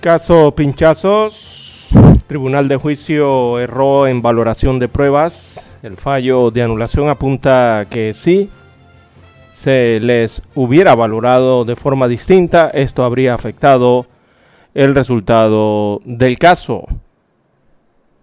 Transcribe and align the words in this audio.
Caso 0.00 0.54
Pinchazos. 0.54 1.88
Tribunal 2.28 2.68
de 2.68 2.76
Juicio 2.76 3.58
erró 3.58 4.06
en 4.06 4.22
valoración 4.22 4.78
de 4.78 4.86
pruebas. 4.86 5.76
El 5.82 5.96
fallo 5.96 6.52
de 6.52 6.62
anulación 6.62 7.08
apunta 7.08 7.86
que 7.90 8.12
sí 8.14 8.48
se 9.52 9.98
les 10.00 10.40
hubiera 10.54 10.94
valorado 10.94 11.64
de 11.64 11.74
forma 11.74 12.06
distinta, 12.06 12.70
esto 12.72 13.02
habría 13.02 13.34
afectado 13.34 14.06
el 14.72 14.94
resultado 14.94 16.00
del 16.04 16.38
caso. 16.38 16.84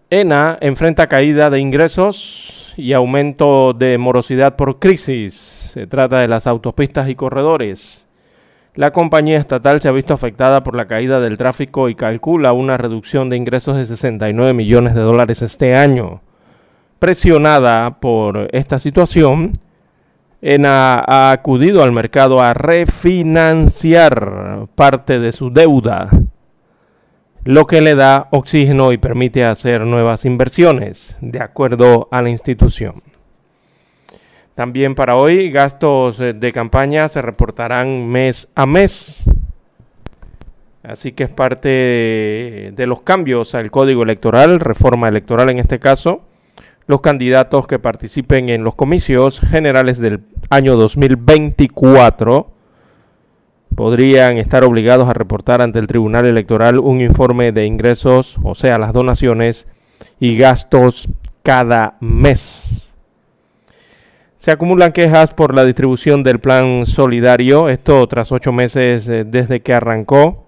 ENA 0.09 0.57
enfrenta 0.61 1.07
caída 1.07 1.49
de 1.49 1.59
ingresos 1.59 2.73
y 2.77 2.93
aumento 2.93 3.73
de 3.73 3.97
morosidad 3.97 4.55
por 4.55 4.79
crisis. 4.79 5.33
Se 5.73 5.87
trata 5.87 6.19
de 6.19 6.29
las 6.29 6.47
autopistas 6.47 7.09
y 7.09 7.15
corredores. 7.15 8.04
La 8.75 8.91
compañía 8.91 9.37
estatal 9.37 9.81
se 9.81 9.87
ha 9.87 9.91
visto 9.91 10.13
afectada 10.13 10.63
por 10.63 10.75
la 10.75 10.85
caída 10.85 11.21
del 11.21 11.37
tráfico 11.37 11.87
y 11.87 11.95
calcula 11.95 12.53
una 12.53 12.77
reducción 12.77 13.29
de 13.29 13.37
ingresos 13.37 13.77
de 13.77 13.85
69 13.85 14.53
millones 14.53 14.95
de 14.95 15.01
dólares 15.01 15.41
este 15.41 15.75
año. 15.75 16.21
Presionada 16.99 17.99
por 17.99 18.49
esta 18.51 18.79
situación, 18.79 19.59
ENA 20.41 20.99
ha 20.99 21.31
acudido 21.31 21.83
al 21.83 21.93
mercado 21.93 22.41
a 22.41 22.53
refinanciar 22.53 24.67
parte 24.75 25.19
de 25.19 25.31
su 25.31 25.51
deuda 25.51 26.09
lo 27.45 27.67
que 27.67 27.79
le 27.79 27.93
da 27.93 28.27
oxígeno 28.31 28.91
y 28.91 28.97
permite 28.97 29.45
hacer 29.45 29.81
nuevas 29.81 30.25
inversiones, 30.25 31.15
de 31.21 31.41
acuerdo 31.41 32.07
a 32.11 32.23
la 32.23 32.31
institución. 32.31 33.03
También 34.55 34.95
para 34.95 35.17
hoy, 35.17 35.51
gastos 35.51 36.21
eh, 36.21 36.31
de 36.31 36.53
campaña 36.53 37.09
se 37.09 37.21
reportarán 37.21 38.07
mes 38.07 38.47
a 38.55 38.65
mes. 38.65 39.29
Así 40.81 41.11
que 41.11 41.25
es 41.25 41.29
parte 41.29 42.71
de 42.73 42.85
los 42.87 43.01
cambios 43.01 43.53
al 43.53 43.69
código 43.69 44.03
electoral, 44.03 44.61
reforma 44.61 45.09
electoral 45.09 45.49
en 45.49 45.59
este 45.59 45.79
caso. 45.79 46.21
Los 46.87 47.01
candidatos 47.01 47.67
que 47.67 47.79
participen 47.79 48.47
en 48.47 48.63
los 48.63 48.75
comicios 48.75 49.41
generales 49.41 49.99
del 49.99 50.21
año 50.49 50.77
2024 50.77 52.51
podrían 53.75 54.37
estar 54.37 54.63
obligados 54.63 55.09
a 55.09 55.13
reportar 55.13 55.61
ante 55.61 55.79
el 55.79 55.87
Tribunal 55.87 56.25
Electoral 56.27 56.79
un 56.79 57.01
informe 57.01 57.51
de 57.51 57.65
ingresos, 57.65 58.37
o 58.41 58.55
sea, 58.55 58.77
las 58.77 58.93
donaciones 58.93 59.67
y 60.19 60.37
gastos 60.37 61.09
cada 61.43 61.97
mes. 61.99 62.84
Se 64.45 64.51
acumulan 64.51 64.91
quejas 64.91 65.33
por 65.33 65.55
la 65.55 65.65
distribución 65.65 66.21
del 66.21 66.37
plan 66.37 66.85
solidario, 66.85 67.67
esto 67.67 68.07
tras 68.07 68.31
ocho 68.31 68.53
meses 68.53 69.09
eh, 69.09 69.23
desde 69.25 69.61
que 69.61 69.73
arrancó 69.73 70.45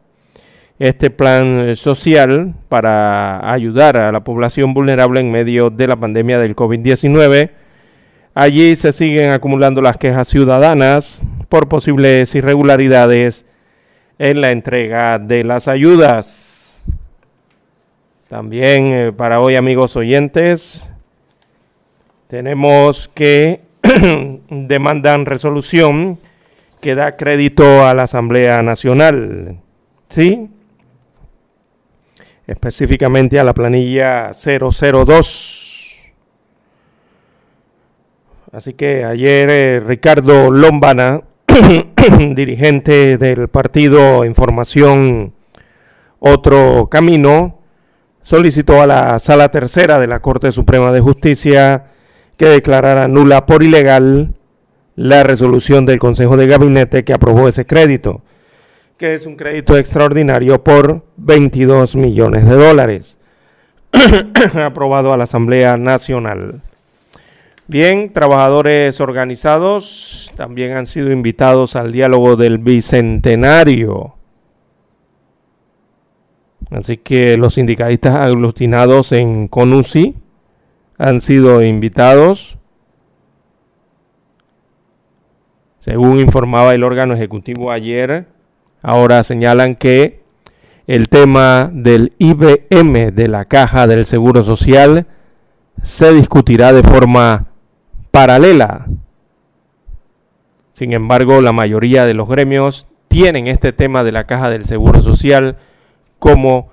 este 0.78 1.10
plan 1.10 1.76
social 1.76 2.54
para 2.70 3.52
ayudar 3.52 3.98
a 3.98 4.12
la 4.12 4.20
población 4.24 4.76
vulnerable 4.76 5.20
en 5.20 5.32
medio 5.32 5.72
de 5.72 5.88
la 5.88 5.96
pandemia 5.96 6.38
del 6.38 6.56
COVID-19. 6.56 7.50
Allí 8.36 8.76
se 8.76 8.92
siguen 8.92 9.32
acumulando 9.32 9.82
las 9.82 9.98
quejas 9.98 10.28
ciudadanas 10.28 11.20
por 11.50 11.68
posibles 11.68 12.36
irregularidades 12.36 13.48
en 14.20 14.42
la 14.42 14.52
entrega 14.52 15.18
de 15.18 15.44
las 15.44 15.68
ayudas. 15.68 16.86
También 18.28 18.94
eh, 18.94 19.12
para 19.12 19.40
hoy, 19.40 19.56
amigos 19.56 19.96
oyentes, 19.96 20.94
tenemos 22.28 23.08
que 23.08 23.66
demandan 24.50 25.26
resolución 25.26 26.20
que 26.82 26.96
da 26.96 27.18
crédito 27.18 27.86
a 27.86 27.94
la 27.94 28.04
Asamblea 28.04 28.62
Nacional. 28.62 29.60
¿Sí? 30.10 30.50
Específicamente 32.46 33.40
a 33.40 33.44
la 33.44 33.54
planilla 33.54 34.32
002. 34.32 35.68
Así 38.52 38.74
que 38.74 39.04
ayer 39.04 39.50
eh, 39.50 39.80
Ricardo 39.86 40.50
Lombana 40.52 41.22
dirigente 42.36 43.18
del 43.18 43.48
partido 43.50 44.24
Información 44.26 45.34
Otro 46.20 46.88
Camino, 46.90 47.60
solicitó 48.24 48.82
a 48.82 48.88
la 48.88 49.20
Sala 49.20 49.50
Tercera 49.50 50.00
de 50.00 50.08
la 50.08 50.22
Corte 50.22 50.52
Suprema 50.52 50.92
de 50.92 51.02
Justicia 51.02 51.86
que 52.38 52.46
declarara 52.46 53.08
nula 53.08 53.46
por 53.46 53.64
ilegal 53.64 54.36
la 54.96 55.24
resolución 55.24 55.86
del 55.86 56.00
Consejo 56.00 56.38
de 56.38 56.48
Gabinete 56.48 57.04
que 57.04 57.14
aprobó 57.14 57.48
ese 57.48 57.66
crédito, 57.66 58.22
que 58.98 59.14
es 59.14 59.26
un 59.26 59.36
crédito 59.36 59.78
extraordinario 59.78 60.64
por 60.64 61.04
22 61.18 61.96
millones 61.96 62.46
de 62.46 62.56
dólares, 62.56 63.18
aprobado 64.64 65.14
a 65.14 65.18
la 65.18 65.26
Asamblea 65.26 65.78
Nacional. 65.78 66.62
Bien, 67.68 68.14
trabajadores 68.14 69.02
organizados 69.02 70.32
también 70.36 70.72
han 70.72 70.86
sido 70.86 71.12
invitados 71.12 71.76
al 71.76 71.92
diálogo 71.92 72.36
del 72.36 72.60
Bicentenario. 72.60 74.16
Así 76.70 76.98
que 76.98 77.38
los 77.38 77.56
sindicalistas 77.56 78.16
aglutinados 78.16 79.12
en 79.12 79.48
CONUSI 79.48 80.16
han 80.98 81.22
sido 81.22 81.64
invitados. 81.64 82.58
Según 85.80 86.20
informaba 86.20 86.74
el 86.74 86.84
órgano 86.84 87.14
ejecutivo 87.14 87.72
ayer, 87.72 88.28
ahora 88.82 89.24
señalan 89.24 89.76
que 89.76 90.22
el 90.88 91.10
tema 91.10 91.70
del 91.72 92.14
IBM 92.18 93.12
de 93.12 93.28
la 93.28 93.46
caja 93.46 93.88
del 93.88 94.06
Seguro 94.06 94.44
Social 94.44 95.06
se 95.82 96.14
discutirá 96.14 96.74
de 96.74 96.84
forma 96.84 97.48
paralela. 98.12 98.88
Sin 100.74 100.94
embargo, 100.94 101.42
la 101.42 101.52
mayoría 101.52 102.06
de 102.06 102.14
los 102.14 102.28
gremios 102.28 102.88
tienen 103.08 103.48
este 103.48 103.74
tema 103.74 104.04
de 104.04 104.12
la 104.12 104.26
caja 104.26 104.50
del 104.50 104.66
Seguro 104.66 105.02
Social 105.02 105.58
como 106.20 106.70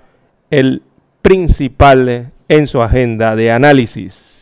el 0.49 0.83
principal 1.21 2.31
en 2.47 2.67
su 2.67 2.81
agenda 2.81 3.35
de 3.35 3.51
análisis. 3.51 4.35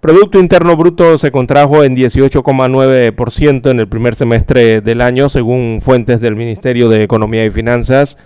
Producto 0.00 0.38
Interno 0.38 0.76
Bruto 0.76 1.18
se 1.18 1.32
contrajo 1.32 1.82
en 1.82 1.96
18,9% 1.96 3.70
en 3.70 3.80
el 3.80 3.88
primer 3.88 4.14
semestre 4.14 4.80
del 4.80 5.00
año, 5.00 5.28
según 5.28 5.80
fuentes 5.82 6.20
del 6.20 6.36
Ministerio 6.36 6.88
de 6.88 7.02
Economía 7.02 7.44
y 7.44 7.50
Finanzas, 7.50 8.16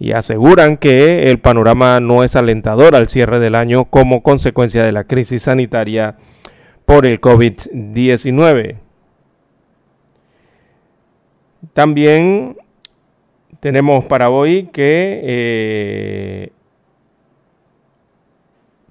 y 0.00 0.10
aseguran 0.10 0.76
que 0.76 1.30
el 1.30 1.38
panorama 1.38 2.00
no 2.00 2.24
es 2.24 2.34
alentador 2.34 2.96
al 2.96 3.08
cierre 3.08 3.38
del 3.38 3.54
año 3.54 3.84
como 3.84 4.24
consecuencia 4.24 4.82
de 4.82 4.90
la 4.90 5.04
crisis 5.04 5.44
sanitaria 5.44 6.16
por 6.84 7.06
el 7.06 7.20
COVID-19. 7.20 8.78
También 11.72 12.56
tenemos 13.60 14.04
para 14.04 14.30
hoy 14.30 14.68
que 14.72 15.20
eh, 15.22 16.52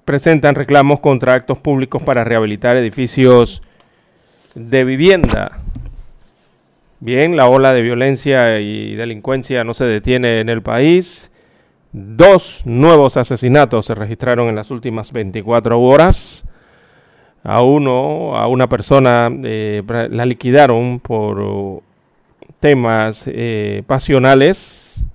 presentan 0.04 0.54
reclamos 0.54 1.00
contra 1.00 1.34
actos 1.34 1.58
públicos 1.58 2.02
para 2.02 2.24
rehabilitar 2.24 2.76
edificios 2.76 3.62
de 4.54 4.84
vivienda. 4.84 5.58
Bien, 7.00 7.36
la 7.36 7.48
ola 7.48 7.72
de 7.72 7.82
violencia 7.82 8.60
y 8.60 8.94
delincuencia 8.94 9.64
no 9.64 9.74
se 9.74 9.84
detiene 9.84 10.40
en 10.40 10.48
el 10.48 10.62
país. 10.62 11.30
Dos 11.92 12.62
nuevos 12.64 13.16
asesinatos 13.16 13.86
se 13.86 13.94
registraron 13.94 14.48
en 14.48 14.56
las 14.56 14.70
últimas 14.70 15.12
24 15.12 15.80
horas 15.80 16.48
a 17.42 17.62
uno, 17.62 18.36
a 18.36 18.48
una 18.48 18.68
persona, 18.68 19.30
eh, 19.44 19.82
la 20.10 20.24
liquidaron 20.24 20.98
por 20.98 21.82
temas 22.58 23.24
eh, 23.26 23.82
pasionales, 23.86 25.06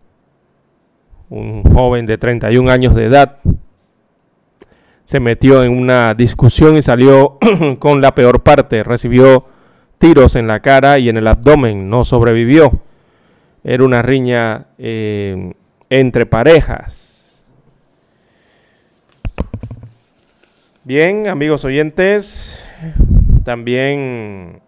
un 1.30 1.64
joven 1.64 2.06
de 2.06 2.20
31 2.20 2.70
años 2.70 2.94
de 2.94 3.06
edad 3.06 3.40
se 5.10 5.20
metió 5.20 5.64
en 5.64 5.72
una 5.72 6.14
discusión 6.14 6.78
y 6.78 6.84
salió 6.84 7.40
con 7.80 8.00
la 8.00 8.14
peor 8.14 8.44
parte, 8.44 8.84
recibió 8.84 9.44
tiros 9.98 10.36
en 10.36 10.46
la 10.46 10.60
cara 10.60 11.00
y 11.00 11.10
en 11.10 11.18
el 11.18 11.26
abdomen, 11.26 11.90
no 11.90 12.04
sobrevivió. 12.04 12.80
Era 13.64 13.84
una 13.84 14.04
riña 14.04 14.68
eh, 14.78 15.54
entre 15.90 16.28
parejas 16.28 17.44
Bien, 20.84 21.28
amigos 21.28 21.66
oyentes, 21.66 22.64
también 23.44 24.62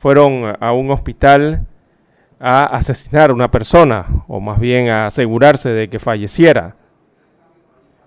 fueron 0.00 0.56
a 0.58 0.72
un 0.72 0.90
hospital 0.90 1.64
a 2.40 2.64
asesinar 2.64 3.30
a 3.30 3.34
una 3.34 3.52
persona, 3.52 4.06
o 4.26 4.40
más 4.40 4.58
bien 4.58 4.88
a 4.88 5.06
asegurarse 5.06 5.68
de 5.68 5.88
que 5.88 6.00
falleciera. 6.00 6.74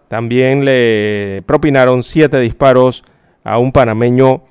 También 0.08 0.64
le 0.66 1.44
propinaron 1.46 2.04
siete 2.04 2.40
disparos 2.40 3.04
a 3.44 3.58
un 3.58 3.72
panameño 3.72 4.44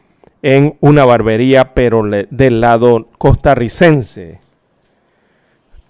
en 0.43 0.77
una 0.81 1.05
barbería, 1.05 1.75
pero 1.75 2.03
del 2.03 2.61
lado 2.61 3.09
costarricense. 3.19 4.41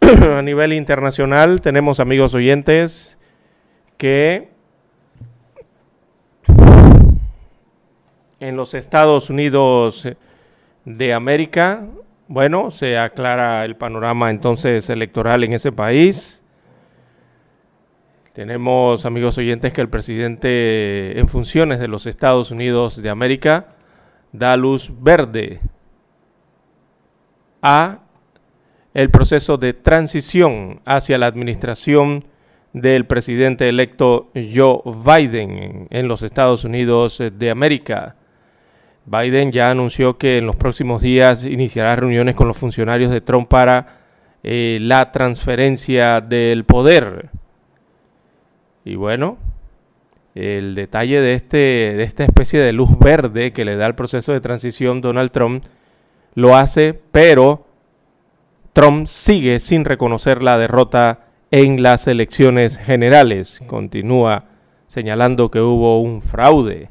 a 0.38 0.42
nivel 0.42 0.72
internacional 0.72 1.60
tenemos 1.60 2.00
amigos 2.00 2.34
oyentes 2.34 3.18
que 3.96 4.50
en 8.38 8.56
los 8.56 8.74
Estados 8.74 9.30
Unidos 9.30 10.06
de 10.84 11.12
América, 11.12 11.86
bueno, 12.28 12.70
se 12.70 12.98
aclara 12.98 13.64
el 13.64 13.76
panorama 13.76 14.30
entonces 14.30 14.88
electoral 14.90 15.42
en 15.44 15.54
ese 15.54 15.72
país. 15.72 16.42
Tenemos, 18.36 19.06
amigos 19.06 19.38
oyentes, 19.38 19.72
que 19.72 19.80
el 19.80 19.88
presidente 19.88 21.18
en 21.18 21.26
funciones 21.26 21.80
de 21.80 21.88
los 21.88 22.06
Estados 22.06 22.50
Unidos 22.50 23.00
de 23.00 23.08
América 23.08 23.68
da 24.30 24.58
luz 24.58 24.92
verde 25.00 25.60
a 27.62 28.00
el 28.92 29.08
proceso 29.08 29.56
de 29.56 29.72
transición 29.72 30.82
hacia 30.84 31.16
la 31.16 31.28
administración 31.28 32.26
del 32.74 33.06
presidente 33.06 33.70
electo 33.70 34.28
Joe 34.34 34.82
Biden 34.84 35.86
en 35.88 36.06
los 36.06 36.22
Estados 36.22 36.66
Unidos 36.66 37.22
de 37.32 37.50
América. 37.50 38.16
Biden 39.06 39.50
ya 39.50 39.70
anunció 39.70 40.18
que 40.18 40.36
en 40.36 40.44
los 40.44 40.56
próximos 40.56 41.00
días 41.00 41.42
iniciará 41.42 41.96
reuniones 41.96 42.34
con 42.34 42.48
los 42.48 42.58
funcionarios 42.58 43.10
de 43.10 43.22
Trump 43.22 43.48
para 43.48 44.00
eh, 44.42 44.76
la 44.82 45.10
transferencia 45.10 46.20
del 46.20 46.66
poder. 46.66 47.30
Y 48.86 48.94
bueno, 48.94 49.36
el 50.36 50.76
detalle 50.76 51.20
de, 51.20 51.34
este, 51.34 51.56
de 51.56 52.04
esta 52.04 52.22
especie 52.22 52.60
de 52.60 52.72
luz 52.72 52.96
verde 53.00 53.52
que 53.52 53.64
le 53.64 53.74
da 53.74 53.84
el 53.84 53.96
proceso 53.96 54.32
de 54.32 54.40
transición 54.40 55.00
Donald 55.00 55.32
Trump 55.32 55.64
lo 56.34 56.54
hace, 56.54 56.94
pero 57.10 57.66
Trump 58.72 59.08
sigue 59.08 59.58
sin 59.58 59.84
reconocer 59.84 60.40
la 60.40 60.56
derrota 60.56 61.24
en 61.50 61.82
las 61.82 62.06
elecciones 62.06 62.78
generales. 62.78 63.60
Continúa 63.66 64.44
señalando 64.86 65.50
que 65.50 65.60
hubo 65.60 66.00
un 66.00 66.22
fraude. 66.22 66.88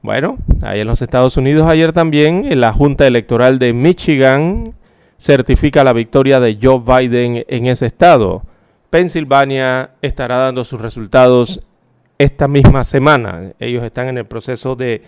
Bueno, 0.00 0.38
ahí 0.62 0.80
en 0.80 0.88
los 0.88 1.02
Estados 1.02 1.36
Unidos 1.36 1.68
ayer 1.68 1.92
también 1.92 2.60
la 2.60 2.72
Junta 2.72 3.06
Electoral 3.06 3.60
de 3.60 3.72
Michigan 3.72 4.74
certifica 5.18 5.84
la 5.84 5.92
victoria 5.92 6.40
de 6.40 6.58
Joe 6.60 6.80
Biden 6.80 7.44
en 7.46 7.66
ese 7.66 7.86
estado. 7.86 8.42
Pensilvania 8.92 9.90
estará 10.02 10.36
dando 10.36 10.64
sus 10.64 10.78
resultados 10.78 11.62
esta 12.18 12.46
misma 12.46 12.84
semana. 12.84 13.54
Ellos 13.58 13.82
están 13.84 14.08
en 14.08 14.18
el 14.18 14.26
proceso 14.26 14.76
de 14.76 15.00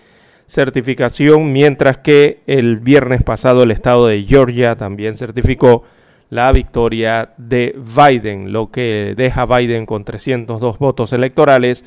certificación, 0.47 1.53
mientras 1.53 1.99
que 1.99 2.41
el 2.47 2.79
viernes 2.79 3.23
pasado 3.23 3.63
el 3.63 3.73
estado 3.73 4.07
de 4.07 4.23
Georgia 4.23 4.75
también 4.75 5.19
certificó 5.19 5.83
la 6.31 6.51
victoria 6.51 7.35
de 7.37 7.77
Biden, 7.77 8.55
lo 8.55 8.71
que 8.71 9.13
deja 9.19 9.43
a 9.43 9.59
Biden 9.59 9.85
con 9.85 10.03
302 10.03 10.79
votos 10.79 11.13
electorales 11.13 11.85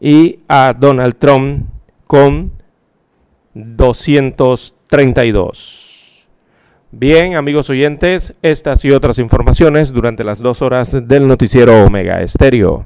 y 0.00 0.38
a 0.48 0.74
Donald 0.76 1.14
Trump 1.16 1.66
con 2.08 2.50
232. 3.54 5.89
Bien, 6.92 7.36
amigos 7.36 7.70
oyentes, 7.70 8.34
estas 8.42 8.84
y 8.84 8.90
otras 8.90 9.18
informaciones 9.18 9.92
durante 9.92 10.24
las 10.24 10.40
dos 10.40 10.60
horas 10.60 10.96
del 11.06 11.28
noticiero 11.28 11.84
Omega 11.84 12.20
Estéreo. 12.20 12.84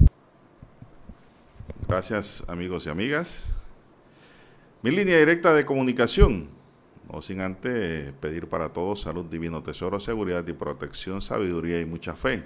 Gracias, 1.89 2.45
amigos 2.47 2.87
y 2.87 2.91
amigas. 2.91 3.55
Mi 4.83 4.91
línea 4.91 5.19
directa 5.19 5.55
de 5.55 5.65
comunicación, 5.65 6.49
no 7.11 7.23
sin 7.23 7.41
antes 7.41 8.13
pedir 8.21 8.47
para 8.47 8.69
todos 8.71 9.01
salud, 9.01 9.25
divino 9.25 9.63
tesoro, 9.63 9.99
seguridad 10.01 10.47
y 10.47 10.53
protección, 10.53 11.23
sabiduría 11.23 11.81
y 11.81 11.87
mucha 11.87 12.15
fe. 12.15 12.45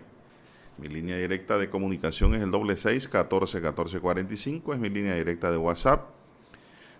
Mi 0.79 0.87
línea 0.87 1.17
directa 1.17 1.59
de 1.59 1.69
comunicación 1.69 2.35
es 2.37 2.43
el 2.43 2.53
doble 2.53 2.77
seis 2.77 3.09
catorce 3.09 3.61
catorce 3.61 3.99
cuarenta 3.99 4.33
y 4.33 4.37
cinco, 4.37 4.75
es 4.75 4.79
mi 4.79 4.91
línea 4.91 5.17
directa 5.17 5.51
de 5.51 5.57
WhatsApp 5.57 6.19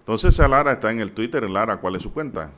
entonces 0.09 0.39
Lara 0.39 0.73
está 0.73 0.91
en 0.91 1.01
el 1.01 1.13
Twitter. 1.13 1.49
Lara, 1.51 1.77
¿cuál 1.77 1.97
es 1.97 2.03
su 2.03 2.15
cuenta? 2.15 2.51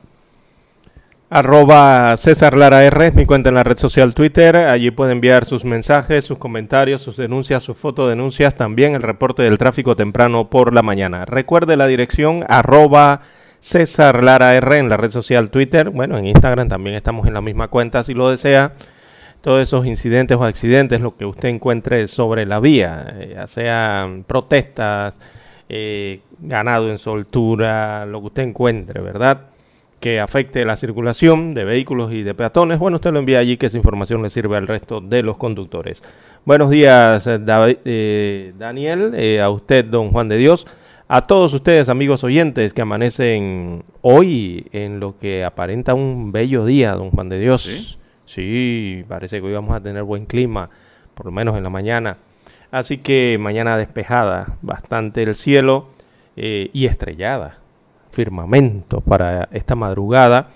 Arroba 1.33 2.17
César 2.17 2.57
Lara 2.57 2.83
R 2.83 3.13
mi 3.13 3.25
cuenta 3.25 3.47
en 3.47 3.55
la 3.55 3.63
red 3.63 3.77
social 3.77 4.13
Twitter. 4.13 4.53
Allí 4.57 4.91
puede 4.91 5.13
enviar 5.13 5.45
sus 5.45 5.63
mensajes, 5.63 6.25
sus 6.25 6.37
comentarios, 6.37 7.01
sus 7.01 7.15
denuncias, 7.15 7.63
sus 7.63 7.77
fotodenuncias, 7.77 8.55
también 8.55 8.95
el 8.95 9.01
reporte 9.01 9.41
del 9.41 9.57
tráfico 9.57 9.95
temprano 9.95 10.49
por 10.49 10.73
la 10.73 10.81
mañana. 10.81 11.23
Recuerde 11.23 11.77
la 11.77 11.87
dirección 11.87 12.43
arroba 12.49 13.21
César 13.61 14.25
Lara 14.25 14.55
R 14.55 14.77
en 14.77 14.89
la 14.89 14.97
red 14.97 15.11
social 15.11 15.51
Twitter. 15.51 15.89
Bueno, 15.89 16.17
en 16.17 16.27
Instagram 16.27 16.67
también 16.67 16.97
estamos 16.97 17.25
en 17.25 17.33
la 17.33 17.39
misma 17.39 17.69
cuenta 17.69 18.03
si 18.03 18.13
lo 18.13 18.29
desea. 18.29 18.73
Todos 19.39 19.61
esos 19.61 19.85
incidentes 19.85 20.35
o 20.35 20.43
accidentes, 20.43 20.99
lo 20.99 21.15
que 21.15 21.23
usted 21.23 21.47
encuentre 21.47 22.09
sobre 22.09 22.45
la 22.45 22.59
vía, 22.59 23.05
eh, 23.17 23.31
ya 23.35 23.47
sean 23.47 24.25
protestas, 24.25 25.13
eh, 25.69 26.19
ganado 26.39 26.91
en 26.91 26.97
soltura, 26.97 28.05
lo 28.05 28.19
que 28.19 28.27
usted 28.27 28.43
encuentre, 28.43 28.99
¿verdad? 28.99 29.43
Que 30.01 30.19
afecte 30.19 30.65
la 30.65 30.75
circulación 30.75 31.53
de 31.53 31.63
vehículos 31.63 32.11
y 32.11 32.23
de 32.23 32.33
peatones. 32.33 32.79
Bueno, 32.79 32.97
usted 32.97 33.13
lo 33.13 33.19
envía 33.19 33.39
allí 33.39 33.55
que 33.55 33.67
esa 33.67 33.77
información 33.77 34.21
le 34.21 34.29
sirve 34.29 34.57
al 34.57 34.67
resto 34.67 34.99
de 34.99 35.23
los 35.23 35.37
conductores. 35.37 36.03
Buenos 36.43 36.69
días, 36.69 37.25
eh, 37.27 37.39
eh, 37.85 38.53
Daniel, 38.57 39.39
a 39.39 39.49
usted, 39.49 39.85
don 39.85 40.11
Juan 40.11 40.27
de 40.27 40.37
Dios. 40.37 40.67
A 41.07 41.27
todos 41.27 41.53
ustedes, 41.53 41.87
amigos 41.87 42.23
oyentes, 42.23 42.73
que 42.73 42.81
amanecen 42.81 43.83
hoy 44.01 44.65
en 44.71 44.99
lo 44.99 45.17
que 45.17 45.43
aparenta 45.43 45.93
un 45.93 46.31
bello 46.31 46.65
día, 46.65 46.93
don 46.93 47.11
Juan 47.11 47.29
de 47.29 47.39
Dios. 47.39 47.61
Sí, 47.61 47.97
sí 48.25 49.03
parece 49.07 49.39
que 49.39 49.47
hoy 49.47 49.53
vamos 49.53 49.75
a 49.75 49.81
tener 49.81 50.03
buen 50.03 50.25
clima, 50.25 50.69
por 51.13 51.27
lo 51.27 51.31
menos 51.31 51.55
en 51.57 51.63
la 51.63 51.69
mañana. 51.69 52.17
Así 52.71 52.97
que 52.97 53.37
mañana 53.39 53.77
despejada 53.77 54.57
bastante 54.61 55.23
el 55.23 55.35
cielo 55.35 55.89
eh, 56.37 56.69
y 56.73 56.87
estrellada, 56.87 57.59
firmamento 58.11 59.01
para 59.01 59.49
esta 59.51 59.75
madrugada. 59.75 60.49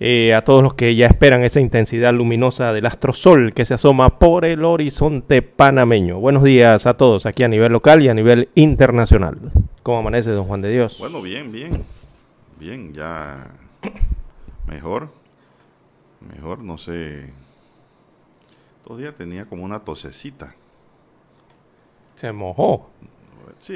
Eh, 0.00 0.34
a 0.34 0.42
todos 0.44 0.64
los 0.64 0.74
que 0.74 0.96
ya 0.96 1.06
esperan 1.06 1.44
esa 1.44 1.60
intensidad 1.60 2.12
luminosa 2.12 2.72
del 2.72 2.86
astrosol 2.86 3.54
que 3.54 3.64
se 3.64 3.74
asoma 3.74 4.18
por 4.18 4.44
el 4.44 4.64
horizonte 4.64 5.42
panameño. 5.42 6.18
Buenos 6.18 6.42
días 6.42 6.86
a 6.86 6.94
todos 6.94 7.24
aquí 7.24 7.44
a 7.44 7.48
nivel 7.48 7.70
local 7.70 8.02
y 8.02 8.08
a 8.08 8.14
nivel 8.14 8.48
internacional. 8.56 9.38
¿Cómo 9.84 9.98
amanece, 9.98 10.30
don 10.32 10.46
Juan 10.46 10.60
de 10.60 10.70
Dios? 10.70 10.96
Bueno, 10.98 11.22
bien, 11.22 11.52
bien. 11.52 11.84
Bien, 12.58 12.92
ya 12.92 13.46
mejor. 14.66 15.10
Mejor, 16.34 16.60
no 16.60 16.78
sé. 16.78 17.30
Todavía 18.84 19.12
tenía 19.12 19.44
como 19.44 19.62
una 19.62 19.80
tosecita 19.80 20.56
se 22.22 22.32
mojó 22.32 22.88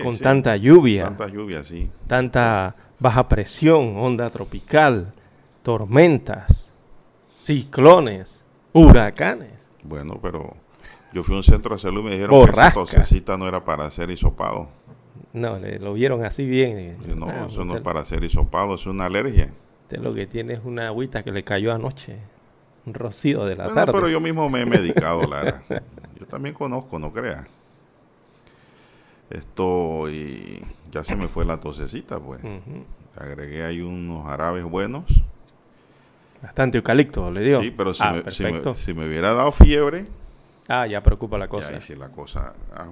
con 0.02 0.18
tanta 0.18 0.56
lluvia. 0.56 1.04
Tanta 1.04 1.28
lluvia, 1.28 1.64
sí. 1.64 1.90
Tanta 2.06 2.75
baja 2.99 3.28
presión, 3.28 3.96
onda 3.96 4.30
tropical, 4.30 5.12
tormentas, 5.62 6.73
ciclones, 7.40 8.44
huracanes. 8.73 9.68
Bueno, 9.82 10.18
pero 10.20 10.56
yo 11.12 11.23
fui 11.23 11.35
a 11.35 11.38
un 11.38 11.44
centro 11.44 11.75
de 11.75 11.80
salud 11.80 12.00
y 12.00 12.04
me 12.04 12.11
dijeron 12.12 12.44
que 12.44 12.52
esa 12.52 12.73
tosecita 12.73 13.37
no 13.37 13.46
era 13.49 13.64
para 13.64 13.87
hacer 13.87 14.11
hisopado. 14.11 14.68
No, 15.32 15.58
le, 15.58 15.78
lo 15.78 15.92
vieron 15.94 16.25
así 16.25 16.46
bien. 16.46 16.96
no, 17.16 17.28
ah, 17.28 17.46
eso 17.49 17.64
no 17.64 17.76
es 17.76 17.82
para 17.82 18.00
hacer 18.00 18.25
hisopado, 18.25 18.75
es 18.75 18.87
una 18.87 19.06
alergia. 19.06 19.52
Usted 19.82 19.99
lo 19.99 20.14
que 20.14 20.26
tiene 20.26 20.54
es 20.54 20.61
una 20.64 20.88
agüita 20.88 21.23
que 21.23 21.30
le 21.30 21.44
cayó 21.44 21.73
anoche, 21.73 22.18
un 22.87 22.94
rocío 22.94 23.44
de 23.44 23.54
la 23.54 23.73
tarde. 23.73 23.92
pero 23.92 24.08
yo 24.08 24.20
mismo 24.20 24.49
me 24.49 24.62
he 24.62 24.66
medicado, 24.66 25.23
Lara. 25.25 25.62
yo 26.18 26.26
también 26.26 26.54
conozco, 26.54 26.99
no 26.99 27.12
crea. 27.12 27.46
Esto 29.30 30.09
y 30.11 30.62
ya 30.92 31.04
se 31.04 31.16
me 31.16 31.28
fue 31.28 31.45
la 31.45 31.59
tosecita, 31.59 32.18
pues. 32.21 32.40
Agregué 33.16 33.64
ahí 33.64 33.80
unos 33.80 34.26
jarabes 34.26 34.64
buenos. 34.64 35.04
Bastante 36.42 36.78
eucalipto, 36.78 37.30
le 37.30 37.40
digo. 37.40 37.61
Sí, 37.61 37.71
pero 37.71 37.95
si, 37.95 38.02
ah, 38.02 38.23
me, 38.25 38.30
si, 38.30 38.95
me, 38.95 39.06
hubiera 39.06 39.35
dado 39.35 39.50
fiebre. 39.52 40.06
Ah, 40.68 40.87
ya 40.87 41.02
preocupa 41.02 41.38
la 41.38 41.49
cosa. 41.49 41.73
Ya, 41.73 41.80
sí, 41.80 41.95
la 41.97 42.11
cosa. 42.11 42.54
Ah, 42.75 42.87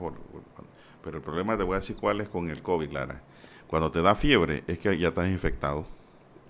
pero 1.04 1.18
el 1.18 1.22
problema 1.22 1.56
te 1.56 1.64
voy 1.64 1.74
a 1.74 1.76
decir 1.76 1.96
cuál 1.96 2.20
es 2.20 2.28
con 2.28 2.50
el 2.50 2.62
COVID, 2.62 2.90
Lara. 2.90 3.20
Cuando 3.66 3.90
te 3.90 4.02
da 4.02 4.14
fiebre 4.14 4.64
es 4.66 4.78
que 4.78 4.96
ya 4.98 5.08
estás 5.08 5.28
infectado. 5.28 5.84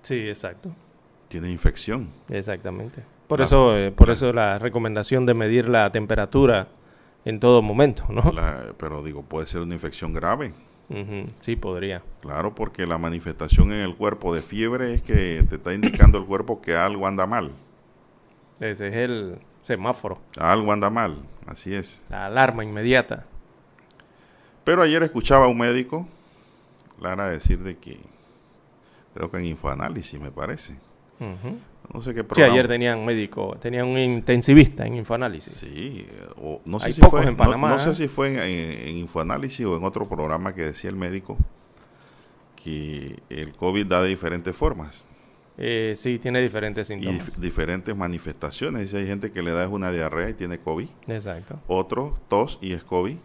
Sí, 0.03 0.29
exacto. 0.29 0.71
Tienes 1.29 1.51
infección. 1.51 2.09
Exactamente. 2.29 3.03
Por 3.27 3.41
eso, 3.41 3.77
eh, 3.77 3.91
por 3.91 4.11
eso 4.11 4.33
la 4.33 4.59
recomendación 4.59 5.27
de 5.27 5.35
medir 5.35 5.69
la 5.69 5.91
temperatura 5.91 6.69
en 7.25 7.41
todo 7.41 7.63
momento, 7.63 8.05
¿no? 8.09 8.33
pero 8.77 9.03
digo, 9.03 9.23
puede 9.23 9.47
ser 9.47 9.63
una 9.63 9.75
infección 9.75 10.13
grave. 10.13 10.53
Sí, 11.41 11.57
podría. 11.57 12.03
Claro, 12.21 12.55
porque 12.55 12.87
la 12.87 12.99
manifestación 12.99 13.73
en 13.73 13.81
el 13.81 13.97
cuerpo 13.97 14.35
de 14.35 14.43
fiebre 14.43 14.95
es 14.95 15.03
que 15.03 15.45
te 15.49 15.57
está 15.57 15.73
indicando 15.73 16.19
el 16.19 16.25
cuerpo 16.25 16.61
que 16.61 16.77
algo 16.77 17.07
anda 17.07 17.27
mal. 17.27 17.53
Ese 18.61 18.89
es 18.89 18.95
el 18.95 19.39
semáforo. 19.61 20.19
Algo 20.39 20.73
anda 20.73 20.91
mal, 20.91 21.17
así 21.47 21.75
es. 21.75 22.05
La 22.11 22.27
alarma 22.27 22.65
inmediata. 22.65 23.25
Pero 24.63 24.83
ayer 24.83 25.03
escuchaba 25.03 25.47
a 25.47 25.49
un 25.49 25.59
médico, 25.59 26.07
Lara, 27.01 27.29
decir 27.29 27.59
de 27.59 27.77
que, 27.77 27.99
creo 29.15 29.31
que 29.31 29.39
en 29.39 29.47
infoanálisis 29.47 30.21
me 30.21 30.31
parece, 30.31 30.77
No 31.93 32.01
sé 32.01 32.15
qué 32.15 32.25
programa. 32.25 32.53
Sí, 32.53 32.59
ayer 32.59 32.69
tenían 32.69 33.05
médico, 33.05 33.57
tenían 33.61 33.87
un 33.87 33.99
intensivista 33.99 34.87
en 34.87 34.97
Infoanálisis. 34.97 35.53
Sí, 35.53 36.07
no 36.65 36.81
sé 36.81 36.93
si 36.93 37.01
fue, 37.03 37.25
en 37.25 37.37
Panamá. 37.37 37.71
No, 37.71 37.79
sé 37.79 37.91
¿eh? 37.91 37.95
si 37.95 38.09
fue 38.09 38.29
en, 38.29 38.39
en, 38.89 38.97
Infoanálisis 38.97 39.67
o 39.67 39.77
en 39.77 39.85
otro 39.85 40.09
programa 40.09 40.55
que 40.55 40.63
decía 40.63 40.91
el 40.91 40.97
médico 40.97 41.37
que 42.57 43.23
el 43.29 43.53
COVID 43.53 43.87
da 43.87 44.03
de 44.03 44.09
diferentes 44.09 44.57
formas. 44.57 45.05
Eh, 45.57 45.95
sí, 45.97 46.19
tiene 46.19 46.43
diferentes 46.43 46.89
síntomas. 46.89 47.29
Y 47.37 47.41
diferentes 47.41 47.95
manifestaciones. 47.95 48.83
Dice, 48.83 48.99
hay 48.99 49.07
gente 49.07 49.31
que 49.31 49.43
le 49.43 49.53
da 49.53 49.69
una 49.69 49.93
diarrea 49.93 50.31
y 50.31 50.35
tiene 50.35 50.59
COVID. 50.59 50.89
Exacto. 51.09 51.61
Otro 51.69 52.19
tos 52.29 52.59
y 52.61 52.73
es 52.73 52.83
COVID. 52.83 53.17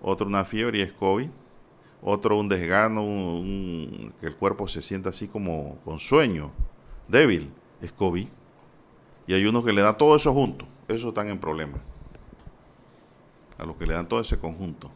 Otro 0.00 0.26
una 0.26 0.44
fiebre 0.44 0.78
y 0.78 0.82
es 0.82 0.92
COVID. 0.92 1.28
Otro 2.02 2.36
un 2.36 2.48
desgano, 2.48 3.02
que 4.20 4.26
el 4.26 4.34
cuerpo 4.34 4.66
se 4.66 4.82
sienta 4.82 5.10
así 5.10 5.28
como 5.28 5.78
con 5.84 6.00
sueño, 6.00 6.50
débil, 7.06 7.52
es 7.82 7.92
COVID. 7.92 8.28
Y 9.26 9.34
hay 9.34 9.44
unos 9.44 9.64
que 9.64 9.72
le 9.72 9.82
da 9.82 9.96
todo 9.96 10.16
eso 10.16 10.32
junto. 10.32 10.66
Eso 10.88 11.08
están 11.08 11.28
en 11.28 11.38
problema. 11.38 11.78
A 13.58 13.64
los 13.64 13.76
que 13.76 13.86
le 13.86 13.94
dan 13.94 14.08
todo 14.08 14.20
ese 14.20 14.38
conjunto. 14.38 14.90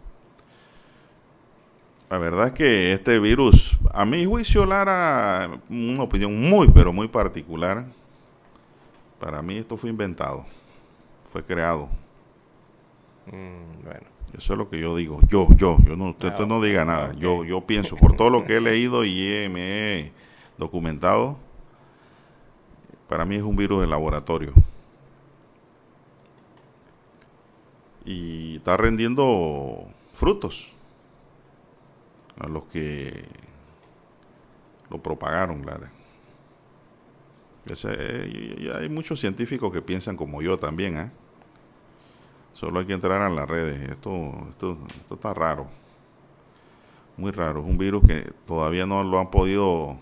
La 2.09 2.19
verdad 2.19 2.49
es 2.49 2.53
que 2.53 2.93
este 2.93 3.19
virus, 3.19 3.77
a 3.93 4.05
mi 4.05 4.25
juicio, 4.25 4.65
Lara, 4.65 5.61
una 5.69 6.05
opinión 6.05 6.41
muy, 6.41 6.69
pero 6.69 6.93
muy 6.93 7.09
particular. 7.09 7.85
Para 9.19 9.43
mí 9.43 9.57
esto 9.57 9.77
fue 9.77 9.91
inventado, 9.91 10.45
fue 11.33 11.45
creado. 11.45 11.89
Mm, 13.27 13.85
bueno. 13.85 14.17
Eso 14.37 14.53
es 14.53 14.59
lo 14.59 14.69
que 14.69 14.79
yo 14.79 14.95
digo. 14.97 15.21
Yo, 15.29 15.49
yo, 15.57 15.79
yo 15.87 15.97
no, 15.97 16.11
usted, 16.11 16.33
no 16.47 16.61
diga 16.61 16.85
nada. 16.85 17.15
Yo, 17.15 17.45
yo 17.45 17.63
pienso, 17.63 17.97
por 18.01 18.17
todo 18.17 18.31
lo 18.31 18.45
que 18.45 18.57
he 18.57 18.61
leído 18.61 19.05
y 19.05 19.49
me 19.51 19.61
he 20.01 20.13
documentado, 20.59 21.39
para 23.09 23.25
mí 23.25 23.37
es 23.37 23.43
un 23.43 23.57
virus 23.57 23.81
de 23.81 23.87
laboratorio. 23.87 24.53
Y 28.05 28.57
está 28.57 28.77
rendiendo 28.77 29.87
frutos 30.13 30.73
a 32.39 32.47
los 32.47 32.65
que 32.65 33.25
lo 34.91 35.03
propagaron, 35.03 35.63
claro. 35.63 35.89
hay 38.79 38.89
muchos 38.89 39.19
científicos 39.21 39.73
que 39.73 39.83
piensan 39.83 40.17
como 40.17 40.43
yo 40.43 40.59
también, 40.59 40.97
¿eh? 40.97 41.11
Solo 42.53 42.81
hay 42.81 42.87
que 42.87 42.95
entrar 42.95 43.21
a 43.21 43.29
las 43.29 43.47
redes. 43.47 43.91
Esto, 43.91 44.47
esto, 44.49 44.79
esto 44.89 45.15
está 45.15 45.35
raro. 45.35 45.67
Muy 47.19 47.31
raro. 47.31 47.61
Es 47.61 47.67
un 47.67 47.77
virus 47.77 48.07
que 48.07 48.33
todavía 48.47 48.87
no 48.87 49.05
lo 49.05 49.19
han 49.19 49.31
podido 49.31 49.99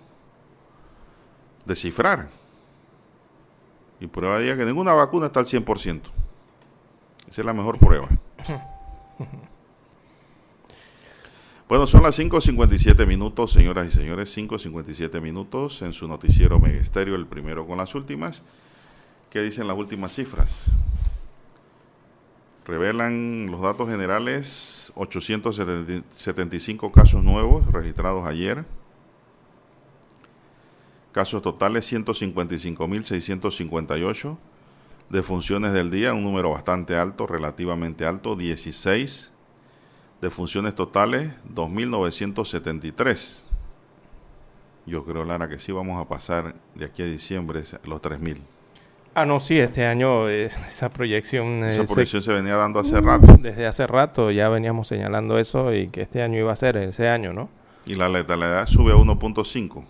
descifrar. 1.64 2.28
Y 4.04 4.06
prueba 4.06 4.38
de 4.38 4.54
que 4.54 4.66
ninguna 4.66 4.92
vacuna 4.92 5.26
está 5.26 5.40
al 5.40 5.46
100%. 5.46 6.02
Esa 7.26 7.40
es 7.40 7.44
la 7.44 7.54
mejor 7.54 7.78
prueba. 7.78 8.08
Bueno, 11.66 11.86
son 11.86 12.02
las 12.02 12.18
5.57 12.18 13.06
minutos, 13.06 13.52
señoras 13.52 13.88
y 13.88 13.90
señores, 13.90 14.36
5.57 14.36 15.18
minutos 15.22 15.80
en 15.80 15.94
su 15.94 16.06
noticiero 16.06 16.60
Megesterio, 16.60 17.14
el 17.14 17.26
primero 17.26 17.66
con 17.66 17.78
las 17.78 17.94
últimas. 17.94 18.44
¿Qué 19.30 19.40
dicen 19.40 19.66
las 19.66 19.74
últimas 19.74 20.14
cifras? 20.14 20.76
Revelan 22.66 23.50
los 23.50 23.62
datos 23.62 23.88
generales 23.88 24.92
875 24.94 26.92
casos 26.92 27.24
nuevos 27.24 27.66
registrados 27.72 28.28
ayer. 28.28 28.66
Casos 31.14 31.40
totales 31.42 31.90
155.658. 31.92 34.36
Defunciones 35.10 35.72
del 35.72 35.92
día, 35.92 36.12
un 36.12 36.24
número 36.24 36.50
bastante 36.50 36.96
alto, 36.96 37.28
relativamente 37.28 38.04
alto, 38.04 38.34
16 38.34 39.32
de 40.20 40.30
funciones 40.30 40.74
totales, 40.74 41.30
2.973. 41.54 43.46
Yo 44.86 45.04
creo, 45.04 45.24
Lara, 45.24 45.48
que 45.48 45.60
sí 45.60 45.70
vamos 45.70 46.04
a 46.04 46.08
pasar 46.08 46.56
de 46.74 46.86
aquí 46.86 47.02
a 47.02 47.06
diciembre 47.06 47.62
los 47.84 48.02
3.000. 48.02 48.38
Ah, 49.14 49.24
no, 49.24 49.38
sí, 49.38 49.56
este 49.56 49.86
año 49.86 50.28
esa 50.68 50.88
proyección... 50.88 51.62
Esa 51.62 51.84
proyección 51.84 52.24
se, 52.24 52.32
venía 52.32 52.56
dando 52.56 52.80
hace 52.80 53.00
rato. 53.00 53.38
Desde 53.40 53.68
hace 53.68 53.86
rato 53.86 54.32
ya 54.32 54.48
veníamos 54.48 54.88
señalando 54.88 55.38
eso 55.38 55.72
y 55.72 55.86
que 55.86 56.02
este 56.02 56.22
año 56.22 56.40
iba 56.40 56.52
a 56.52 56.56
ser 56.56 56.76
ese 56.76 57.08
año, 57.08 57.32
¿no? 57.32 57.48
Y 57.86 57.94
la 57.94 58.08
letalidad 58.08 58.66
sube 58.66 58.90
a 58.90 58.96
1.5. 58.96 59.84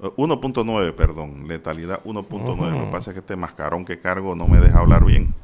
1.9, 0.00 0.94
perdón, 0.94 1.46
letalidad 1.46 2.02
1.9. 2.04 2.78
Lo 2.78 2.86
que 2.86 2.90
pasa 2.90 3.10
es 3.10 3.14
que 3.14 3.20
este 3.20 3.36
mascarón 3.36 3.84
que 3.84 4.00
cargo 4.00 4.34
no 4.34 4.48
me 4.48 4.58
deja 4.58 4.78
hablar 4.78 5.04
bien. 5.04 5.34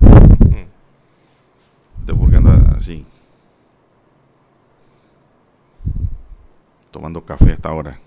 ¿De 2.04 2.14
por 2.14 2.30
qué 2.30 2.36
anda 2.36 2.75
así? 2.76 3.04
tomando 6.96 7.26
café 7.26 7.50
a 7.50 7.52
esta 7.52 7.72
hora. 7.75 7.98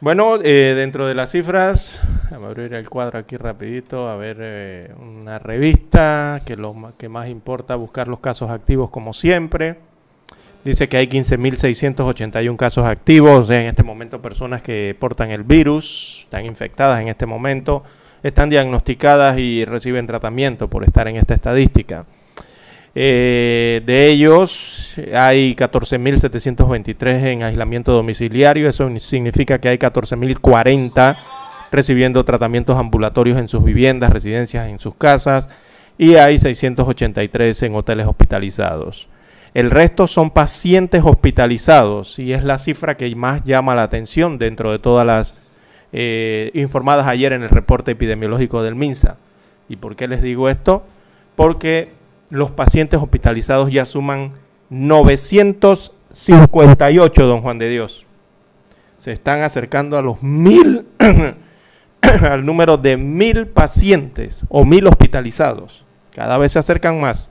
Bueno, 0.00 0.36
eh, 0.42 0.72
dentro 0.74 1.06
de 1.06 1.14
las 1.14 1.32
cifras, 1.32 2.00
vamos 2.30 2.46
a 2.46 2.48
abrir 2.48 2.72
el 2.72 2.88
cuadro 2.88 3.18
aquí 3.18 3.36
rapidito, 3.36 4.08
a 4.08 4.16
ver 4.16 4.38
eh, 4.40 4.94
una 4.98 5.38
revista 5.38 6.40
que 6.46 6.56
lo 6.56 6.94
que 6.96 7.10
más 7.10 7.28
importa, 7.28 7.76
buscar 7.76 8.08
los 8.08 8.20
casos 8.20 8.48
activos 8.48 8.88
como 8.90 9.12
siempre. 9.12 9.76
Dice 10.66 10.88
que 10.88 10.96
hay 10.96 11.06
15.681 11.06 12.56
casos 12.56 12.84
activos, 12.86 13.48
en 13.50 13.66
este 13.66 13.84
momento 13.84 14.20
personas 14.20 14.62
que 14.62 14.96
portan 14.98 15.30
el 15.30 15.44
virus, 15.44 16.22
están 16.24 16.44
infectadas 16.44 17.00
en 17.00 17.06
este 17.06 17.24
momento, 17.24 17.84
están 18.24 18.50
diagnosticadas 18.50 19.38
y 19.38 19.64
reciben 19.64 20.08
tratamiento 20.08 20.68
por 20.68 20.82
estar 20.82 21.06
en 21.06 21.18
esta 21.18 21.34
estadística. 21.34 22.04
Eh, 22.96 23.80
de 23.86 24.08
ellos 24.08 24.96
hay 25.14 25.54
14.723 25.54 27.24
en 27.26 27.44
aislamiento 27.44 27.92
domiciliario, 27.92 28.68
eso 28.68 28.90
significa 28.98 29.60
que 29.60 29.68
hay 29.68 29.78
14.040 29.78 31.16
recibiendo 31.70 32.24
tratamientos 32.24 32.76
ambulatorios 32.76 33.38
en 33.38 33.46
sus 33.46 33.62
viviendas, 33.62 34.12
residencias, 34.12 34.66
en 34.66 34.80
sus 34.80 34.96
casas 34.96 35.48
y 35.96 36.16
hay 36.16 36.38
683 36.38 37.62
en 37.62 37.76
hoteles 37.76 38.08
hospitalizados. 38.08 39.08
El 39.56 39.70
resto 39.70 40.06
son 40.06 40.28
pacientes 40.28 41.00
hospitalizados 41.02 42.18
y 42.18 42.34
es 42.34 42.44
la 42.44 42.58
cifra 42.58 42.98
que 42.98 43.16
más 43.16 43.42
llama 43.42 43.74
la 43.74 43.84
atención 43.84 44.36
dentro 44.36 44.70
de 44.70 44.78
todas 44.78 45.06
las 45.06 45.34
eh, 45.94 46.50
informadas 46.52 47.06
ayer 47.06 47.32
en 47.32 47.42
el 47.42 47.48
reporte 47.48 47.92
epidemiológico 47.92 48.62
del 48.62 48.74
MINSA. 48.74 49.16
¿Y 49.70 49.76
por 49.76 49.96
qué 49.96 50.08
les 50.08 50.20
digo 50.20 50.50
esto? 50.50 50.84
Porque 51.36 51.92
los 52.28 52.50
pacientes 52.50 53.00
hospitalizados 53.00 53.72
ya 53.72 53.86
suman 53.86 54.32
958, 54.68 57.26
don 57.26 57.40
Juan 57.40 57.58
de 57.58 57.70
Dios. 57.70 58.04
Se 58.98 59.12
están 59.12 59.40
acercando 59.40 59.96
a 59.96 60.02
los 60.02 60.22
mil, 60.22 60.84
al 62.02 62.44
número 62.44 62.76
de 62.76 62.98
mil 62.98 63.46
pacientes 63.46 64.42
o 64.50 64.66
mil 64.66 64.86
hospitalizados. 64.86 65.86
Cada 66.14 66.36
vez 66.36 66.52
se 66.52 66.58
acercan 66.58 67.00
más. 67.00 67.30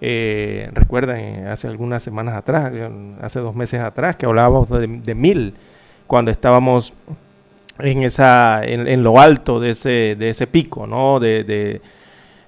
Eh, 0.00 0.70
recuerden, 0.72 1.46
hace 1.46 1.68
algunas 1.68 2.02
semanas 2.02 2.34
atrás, 2.34 2.72
hace 3.20 3.40
dos 3.40 3.54
meses 3.54 3.80
atrás, 3.80 4.16
que 4.16 4.26
hablábamos 4.26 4.68
de, 4.68 5.14
mil, 5.14 5.54
cuando 6.06 6.30
estábamos 6.30 6.94
en, 7.78 8.02
esa, 8.02 8.64
en, 8.64 9.02
lo 9.02 9.20
alto 9.20 9.60
de 9.60 9.70
ese, 9.70 10.16
de 10.18 10.30
ese 10.30 10.46
pico, 10.46 10.86
¿no? 10.86 11.20
de 11.20 11.80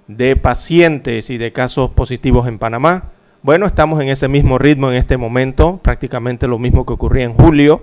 de 0.07 0.37
pacientes 0.37 1.31
y 1.31 1.39
de 1.39 1.53
casos 1.53 1.91
positivos 1.91 2.47
en 2.49 2.59
Panamá. 2.59 3.11
Bueno, 3.43 3.67
estamos 3.67 4.01
en 4.01 4.09
ese 4.09 4.29
mismo 4.29 4.59
ritmo 4.59 4.91
en 4.91 4.97
este 4.97 5.17
momento, 5.17 5.81
prácticamente 5.83 6.47
lo 6.47 6.59
mismo 6.59 6.87
que 6.87 6.93
ocurría 6.93 7.25
en 7.25 7.35
julio. 7.35 7.83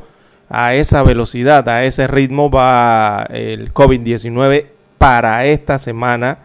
A 0.50 0.74
esa 0.74 1.04
velocidad, 1.04 1.68
a 1.70 1.84
ese 1.84 2.08
ritmo 2.08 2.50
va 2.50 3.28
el 3.30 3.74
COVID-19 3.74 4.66
para 4.98 5.46
esta 5.46 5.78
semana 5.80 6.40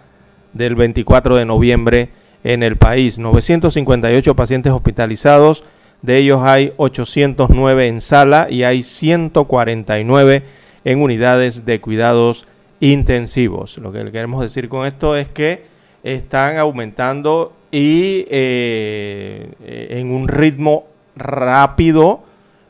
del 0.53 0.75
24 0.75 1.37
de 1.37 1.45
noviembre 1.45 2.11
en 2.45 2.63
el 2.63 2.77
país. 2.77 3.19
958 3.19 4.37
pacientes 4.37 4.73
hospitalizados, 4.73 5.65
de 6.03 6.19
ellos 6.19 6.41
hay 6.43 6.73
809 6.77 7.87
en 7.87 8.01
sala 8.01 8.47
y 8.51 8.63
hay 8.63 8.83
149 8.83 10.43
en 10.85 11.03
unidades 11.03 11.65
de 11.65 11.81
cuidados 11.81 12.47
intensivos. 12.79 13.79
Lo 13.79 13.91
que 13.91 14.11
queremos 14.13 14.43
decir 14.43 14.69
con 14.69 14.87
esto 14.87 15.17
es 15.17 15.27
que 15.29 15.65
están 16.03 16.59
aumentando 16.59 17.55
y 17.73 18.27
eh, 18.29 19.49
en 19.91 20.13
un 20.13 20.29
ritmo 20.29 20.87
rápido 21.17 22.23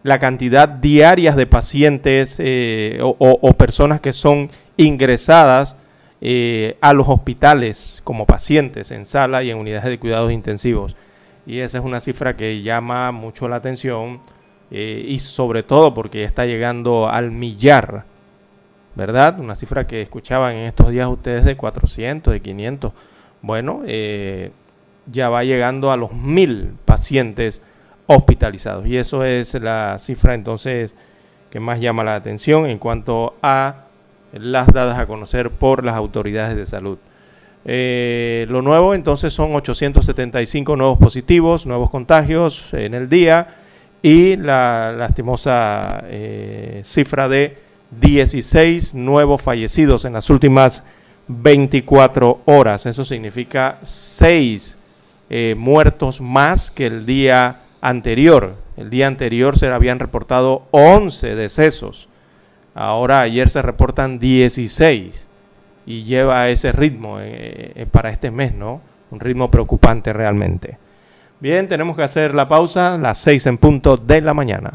la 0.05 0.19
cantidad 0.19 0.69
diarias 0.69 1.35
de 1.35 1.47
pacientes 1.47 2.37
eh, 2.39 3.01
o, 3.03 3.53
personas 3.55 4.01
que 4.01 4.13
son 4.13 4.51
ingresadas 4.77 5.77
eh, 6.21 6.77
a 6.81 6.93
los 6.93 7.09
hospitales 7.09 8.01
como 8.05 8.27
pacientes 8.27 8.91
en 8.91 9.07
sala 9.07 9.43
y 9.43 9.51
en 9.51 9.59
unidades 9.59 9.91
de 9.91 9.99
cuidados 9.99 10.33
intensivos. 10.33 10.97
Y 11.47 11.59
esa 11.59 11.79
es 11.79 11.85
una 11.85 12.01
cifra 12.01 12.37
que 12.37 12.63
llama 12.63 13.13
mucho 13.13 13.49
la 13.49 13.57
atención 13.57 14.21
eh, 14.71 15.05
y 15.07 15.19
sobre 15.19 15.63
todo 15.63 15.93
porque 15.93 16.25
está 16.25 16.47
llegando 16.47 17.09
al 17.09 17.31
millar, 17.31 18.05
¿verdad? 18.95 19.39
Una 19.39 19.55
cifra 19.55 19.87
que 19.87 20.03
escuchaban 20.03 20.57
en 20.57 20.67
estos 20.67 20.91
días 20.91 21.09
ustedes 21.09 21.45
de 21.45 21.57
400, 21.57 22.33
de 22.33 22.41
500. 22.41 22.93
Bueno, 23.43 23.83
eh, 23.87 24.53
ya 25.07 25.29
va 25.29 25.45
llegando 25.45 25.91
a 25.93 25.97
los 25.97 26.13
mil 26.13 26.75
pacientes 26.85 27.61
hospitalizados 28.07 28.87
y 28.87 28.97
eso 28.97 29.25
es 29.25 29.55
la 29.55 29.99
cifra 29.99 30.35
entonces 30.35 30.95
que 31.51 31.61
más 31.61 31.81
llama 31.81 32.05
la 32.05 32.17
atención 32.17 32.67
en 32.67 32.79
cuanto 32.79 33.37
a 33.43 33.85
las 34.35 34.67
dadas 34.69 34.99
a 34.99 35.07
conocer 35.07 35.51
por 35.51 35.85
las 35.85 35.95
autoridades 35.95 36.57
de 36.57 36.67
salud. 36.67 36.99
Eh, 37.67 38.47
lo 38.51 38.61
nuevo 38.61 38.95
entonces 38.95 39.33
son 39.33 39.55
875 39.55 40.77
nuevos 40.77 40.99
positivos, 40.99 41.67
nuevos 41.67 41.89
contagios 41.89 42.75
en 42.75 42.93
el 42.93 43.09
día 43.09 43.57
y 44.03 44.37
la 44.37 44.93
lastimosa 44.93 46.05
eh, 46.05 46.83
cifra 46.85 47.27
de 47.29 47.57
16 48.01 48.93
nuevos 48.93 49.41
fallecidos 49.41 50.05
en 50.05 50.13
las 50.13 50.29
últimas 50.29 50.83
24 51.29 52.43
horas. 52.45 52.85
Eso 52.87 53.05
significa 53.05 53.79
6 53.83 54.77
eh, 55.31 55.55
muertos 55.57 56.21
más 56.21 56.71
que 56.71 56.87
el 56.87 57.07
día 57.07 57.61
anterior. 57.81 58.57
El 58.77 58.91
día 58.91 59.07
anterior 59.07 59.59
se 59.59 59.69
habían 59.69 60.01
reportado 60.01 60.67
11 60.73 61.35
decesos. 61.35 62.09
Ahora 62.75 63.21
ayer 63.21 63.49
se 63.49 63.63
reportan 63.63 64.19
16 64.19 65.29
y 65.87 66.05
lleva 66.05 66.49
ese 66.49 66.73
ritmo 66.73 67.21
eh, 67.21 67.73
eh, 67.75 67.87
para 67.91 68.11
este 68.11 68.31
mes, 68.31 68.55
¿no? 68.55 68.81
Un 69.11 69.21
ritmo 69.21 69.51
preocupante 69.51 70.13
realmente. 70.13 70.79
Bien, 71.41 71.69
tenemos 71.69 71.97
que 71.97 72.03
hacer 72.03 72.35
la 72.35 72.49
pausa, 72.49 72.99
las 72.99 73.19
6 73.19 73.47
en 73.47 73.59
punto 73.59 73.97
de 73.97 74.21
la 74.21 74.35
mañana. 74.35 74.73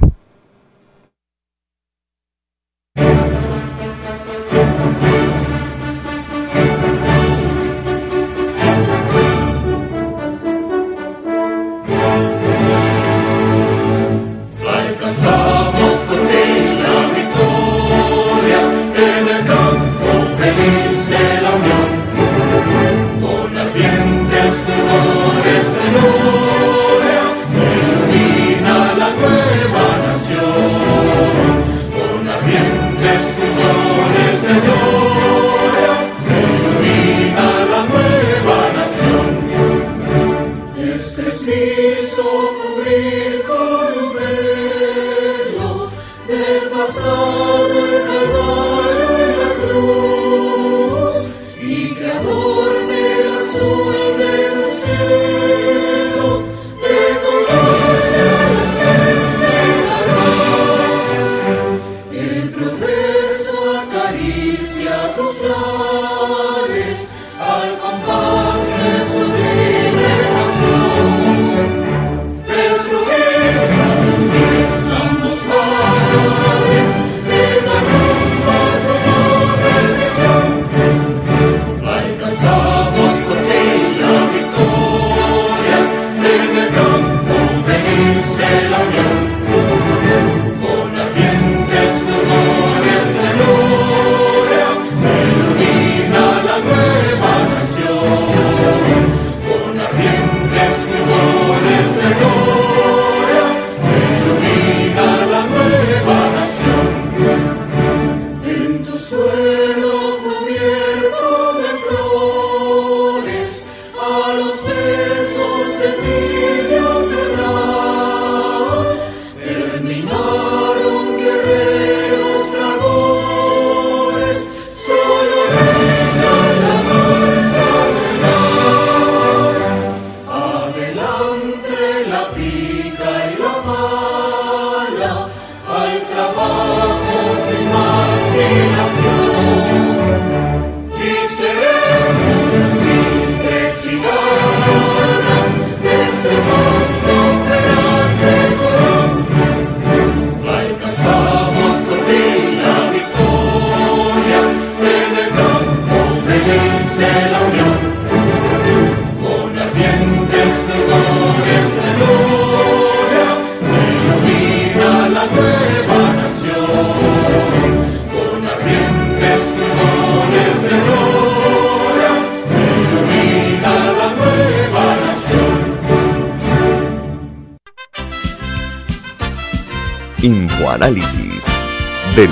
Infoanálisis. 64.20 66.19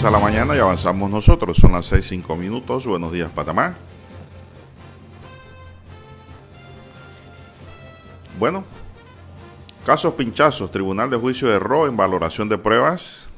Avanza 0.00 0.18
la 0.18 0.24
mañana 0.24 0.56
y 0.56 0.58
avanzamos 0.58 1.10
nosotros. 1.10 1.58
Son 1.58 1.72
las 1.72 1.84
6, 1.84 2.06
5 2.06 2.34
minutos. 2.36 2.86
Buenos 2.86 3.12
días, 3.12 3.30
Panamá. 3.32 3.76
Bueno, 8.38 8.64
casos 9.84 10.14
pinchazos. 10.14 10.70
Tribunal 10.70 11.10
de 11.10 11.18
Juicio 11.18 11.48
de 11.48 11.56
erró 11.56 11.86
en 11.86 11.98
valoración 11.98 12.48
de 12.48 12.56
pruebas. 12.56 13.28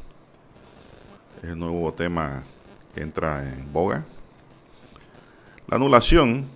El 1.42 1.58
nuevo 1.58 1.92
tema 1.94 2.44
que 2.94 3.02
entra 3.02 3.42
en 3.42 3.72
boga. 3.72 4.04
La 5.66 5.76
anulación 5.76 6.46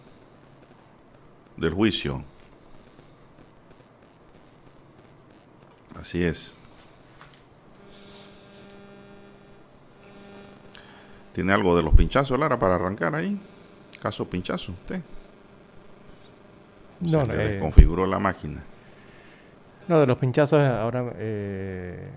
del 1.57 1.73
juicio 1.73 2.23
Así 5.99 6.23
es. 6.23 6.61
¿Tiene 11.37 11.53
algo 11.53 11.77
de 11.77 11.83
los 11.83 11.93
pinchazos, 11.93 12.39
Lara, 12.41 12.59
para 12.59 12.77
arrancar 12.77 13.15
ahí? 13.15 13.39
Caso 14.01 14.27
pinchazo, 14.27 14.73
usted. 14.73 15.03
No, 16.99 17.27
Se 17.27 17.33
le 17.37 17.49
desconfiguró 17.49 18.07
la 18.07 18.19
máquina. 18.19 18.63
No, 19.87 20.01
de 20.01 20.07
los 20.07 20.17
pinchazos 20.17 20.67
ahora... 20.67 21.13
Eh, 21.19 22.09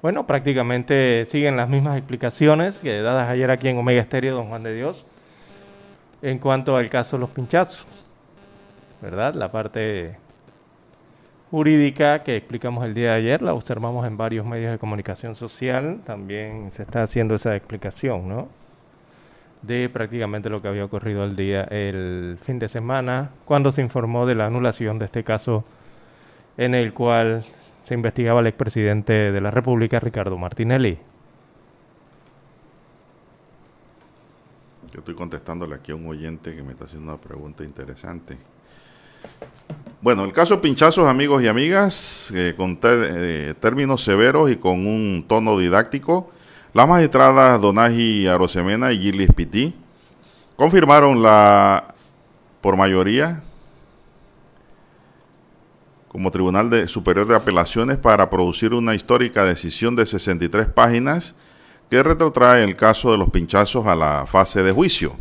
bueno, 0.00 0.26
prácticamente 0.26 1.26
siguen 1.26 1.58
las 1.58 1.68
mismas 1.68 1.98
explicaciones 1.98 2.78
que 2.78 3.02
dadas 3.02 3.28
ayer 3.28 3.50
aquí 3.50 3.68
en 3.68 3.76
Omega 3.76 4.00
Estéreo, 4.00 4.36
don 4.36 4.48
Juan 4.48 4.62
de 4.62 4.74
Dios, 4.74 5.06
en 6.22 6.38
cuanto 6.38 6.78
al 6.78 6.88
caso 6.88 7.18
de 7.18 7.20
los 7.20 7.28
pinchazos. 7.28 7.86
¿Verdad? 9.02 9.34
La 9.34 9.52
parte 9.52 10.16
jurídica 11.50 12.22
que 12.22 12.36
explicamos 12.36 12.84
el 12.84 12.94
día 12.94 13.10
de 13.10 13.16
ayer, 13.16 13.42
la 13.42 13.54
observamos 13.54 14.06
en 14.06 14.16
varios 14.16 14.46
medios 14.46 14.70
de 14.70 14.78
comunicación 14.78 15.34
social, 15.34 16.00
también 16.06 16.70
se 16.72 16.84
está 16.84 17.02
haciendo 17.02 17.34
esa 17.34 17.56
explicación, 17.56 18.28
¿no? 18.28 18.48
De 19.62 19.88
prácticamente 19.88 20.48
lo 20.48 20.62
que 20.62 20.68
había 20.68 20.84
ocurrido 20.84 21.24
el 21.24 21.36
día, 21.36 21.64
el 21.64 22.38
fin 22.42 22.58
de 22.58 22.68
semana, 22.68 23.30
cuando 23.44 23.72
se 23.72 23.82
informó 23.82 24.26
de 24.26 24.36
la 24.36 24.46
anulación 24.46 24.98
de 24.98 25.06
este 25.06 25.24
caso 25.24 25.64
en 26.56 26.74
el 26.74 26.94
cual 26.94 27.44
se 27.84 27.94
investigaba 27.94 28.40
al 28.40 28.46
expresidente 28.46 29.12
de 29.12 29.40
la 29.40 29.50
República, 29.50 29.98
Ricardo 29.98 30.38
Martinelli. 30.38 30.98
Yo 34.92 35.00
estoy 35.00 35.14
contestándole 35.14 35.74
aquí 35.74 35.92
a 35.92 35.96
un 35.96 36.06
oyente 36.08 36.54
que 36.54 36.62
me 36.62 36.72
está 36.72 36.84
haciendo 36.84 37.12
una 37.12 37.20
pregunta 37.20 37.64
interesante. 37.64 38.36
Bueno, 40.02 40.24
el 40.24 40.32
caso 40.32 40.62
Pinchazos, 40.62 41.06
amigos 41.06 41.42
y 41.42 41.48
amigas, 41.48 42.32
eh, 42.34 42.54
con 42.56 42.78
eh, 42.82 43.52
términos 43.60 44.02
severos 44.02 44.50
y 44.50 44.56
con 44.56 44.86
un 44.86 45.26
tono 45.28 45.58
didáctico, 45.58 46.30
las 46.72 46.88
magistradas 46.88 47.60
Donaji 47.60 48.26
Arosemena 48.26 48.92
y 48.92 48.98
Gilles 48.98 49.28
Piti 49.34 49.74
confirmaron 50.56 51.22
la, 51.22 51.92
por 52.62 52.78
mayoría, 52.78 53.42
como 56.08 56.30
Tribunal 56.30 56.70
de 56.70 56.88
Superior 56.88 57.26
de 57.26 57.36
Apelaciones 57.36 57.98
para 57.98 58.30
producir 58.30 58.72
una 58.72 58.94
histórica 58.94 59.44
decisión 59.44 59.96
de 59.96 60.06
63 60.06 60.66
páginas 60.68 61.36
que 61.90 62.02
retrotrae 62.02 62.64
el 62.64 62.74
caso 62.74 63.12
de 63.12 63.18
los 63.18 63.28
pinchazos 63.28 63.86
a 63.86 63.94
la 63.94 64.24
fase 64.26 64.62
de 64.62 64.72
juicio. 64.72 65.14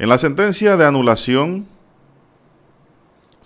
En 0.00 0.08
la 0.08 0.18
sentencia 0.18 0.76
de 0.76 0.84
anulación 0.84 1.77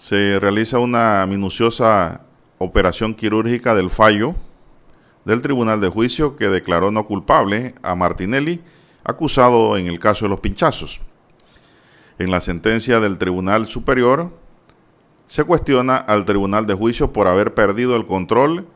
se 0.03 0.41
realiza 0.41 0.81
una 0.81 1.25
minuciosa 1.27 2.23
operación 2.59 3.15
quirúrgica 3.15 3.73
del 3.73 3.88
fallo 3.88 4.35
del 5.25 5.43
Tribunal 5.43 5.81
de 5.81 5.91
Juicio 5.91 6.35
que 6.35 6.49
declaró 6.49 6.91
no 6.91 7.07
culpable 7.07 7.77
a 7.85 7.95
Martinelli, 7.95 8.62
acusado 9.05 9.77
en 9.77 9.87
el 9.87 10.01
caso 10.01 10.25
de 10.25 10.31
los 10.31 10.41
pinchazos. 10.41 11.01
En 12.19 12.33
la 12.33 12.41
sentencia 12.41 12.99
del 12.99 13.17
Tribunal 13.17 13.69
Superior 13.69 14.37
se 15.29 15.45
cuestiona 15.45 15.99
al 15.99 16.25
Tribunal 16.25 16.67
de 16.67 16.75
Juicio 16.75 17.12
por 17.12 17.29
haber 17.29 17.55
perdido 17.55 17.95
el 17.95 18.05
control 18.05 18.67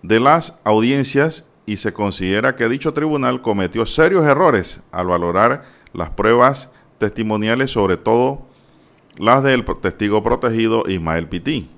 de 0.00 0.18
las 0.18 0.58
audiencias 0.64 1.46
y 1.66 1.76
se 1.76 1.92
considera 1.92 2.56
que 2.56 2.70
dicho 2.70 2.94
tribunal 2.94 3.42
cometió 3.42 3.84
serios 3.84 4.24
errores 4.24 4.80
al 4.92 5.08
valorar 5.08 5.64
las 5.92 6.08
pruebas 6.08 6.72
testimoniales, 6.98 7.70
sobre 7.70 7.98
todo 7.98 8.53
las 9.18 9.42
del 9.42 9.64
testigo 9.80 10.22
protegido 10.22 10.84
Ismael 10.88 11.28
Pití. 11.28 11.70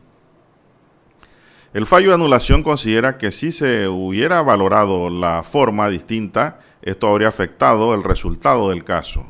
El 1.73 1.87
fallo 1.87 2.09
de 2.09 2.15
anulación 2.15 2.63
considera 2.63 3.19
que 3.19 3.31
si 3.31 3.53
se 3.53 3.89
hubiera 3.89 4.41
valorado 4.43 5.11
la 5.11 5.43
forma 5.43 5.89
distinta, 5.89 6.61
esto 6.81 7.09
habría 7.09 7.29
afectado 7.29 7.95
el 7.95 8.03
resultado 8.03 8.71
del 8.71 8.83
caso. 8.85 9.27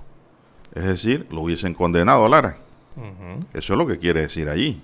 Es 0.74 0.84
decir, 0.84 1.26
lo 1.30 1.40
hubiesen 1.40 1.74
condenado 1.74 2.24
a 2.26 2.28
Lara. 2.28 2.58
Eso 3.52 3.72
es 3.72 3.78
lo 3.78 3.86
que 3.86 3.98
quiere 3.98 4.22
decir 4.22 4.48
allí. 4.48 4.80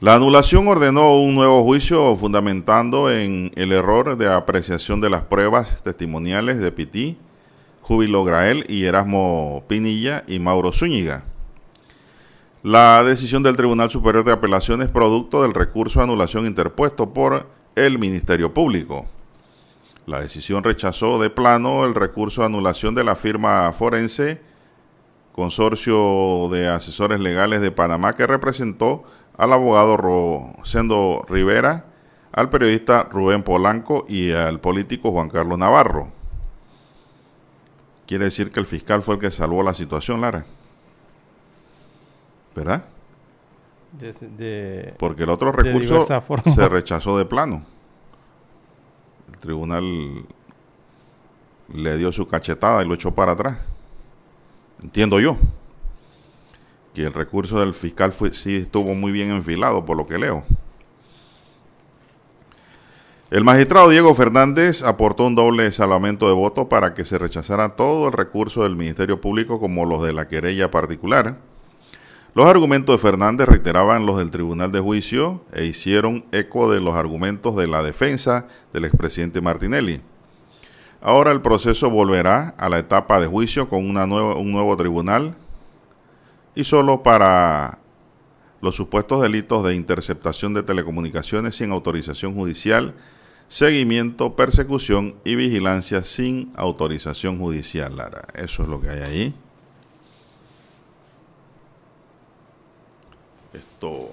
La 0.00 0.14
anulación 0.14 0.68
ordenó 0.68 1.18
un 1.18 1.34
nuevo 1.34 1.64
juicio 1.64 2.14
fundamentando 2.16 3.10
en 3.10 3.50
el 3.56 3.72
error 3.72 4.16
de 4.16 4.32
apreciación 4.32 5.00
de 5.00 5.10
las 5.10 5.22
pruebas 5.22 5.82
testimoniales 5.82 6.58
de 6.58 6.70
Pití 6.70 7.18
Júbilo 7.88 8.22
Grael 8.22 8.66
y 8.68 8.84
Erasmo 8.84 9.64
Pinilla 9.66 10.22
y 10.26 10.40
Mauro 10.40 10.72
Zúñiga. 10.72 11.24
La 12.62 13.02
decisión 13.02 13.42
del 13.42 13.56
Tribunal 13.56 13.90
Superior 13.90 14.26
de 14.26 14.32
Apelaciones 14.32 14.90
producto 14.90 15.40
del 15.40 15.54
recurso 15.54 16.00
de 16.00 16.04
anulación 16.04 16.44
interpuesto 16.44 17.14
por 17.14 17.48
el 17.76 17.98
Ministerio 17.98 18.52
Público. 18.52 19.06
La 20.04 20.20
decisión 20.20 20.64
rechazó 20.64 21.18
de 21.18 21.30
plano 21.30 21.86
el 21.86 21.94
recurso 21.94 22.42
de 22.42 22.48
anulación 22.48 22.94
de 22.94 23.04
la 23.04 23.16
firma 23.16 23.72
forense 23.72 24.42
Consorcio 25.32 26.50
de 26.50 26.68
Asesores 26.68 27.20
Legales 27.20 27.62
de 27.62 27.70
Panamá 27.70 28.16
que 28.16 28.26
representó 28.26 29.04
al 29.38 29.54
abogado 29.54 29.96
Rosendo 29.96 31.24
Rivera, 31.26 31.86
al 32.32 32.50
periodista 32.50 33.04
Rubén 33.04 33.42
Polanco 33.42 34.04
y 34.10 34.32
al 34.32 34.60
político 34.60 35.10
Juan 35.10 35.30
Carlos 35.30 35.58
Navarro. 35.58 36.17
Quiere 38.08 38.24
decir 38.24 38.50
que 38.50 38.58
el 38.58 38.64
fiscal 38.64 39.02
fue 39.02 39.16
el 39.16 39.20
que 39.20 39.30
salvó 39.30 39.62
la 39.62 39.74
situación, 39.74 40.22
Lara. 40.22 40.46
¿Verdad? 42.56 42.86
Porque 44.98 45.24
el 45.24 45.28
otro 45.28 45.52
recurso 45.52 46.06
se 46.54 46.68
rechazó 46.70 47.18
de 47.18 47.26
plano. 47.26 47.66
El 49.30 49.38
tribunal 49.38 50.26
le 51.70 51.98
dio 51.98 52.10
su 52.10 52.26
cachetada 52.26 52.82
y 52.82 52.88
lo 52.88 52.94
echó 52.94 53.14
para 53.14 53.32
atrás. 53.32 53.58
Entiendo 54.82 55.20
yo 55.20 55.36
que 56.94 57.02
el 57.02 57.12
recurso 57.12 57.60
del 57.60 57.74
fiscal 57.74 58.14
fue, 58.14 58.32
sí 58.32 58.56
estuvo 58.56 58.94
muy 58.94 59.12
bien 59.12 59.32
enfilado, 59.32 59.84
por 59.84 59.98
lo 59.98 60.06
que 60.06 60.16
leo. 60.16 60.44
El 63.30 63.44
magistrado 63.44 63.90
Diego 63.90 64.14
Fernández 64.14 64.82
aportó 64.82 65.26
un 65.26 65.34
doble 65.34 65.70
salvamento 65.70 66.28
de 66.28 66.32
voto 66.32 66.70
para 66.70 66.94
que 66.94 67.04
se 67.04 67.18
rechazara 67.18 67.76
todo 67.76 68.06
el 68.06 68.14
recurso 68.14 68.62
del 68.62 68.74
Ministerio 68.74 69.20
Público 69.20 69.60
como 69.60 69.84
los 69.84 70.02
de 70.02 70.14
la 70.14 70.28
querella 70.28 70.70
particular. 70.70 71.36
Los 72.32 72.46
argumentos 72.46 72.96
de 72.96 73.06
Fernández 73.06 73.46
reiteraban 73.46 74.06
los 74.06 74.16
del 74.16 74.30
Tribunal 74.30 74.72
de 74.72 74.80
Juicio 74.80 75.44
e 75.52 75.66
hicieron 75.66 76.24
eco 76.32 76.72
de 76.72 76.80
los 76.80 76.94
argumentos 76.94 77.54
de 77.54 77.66
la 77.66 77.82
defensa 77.82 78.46
del 78.72 78.86
expresidente 78.86 79.42
Martinelli. 79.42 80.00
Ahora 81.02 81.30
el 81.30 81.42
proceso 81.42 81.90
volverá 81.90 82.54
a 82.56 82.70
la 82.70 82.78
etapa 82.78 83.20
de 83.20 83.26
juicio 83.26 83.68
con 83.68 83.84
un 83.84 84.52
nuevo 84.52 84.74
tribunal 84.78 85.36
y 86.54 86.64
solo 86.64 87.02
para 87.02 87.78
los 88.62 88.74
supuestos 88.74 89.20
delitos 89.20 89.64
de 89.64 89.74
interceptación 89.74 90.54
de 90.54 90.62
telecomunicaciones 90.62 91.56
sin 91.56 91.72
autorización 91.72 92.34
judicial 92.34 92.94
seguimiento, 93.48 94.36
persecución 94.36 95.16
y 95.24 95.34
vigilancia 95.34 96.04
sin 96.04 96.52
autorización 96.56 97.38
judicial, 97.38 97.96
Lara. 97.96 98.22
Eso 98.34 98.62
es 98.62 98.68
lo 98.68 98.80
que 98.80 98.90
hay 98.90 99.00
ahí. 99.00 99.34
Esto 103.52 104.12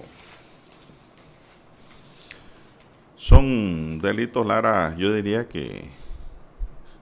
son 3.16 3.98
delitos, 3.98 4.46
Lara, 4.46 4.94
yo 4.96 5.12
diría 5.12 5.48
que 5.48 5.90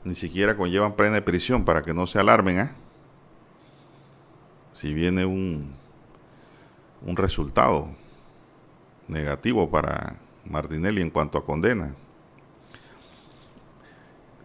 ni 0.05 0.15
siquiera 0.15 0.57
conllevan 0.57 0.95
pena 0.95 1.11
de 1.11 1.23
prisión 1.23 1.65
para 1.65 1.83
que 1.83 1.93
no 1.93 2.07
se 2.07 2.19
alarmen, 2.19 2.59
¿eh? 2.59 2.71
Si 4.73 4.95
viene 4.95 5.27
un, 5.27 5.75
un 7.03 7.17
resultado 7.17 7.89
negativo 9.07 9.71
para 9.71 10.17
Martinelli 10.47 11.03
en 11.03 11.11
cuanto 11.11 11.37
a 11.37 11.45
condena. 11.45 11.95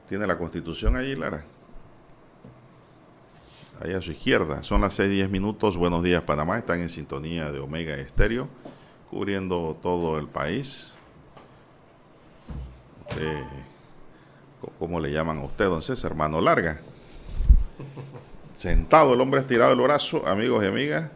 Tiene 0.10 0.26
la 0.26 0.40
constitución 0.40 0.96
allí, 0.96 1.16
Lara. 1.16 1.44
Ahí 3.80 3.94
a 3.94 4.02
su 4.02 4.12
izquierda. 4.12 4.64
Son 4.64 4.82
las 4.82 4.98
6:10 4.98 5.30
minutos. 5.30 5.78
Buenos 5.78 6.04
días, 6.04 6.24
Panamá. 6.24 6.58
Están 6.58 6.82
en 6.82 6.90
sintonía 6.90 7.52
de 7.52 7.60
Omega 7.60 7.94
Estéreo, 7.94 8.48
cubriendo 9.12 9.78
todo 9.84 10.18
el 10.18 10.28
país. 10.28 10.96
¿Cómo 14.80 15.00
le 15.00 15.12
llaman 15.12 15.38
a 15.38 15.44
usted, 15.44 15.66
don 15.66 15.84
César? 15.84 16.16
Mano 16.16 16.42
larga. 16.42 16.82
Sentado, 18.56 19.14
el 19.14 19.22
hombre 19.22 19.42
estirado 19.42 19.74
el 19.74 19.80
brazo, 19.80 20.28
amigos 20.28 20.64
y 20.64 20.68
amigas, 20.68 21.12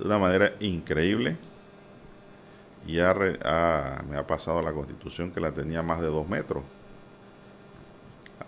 de 0.00 0.04
una 0.04 0.18
manera 0.18 0.52
increíble. 0.58 1.36
Y 2.88 2.94
ya 2.94 3.14
me 3.14 4.18
ha 4.18 4.26
pasado 4.26 4.60
la 4.62 4.72
constitución 4.72 5.30
que 5.30 5.38
la 5.38 5.52
tenía 5.52 5.84
más 5.84 6.00
de 6.00 6.08
dos 6.08 6.28
metros. 6.28 6.64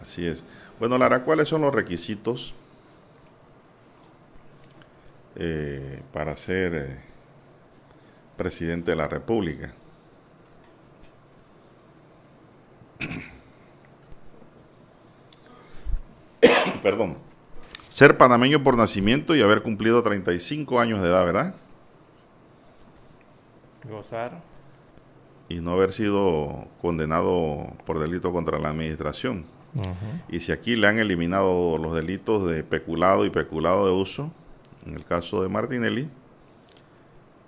Así 0.03 0.27
es. 0.27 0.45
Bueno, 0.79 0.99
Lara, 0.99 1.25
¿cuáles 1.25 1.49
son 1.49 1.63
los 1.63 1.75
requisitos 1.75 2.55
eh, 5.37 6.03
para 6.13 6.37
ser 6.37 6.75
eh, 6.75 7.01
presidente 8.37 8.93
de 8.93 8.97
la 8.97 9.09
República. 9.09 9.75
Perdón. 16.83 17.17
Ser 17.89 18.17
panameño 18.19 18.63
por 18.63 18.77
nacimiento 18.77 19.35
y 19.37 19.43
haber 19.43 19.63
cumplido 19.63 20.03
35 20.03 20.81
años 20.81 21.01
de 21.01 21.09
edad, 21.09 21.25
¿verdad? 21.25 21.55
Gozar. 23.89 24.43
Y 25.49 25.61
no 25.61 25.71
haber 25.73 25.93
sido 25.93 26.67
condenado 26.81 27.69
por 27.87 27.99
delito 28.01 28.33
contra 28.33 28.59
la 28.59 28.71
administración. 28.71 29.45
Y 30.29 30.41
si 30.41 30.53
aquí 30.53 30.77
le 30.77 30.87
han 30.87 30.99
eliminado 30.99 31.79
los 31.79 31.95
delitos 31.95 32.49
de 32.49 32.63
peculado 32.63 33.25
y 33.25 33.31
peculado 33.31 33.87
de 33.87 33.93
uso, 33.93 34.33
en 34.87 34.95
el 34.95 35.05
caso 35.05 35.43
de 35.43 35.49
Martinelli, 35.49 36.09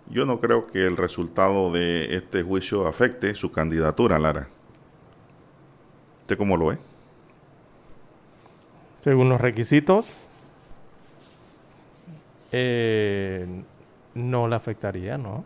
yo 0.08 0.24
no 0.24 0.40
creo 0.40 0.66
que 0.66 0.86
el 0.86 0.96
resultado 0.96 1.72
de 1.72 2.16
este 2.16 2.42
juicio 2.42 2.86
afecte 2.86 3.34
su 3.34 3.52
candidatura, 3.52 4.18
Lara. 4.18 4.48
¿Usted 6.22 6.36
cómo 6.36 6.56
lo 6.56 6.66
ve? 6.66 6.78
Según 9.00 9.28
los 9.28 9.40
requisitos, 9.40 10.08
eh, 12.50 13.46
no 14.14 14.48
le 14.48 14.56
afectaría, 14.56 15.16
¿no? 15.16 15.44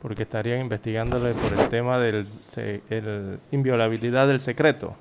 Porque 0.00 0.22
estarían 0.22 0.60
investigándole 0.60 1.34
por 1.34 1.58
el 1.58 1.68
tema 1.68 1.98
de 1.98 2.24
la 2.54 3.38
inviolabilidad 3.50 4.28
del 4.28 4.40
secreto 4.40 4.96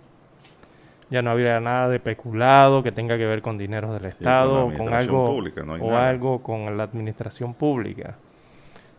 ya 1.09 1.21
no 1.21 1.31
habría 1.31 1.59
nada 1.59 1.89
de 1.89 1.99
peculado 1.99 2.83
que 2.83 2.91
tenga 2.91 3.17
que 3.17 3.25
ver 3.25 3.41
con 3.41 3.57
dinero 3.57 3.91
del 3.93 4.05
Estado 4.05 4.65
o 4.65 4.73
con 4.73 4.93
algo 4.93 5.37
o 5.79 5.95
algo 5.95 6.43
con 6.43 6.77
la 6.77 6.83
administración 6.83 7.53
pública. 7.53 8.15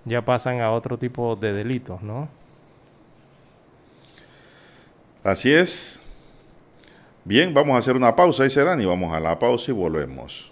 Ya 0.05 0.23
pasan 0.23 0.61
a 0.61 0.73
otro 0.73 0.99
tipo 0.99 1.37
de 1.37 1.53
delitos, 1.53 2.03
¿no? 2.03 2.29
Así 5.23 5.53
es. 5.53 6.03
Bien, 7.25 7.53
vamos 7.53 7.75
a 7.75 7.79
hacer 7.79 7.97
una 7.97 8.15
pausa, 8.17 8.45
dice 8.45 8.65
Dani. 8.65 8.87
Vamos 8.87 9.15
a 9.15 9.21
la 9.21 9.39
pausa 9.39 9.71
y 9.71 9.75
volvemos. 9.75 10.51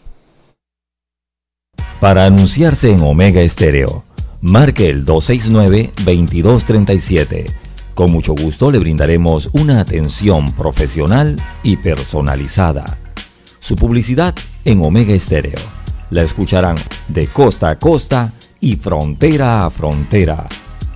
Para 2.01 2.27
anunciarse 2.27 2.93
en 2.93 3.01
Omega 3.01 3.41
Estéreo, 3.41 4.05
marque 4.43 4.91
el 4.91 5.07
269-2237 5.07 7.66
con 7.97 8.13
mucho 8.13 8.35
gusto 8.35 8.71
le 8.71 8.79
brindaremos 8.79 9.51
una 9.55 9.81
atención 9.81 10.53
profesional 10.53 11.35
y 11.63 11.79
personalizada. 11.79 12.85
Su 13.59 13.75
publicidad 13.75 14.35
en 14.67 14.83
Omega 14.83 15.15
Estéreo. 15.15 15.59
La 16.11 16.23
escucharán 16.23 16.77
de 17.09 17.27
costa 17.29 17.71
a 17.71 17.79
costa 17.79 18.35
y 18.61 18.77
frontera 18.77 19.65
a 19.65 19.71
frontera. 19.71 20.47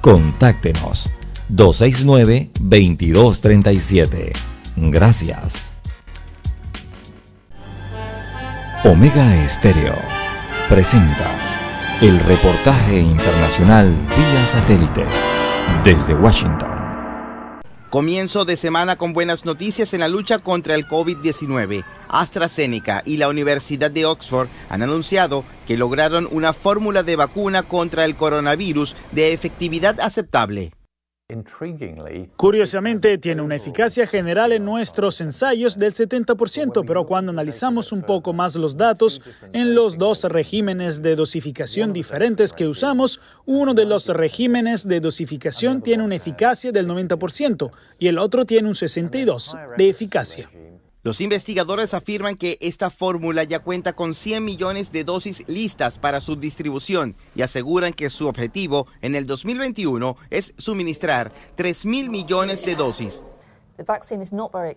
Contáctenos 0.03 1.11
269-2237. 1.49 4.33
Gracias. 4.77 5.73
Omega 8.85 9.43
Estéreo 9.43 9.97
presenta 10.69 11.31
el 12.03 12.21
reportaje 12.21 13.01
internacional 13.01 13.89
vía 13.89 14.47
satélite 14.47 15.07
desde 15.83 16.15
Washington. 16.15 16.80
Comienzo 17.91 18.45
de 18.45 18.57
semana 18.57 18.95
con 18.95 19.13
buenas 19.13 19.45
noticias 19.45 19.93
en 19.95 20.01
la 20.01 20.09
lucha 20.09 20.39
contra 20.39 20.77
el 20.77 20.87
COVID-19. 20.87 21.85
AstraZeneca 22.09 23.03
y 23.05 23.17
la 23.17 23.29
Universidad 23.29 23.91
de 23.91 24.07
Oxford 24.07 24.49
han 24.69 24.83
anunciado 24.83 25.45
que 25.67 25.77
lograron 25.77 26.29
una 26.31 26.53
fórmula 26.53 27.03
de 27.03 27.17
vacuna 27.17 27.65
contra 27.65 28.05
el 28.05 28.15
coronavirus 28.15 28.95
de 29.11 29.33
efectividad 29.33 29.99
aceptable. 29.99 30.71
Curiosamente, 32.37 33.19
tiene 33.19 33.43
una 33.43 33.57
eficacia 33.57 34.07
general 34.07 34.53
en 34.53 34.65
nuestros 34.65 35.21
ensayos 35.21 35.79
del 35.79 35.95
70%, 35.95 36.85
pero 36.87 37.07
cuando 37.07 37.31
analizamos 37.31 37.93
un 37.93 38.03
poco 38.03 38.33
más 38.33 38.57
los 38.57 38.77
datos, 38.77 39.21
en 39.53 39.75
los 39.75 39.99
dos 39.99 40.25
regímenes 40.25 41.03
de 41.03 41.17
dosificación 41.17 41.93
diferentes 41.93 42.53
que 42.53 42.67
usamos, 42.67 43.21
uno 43.47 43.75
de 43.75 43.85
los 43.85 44.09
regímenes 44.09 44.87
de 44.87 45.01
dosificación 45.01 45.83
tiene 45.83 46.05
una 46.05 46.17
eficacia 46.17 46.73
del 46.73 46.87
90% 46.87 47.71
y 47.99 48.09
el 48.09 48.19
otro 48.19 48.45
tiene 48.45 48.69
un 48.69 48.75
62% 48.75 49.77
de 49.77 49.89
eficacia. 49.89 50.49
Los 51.03 51.23
investigadores 51.23 51.95
afirman 51.95 52.37
que 52.37 52.59
esta 52.61 52.91
fórmula 52.91 53.45
ya 53.45 53.61
cuenta 53.61 53.95
con 53.95 54.15
100 54.15 54.45
millones 54.45 54.93
de 54.93 55.03
dosis 55.03 55.45
listas 55.47 55.99
para 55.99 56.21
su 56.21 56.37
distribución 56.37 57.17
y 57.35 57.41
aseguran 57.41 57.95
que 57.95 58.11
su 58.11 58.29
objetivo 58.29 58.87
en 59.01 59.15
el 59.15 59.27
2021 59.27 60.19
es 60.29 60.53
suministrar 60.59 61.33
3 61.55 61.87
mil 61.87 62.11
millones 62.11 62.63
de 62.63 62.75
dosis. 62.75 63.25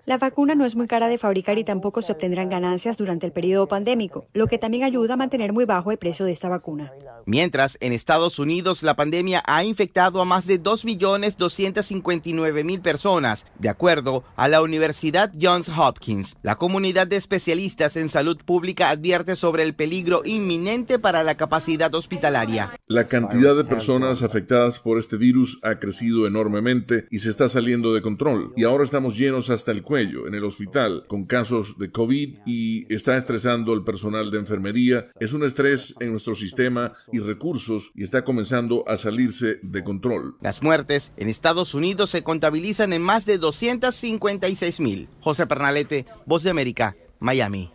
La 0.06 0.18
vacuna 0.18 0.56
no 0.56 0.66
es 0.66 0.76
muy 0.76 0.88
cara 0.88 1.08
de 1.08 1.18
fabricar 1.18 1.58
y 1.58 1.64
tampoco 1.64 2.02
se 2.02 2.12
obtendrán 2.12 2.50
ganancias 2.50 2.98
durante 2.98 3.26
el 3.26 3.32
periodo 3.32 3.68
pandémico, 3.68 4.26
lo 4.34 4.48
que 4.48 4.58
también 4.58 4.84
ayuda 4.84 5.14
a 5.14 5.18
mantener 5.18 5.54
muy 5.54 5.66
bajo 5.66 5.92
el 5.92 5.98
precio 5.98 6.26
de 6.26 6.32
esta 6.32 6.50
vacuna. 6.50 6.92
Mientras, 7.26 7.78
en 7.80 7.94
Estados 7.94 8.40
Unidos 8.40 8.84
la 8.84 8.96
pandemia 8.96 9.44
ha 9.46 9.64
infectado 9.64 10.22
a 10.22 10.26
más 10.26 10.48
de 10.48 10.62
2.259.000 10.62 12.82
personas, 12.82 13.46
de 13.60 13.70
acuerdo 13.70 14.24
a 14.36 14.48
la 14.48 14.62
Universidad 14.62 15.32
Johns 15.40 15.70
Hopkins. 15.70 16.36
La 16.42 16.56
comunidad 16.56 17.08
de 17.08 17.16
especialistas 17.16 17.96
en 17.96 18.10
salud 18.10 18.38
pública 18.44 18.90
advierte 18.90 19.36
sobre 19.36 19.64
el 19.64 19.74
peligro 19.74 20.22
inminente 20.26 21.00
para 21.00 21.24
la 21.24 21.36
capacidad 21.36 21.94
hospitalaria. 21.96 22.78
La 22.88 23.06
cantidad 23.06 23.56
de 23.56 23.64
personas 23.64 24.24
afectadas 24.24 24.80
por 24.80 25.00
este 25.00 25.18
virus 25.18 25.60
ha 25.64 25.80
crecido 25.80 26.28
enormemente 26.28 27.08
y 27.10 27.20
se 27.20 27.30
está 27.30 27.50
saliendo 27.50 27.94
de 27.94 28.02
control. 28.02 28.54
Y 28.56 28.64
ahora 28.64 28.84
estamos 28.94 29.18
llenos 29.18 29.50
hasta 29.50 29.72
el 29.72 29.82
cuello 29.82 30.28
en 30.28 30.36
el 30.36 30.44
hospital 30.44 31.06
con 31.08 31.26
casos 31.26 31.80
de 31.80 31.90
COVID 31.90 32.42
y 32.46 32.94
está 32.94 33.18
estresando 33.18 33.74
el 33.74 33.84
personal 33.84 34.30
de 34.30 34.38
enfermería. 34.38 35.06
Es 35.20 35.34
un 35.34 35.44
estrés 35.44 35.96
en 36.00 36.12
nuestro 36.12 36.36
sistema 36.36 36.94
y 37.12 37.18
recursos 37.18 37.90
y 37.96 38.04
está 38.04 38.24
comenzando 38.24 38.88
a 38.88 38.98
salirse 38.98 39.58
de 39.64 39.84
control. 39.84 40.36
Las 40.42 40.62
muertes 40.62 41.12
en 41.18 41.28
Estados 41.28 41.74
Unidos 41.74 42.12
se 42.12 42.22
contabilizan 42.22 42.94
en 42.94 43.02
más 43.02 43.26
de 43.26 43.40
256 43.40 44.80
mil. 44.80 45.10
José 45.22 45.48
Pernalete, 45.48 46.06
Voz 46.28 46.44
de 46.44 46.52
América, 46.52 46.96
Miami. 47.20 47.72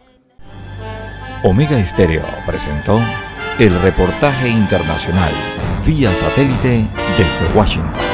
Omega 1.43 1.81
Estéreo 1.81 2.23
presentó 2.47 3.01
el 3.59 3.75
reportaje 3.83 4.51
internacional 4.51 5.33
vía 5.85 6.15
satélite 6.15 6.87
desde 7.17 7.59
Washington. 7.59 8.08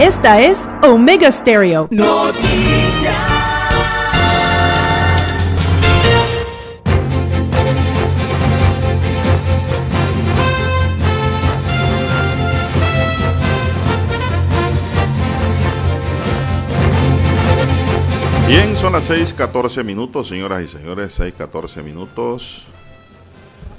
Esta 0.00 0.42
es 0.42 0.58
Omega 0.82 1.30
Stereo. 1.30 1.86
Bien, 18.48 18.76
son 18.76 18.94
las 18.94 19.08
6:14 19.08 19.84
minutos, 19.84 20.26
señoras 20.26 20.64
y 20.64 20.66
señores, 20.66 21.12
6:14 21.20 21.84
minutos. 21.84 22.66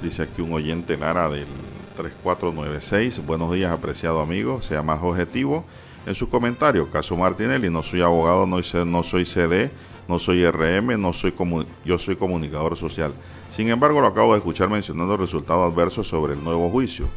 Dice 0.01 0.23
aquí 0.23 0.41
un 0.41 0.53
oyente 0.53 0.95
Lara 0.95 1.27
del 1.27 1.45
3496. 1.97 3.25
Buenos 3.25 3.51
días, 3.51 3.73
apreciado 3.73 4.21
amigo. 4.21 4.61
Sea 4.61 4.81
más 4.81 5.03
objetivo 5.03 5.65
en 6.05 6.15
su 6.15 6.29
comentario. 6.29 6.89
Caso 6.89 7.15
Martinelli, 7.15 7.69
no 7.69 7.83
soy 7.83 8.01
abogado, 8.01 8.45
no 8.45 8.61
soy, 9.03 9.25
CD, 9.25 9.71
no 10.07 10.19
soy 10.19 10.45
RM, 10.45 11.01
no 11.01 11.13
soy 11.13 11.33
yo 11.83 11.97
soy 11.97 12.15
comunicador 12.15 12.77
social. 12.77 13.13
Sin 13.49 13.69
embargo, 13.69 14.01
lo 14.01 14.07
acabo 14.07 14.33
de 14.33 14.39
escuchar 14.39 14.69
mencionando 14.69 15.17
resultados 15.17 15.71
adversos 15.71 16.07
sobre 16.07 16.33
el 16.33 16.43
nuevo 16.43 16.69
juicio. 16.69 17.07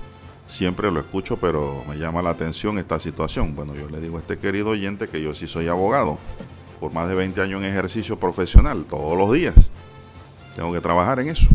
Siempre 0.46 0.90
lo 0.90 1.01
escucho, 1.01 1.37
pero 1.37 1.85
me 1.88 1.96
llama 1.96 2.22
la 2.22 2.31
atención 2.31 2.79
esta 2.79 2.98
situación. 2.98 3.55
Bueno, 3.55 3.74
yo 3.74 3.88
le 3.88 4.01
digo 4.01 4.16
a 4.16 4.20
este 4.20 4.38
querido 4.38 4.70
oyente 4.70 5.09
que 5.09 5.20
yo 5.20 5.35
sí 5.35 5.46
soy 5.46 5.68
abogado, 5.68 6.18
por 6.81 6.92
más 6.92 7.09
de 7.09 7.14
20 7.14 7.40
años 7.42 7.62
en 7.62 7.68
ejercicio 7.68 8.18
profesional, 8.18 8.87
todos 8.88 9.18
los 9.18 9.31
días. 9.33 9.70
Tengo 10.57 10.72
que 10.72 10.81
trabajar 10.81 11.20
en 11.20 11.29
eso. 11.29 11.48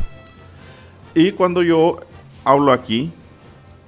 Y 1.16 1.32
cuando 1.32 1.64
yo 1.64 2.02
hablo 2.44 2.72
aquí, 2.72 3.12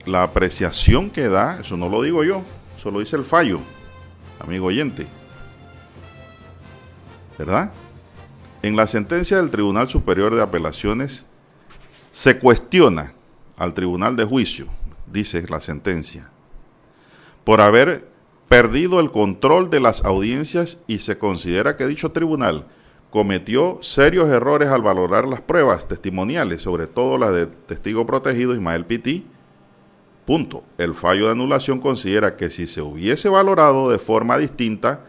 la 0.05 0.23
apreciación 0.23 1.09
que 1.09 1.27
da, 1.27 1.59
eso 1.61 1.77
no 1.77 1.87
lo 1.89 2.01
digo 2.01 2.23
yo, 2.23 2.41
eso 2.85 2.91
lo 2.91 2.99
dice 2.99 3.15
el 3.15 3.25
fallo, 3.25 3.61
amigo 4.39 4.67
oyente. 4.67 5.07
¿Verdad? 7.35 7.71
En 8.61 8.75
la 8.75 8.85
sentencia 8.85 9.37
del 9.37 9.49
Tribunal 9.49 9.89
Superior 9.89 10.35
de 10.35 10.43
Apelaciones 10.43 11.25
se 12.11 12.37
cuestiona 12.37 13.13
al 13.57 13.73
Tribunal 13.73 14.15
de 14.15 14.25
Juicio, 14.25 14.67
dice 15.11 15.47
la 15.49 15.61
sentencia, 15.61 16.29
por 17.43 17.59
haber 17.59 18.07
perdido 18.49 18.99
el 18.99 19.09
control 19.09 19.71
de 19.71 19.79
las 19.79 20.05
audiencias 20.05 20.77
y 20.85 20.99
se 20.99 21.17
considera 21.17 21.77
que 21.77 21.87
dicho 21.87 22.11
tribunal 22.11 22.67
cometió 23.09 23.79
serios 23.81 24.29
errores 24.29 24.69
al 24.69 24.83
valorar 24.83 25.27
las 25.27 25.41
pruebas 25.41 25.87
testimoniales, 25.87 26.61
sobre 26.61 26.85
todo 26.85 27.17
la 27.17 27.31
de 27.31 27.47
testigo 27.47 28.05
protegido 28.05 28.53
Ismael 28.53 28.85
Piti, 28.85 29.25
Punto. 30.25 30.63
El 30.77 30.95
fallo 30.95 31.25
de 31.25 31.33
anulación 31.33 31.79
considera 31.79 32.35
que 32.35 32.49
si 32.49 32.65
se 32.65 32.81
hubiese 32.81 33.29
valorado 33.29 33.89
de 33.89 33.99
forma 33.99 34.37
distinta, 34.37 35.05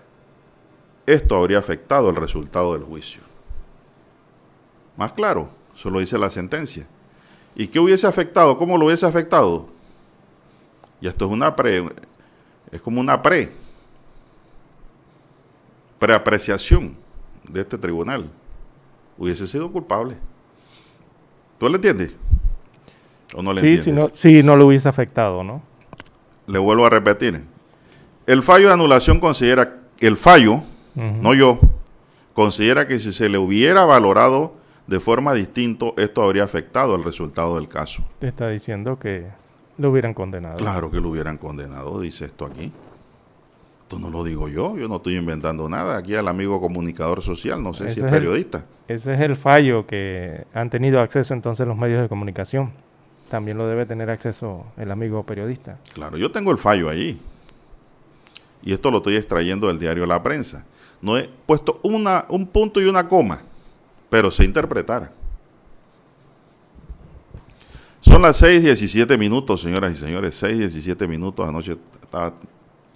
esto 1.07 1.37
habría 1.37 1.59
afectado 1.59 2.11
el 2.11 2.17
resultado 2.17 2.75
del 2.75 2.83
juicio. 2.83 3.23
Más 4.97 5.13
claro, 5.13 5.49
eso 5.75 5.91
lo 5.91 6.01
dice 6.01 6.19
la 6.19 6.31
sentencia. 6.31 6.87
¿Y 7.55 7.69
qué 7.69 7.79
hubiese 7.79 8.07
afectado? 8.07 8.59
¿Cómo 8.59 8.77
lo 8.77 8.87
hubiese 8.87 9.07
afectado? 9.07 9.67
Y 11.01 11.09
esto 11.09 11.27
es 11.27 11.31
una 11.31 11.55
pre, 11.55 11.85
es 12.71 12.81
como 12.81 13.01
una 13.01 13.23
pre, 13.23 13.53
preapreciación 15.99 16.97
de 17.49 17.61
este 17.61 17.79
tribunal. 17.79 18.31
Hubiese 19.17 19.47
sido 19.47 19.71
culpable. 19.73 20.17
¿Tú 21.59 21.69
le 21.69 21.77
entiendes? 21.77 22.13
¿O 23.35 23.43
no 23.43 23.53
le 23.53 23.61
sí? 23.61 23.79
Si 23.79 23.93
no, 23.93 24.09
sí, 24.13 24.43
no 24.43 24.57
lo 24.57 24.67
hubiese 24.67 24.89
afectado, 24.89 25.43
¿no? 25.43 25.63
Le 26.47 26.59
vuelvo 26.59 26.87
a 26.87 26.91
repetir. 26.91 27.43
El 28.27 28.43
fallo 28.43 28.69
de 28.69 28.75
anulación 28.75 29.21
considera, 29.21 29.81
el 29.99 30.17
fallo, 30.17 30.63
no 30.95 31.35
yo, 31.35 31.61
considera 32.35 32.87
que 32.89 32.99
si 32.99 33.13
se 33.13 33.29
le 33.29 33.39
hubiera 33.39 33.85
valorado 33.85 34.55
de 34.87 35.01
forma 35.01 35.35
distinta, 35.35 35.87
esto 35.97 36.23
habría 36.23 36.45
afectado 36.45 36.95
el 36.95 37.05
resultado 37.05 37.57
del 37.57 37.69
caso. 37.69 38.05
Te 38.19 38.29
está 38.29 38.49
diciendo 38.49 38.99
que 38.99 39.27
lo 39.79 39.91
hubieran 39.91 40.15
condenado. 40.15 40.57
Claro 40.57 40.91
que 40.91 41.01
lo 41.01 41.11
hubieran 41.11 41.39
condenado, 41.39 42.01
dice 42.01 42.25
esto 42.27 42.47
aquí. 42.47 42.73
Esto 43.83 43.99
no 44.01 44.11
lo 44.11 44.25
digo 44.25 44.49
yo, 44.49 44.77
yo 44.77 44.89
no 44.89 44.97
estoy 44.97 45.17
inventando 45.17 45.69
nada. 45.69 45.97
Aquí 45.97 46.15
al 46.17 46.27
amigo 46.27 46.61
comunicador 46.61 47.23
social, 47.23 47.63
no 47.63 47.73
sé 47.75 47.91
si 47.91 48.01
es 48.01 48.07
periodista. 48.07 48.65
ese 48.89 49.15
es 49.15 49.21
el 49.21 49.37
fallo 49.37 49.87
que 49.87 50.45
han 50.53 50.71
tenido 50.71 51.01
acceso 51.01 51.35
entonces 51.35 51.67
los 51.69 51.77
medios 51.77 52.03
de 52.03 52.09
comunicación. 52.09 52.73
También 53.29 53.59
lo 53.59 53.67
debe 53.67 53.87
tener 53.87 54.11
acceso 54.11 54.67
el 54.77 54.91
amigo 54.91 55.25
periodista. 55.25 55.79
Claro, 55.95 56.17
yo 56.17 56.31
tengo 56.31 56.51
el 56.53 56.59
fallo 56.59 56.89
allí. 56.89 57.21
Y 58.63 58.73
esto 58.73 58.91
lo 58.91 58.99
estoy 58.99 59.17
extrayendo 59.17 59.69
del 59.69 59.79
diario 59.79 60.07
La 60.07 60.23
Prensa. 60.23 60.65
No 61.01 61.19
he 61.19 61.29
puesto 61.47 61.81
una, 61.83 62.25
un 62.29 62.47
punto 62.47 62.81
y 62.81 62.85
una 62.85 63.09
coma 63.09 63.43
pero 64.09 64.31
sé 64.31 64.45
interpretar. 64.45 65.13
Son 68.01 68.23
las 68.23 68.41
6:17 68.41 69.19
minutos, 69.19 69.61
señoras 69.61 69.93
y 69.93 69.97
señores, 69.97 70.43
6:17 70.43 71.09
minutos. 71.09 71.47
Anoche 71.47 71.77
estaba 72.03 72.35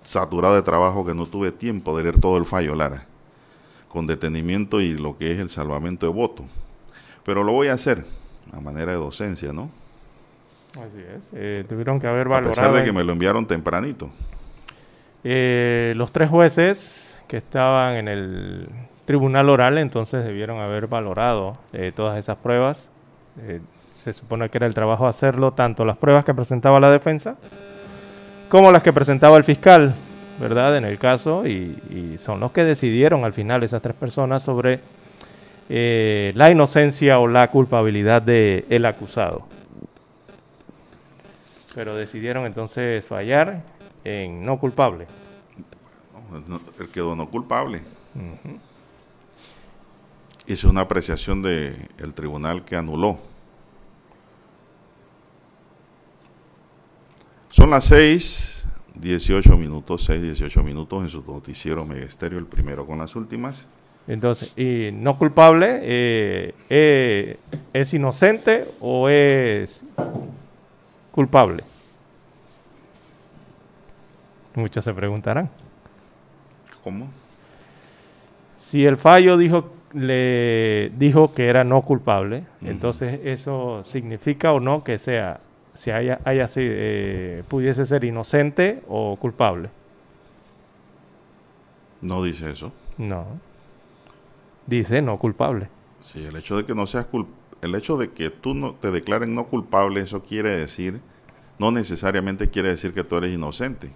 saturado 0.03 0.55
de 0.55 0.63
trabajo 0.63 1.05
que 1.05 1.15
no 1.15 1.27
tuve 1.27 1.51
tiempo 1.51 1.97
de 1.97 2.05
leer 2.05 2.21
todo 2.21 2.39
el 2.39 2.47
fallo, 2.47 2.75
Lara, 2.75 3.07
con 3.89 4.07
detenimiento 4.07 4.81
y 4.81 4.95
lo 4.95 5.17
que 5.19 5.33
es 5.33 5.39
el 5.39 5.51
salvamento 5.51 6.07
de 6.07 6.13
voto. 6.13 6.45
Pero 7.25 7.45
lo 7.45 7.53
voy 7.53 7.69
a 7.69 7.75
hacer 7.75 8.07
a 8.53 8.61
manera 8.61 8.93
de 8.93 8.99
docencia, 8.99 9.53
¿no? 9.53 9.71
Así 10.75 11.03
es. 11.17 11.31
Eh, 11.35 11.65
tuvieron 11.69 12.01
que 12.01 12.07
haber 12.07 12.29
valorado. 12.29 12.53
A 12.53 12.55
pesar 12.55 12.73
de 12.73 12.85
que 12.85 12.93
me 12.93 13.05
lo 13.05 13.13
enviaron 13.13 13.47
tempranito. 13.47 14.11
Eh, 15.25 15.93
los 15.97 16.13
tres 16.13 16.31
jueces 16.31 17.23
que 17.29 17.37
estaban 17.37 17.97
en 17.97 18.09
el 18.09 18.69
tribunal 19.05 19.49
oral, 19.49 19.79
entonces 19.79 20.25
debieron 20.25 20.61
haber 20.61 20.87
valorado 20.87 21.57
eh, 21.73 21.93
todas 21.95 22.19
esas 22.19 22.37
pruebas. 22.37 22.91
Eh, 23.43 23.61
se 23.95 24.13
supone 24.13 24.49
que 24.49 24.59
era 24.59 24.67
el 24.67 24.75
trabajo 24.75 25.07
hacerlo, 25.07 25.53
tanto 25.53 25.85
las 25.85 25.97
pruebas 25.97 26.25
que 26.25 26.33
presentaba 26.33 26.81
la 26.81 26.91
defensa 26.91 27.37
como 28.51 28.73
las 28.73 28.83
que 28.83 28.93
presentaba 28.93 29.37
el 29.37 29.45
fiscal, 29.45 29.95
¿verdad? 30.41 30.77
En 30.77 30.85
el 30.85 30.99
caso, 30.99 31.47
y, 31.47 32.19
son 32.21 32.41
los 32.41 32.51
que 32.53 32.65
decidieron 32.65 33.25
al 33.25 33.33
final 33.33 33.63
esas 33.63 33.81
tres 33.81 33.95
personas 33.95 34.43
sobre 34.43 34.81
eh, 35.69 36.33
la 36.35 36.51
inocencia 36.51 37.21
o 37.21 37.29
la 37.29 37.49
culpabilidad 37.49 38.21
del 38.21 38.65
el 38.69 38.87
acusado. 38.87 39.47
Pero 41.75 41.95
decidieron 41.95 42.47
entonces 42.47 43.05
fallar 43.05 43.63
en 44.05 44.45
no 44.45 44.59
culpable. 44.59 45.07
El 46.79 46.89
quedó 46.89 47.17
no 47.17 47.29
culpable 47.29 47.83
es 50.53 50.65
una 50.65 50.83
apreciación 50.83 51.43
del 51.43 52.15
tribunal 52.15 52.65
que 52.65 52.77
anuló. 52.77 53.19
Son 57.51 57.71
las 57.71 57.85
6, 57.87 58.67
18 58.95 59.57
minutos, 59.57 60.05
6, 60.05 60.23
18 60.23 60.63
minutos 60.63 61.03
en 61.03 61.09
su 61.09 61.23
noticiero 61.23 61.85
Megesterio, 61.85 62.39
el 62.39 62.47
primero 62.47 62.87
con 62.87 62.99
las 62.99 63.15
últimas. 63.17 63.69
Entonces, 64.07 64.53
¿y 64.57 64.91
no 64.93 65.19
culpable 65.19 65.81
eh, 65.83 66.55
eh, 66.69 67.39
es 67.73 67.95
inocente 67.95 68.67
o 68.81 69.09
es 69.09 69.85
culpable? 71.21 71.65
Muchos 74.55 74.83
se 74.83 74.95
preguntarán. 74.95 75.51
¿Cómo? 76.83 77.09
Si 78.57 78.87
el 78.87 78.97
fallo 78.97 79.37
dijo 79.37 79.71
le 79.93 80.91
dijo 80.97 81.35
que 81.35 81.49
era 81.49 81.63
no 81.63 81.83
culpable, 81.83 82.45
entonces 82.63 83.21
eso 83.25 83.85
significa 83.85 84.53
o 84.55 84.61
no 84.61 84.83
que 84.83 84.97
sea, 84.97 85.41
si 85.75 85.91
haya, 85.91 86.21
haya 86.25 86.47
eh, 86.57 87.43
pudiese 87.49 87.85
ser 87.85 88.05
inocente 88.05 88.83
o 88.89 89.17
culpable. 89.17 89.69
No 92.01 92.23
dice 92.23 92.51
eso. 92.51 92.73
No. 92.97 93.27
Dice 94.67 95.03
no 95.03 95.19
culpable. 95.19 95.69
Sí, 96.01 96.25
el 96.25 96.35
hecho 96.37 96.57
de 96.57 96.65
que 96.65 96.75
no 96.75 96.87
seas 96.87 97.05
el 97.63 97.75
hecho 97.75 97.97
de 97.97 98.11
que 98.11 98.31
tú 98.31 98.55
no 98.55 98.75
te 98.75 98.91
declaren 98.91 99.35
no 99.35 99.47
culpable, 99.47 100.01
eso 100.01 100.23
quiere 100.23 100.51
decir, 100.51 101.01
no 101.59 101.71
necesariamente 101.71 102.49
quiere 102.49 102.71
decir 102.71 102.95
que 102.95 103.05
tú 103.05 103.17
eres 103.17 103.33
inocente. 103.33 103.91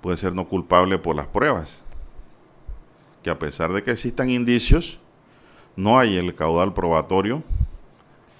Puede 0.00 0.16
ser 0.16 0.34
no 0.34 0.48
culpable 0.48 0.98
por 0.98 1.16
las 1.16 1.26
pruebas 1.26 1.82
que 3.22 3.30
a 3.30 3.38
pesar 3.38 3.72
de 3.72 3.82
que 3.82 3.90
existan 3.90 4.30
indicios, 4.30 4.98
no 5.76 5.98
hay 5.98 6.16
el 6.16 6.34
caudal 6.34 6.72
probatorio, 6.72 7.42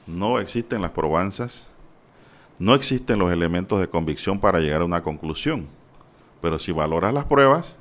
no 0.07 0.39
existen 0.39 0.83
las 0.83 0.91
probanzas, 0.91 1.67
no 2.59 2.75
existen 2.75 3.19
los 3.19 3.33
elementos 3.33 3.81
de 3.81 3.89
convicción 3.89 4.41
para 4.41 4.61
llegar 4.61 4.83
a 4.83 4.87
una 4.87 5.03
conclusión. 5.03 5.69
Pero 6.41 6.59
si 6.59 6.73
valoras 6.73 7.13
las 7.13 7.27
pruebas, 7.27 7.79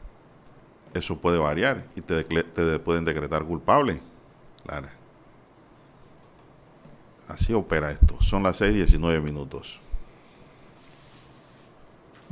eso 0.94 1.18
puede 1.18 1.38
variar 1.38 1.86
y 1.96 2.02
te, 2.02 2.24
pueden 2.80 3.06
decretar 3.06 3.44
culpable. 3.46 4.02
Así 7.30 7.54
opera 7.54 7.92
esto. 7.92 8.16
Son 8.20 8.44
las 8.44 8.60
6:19 8.60 9.22
minutos. 9.22 9.80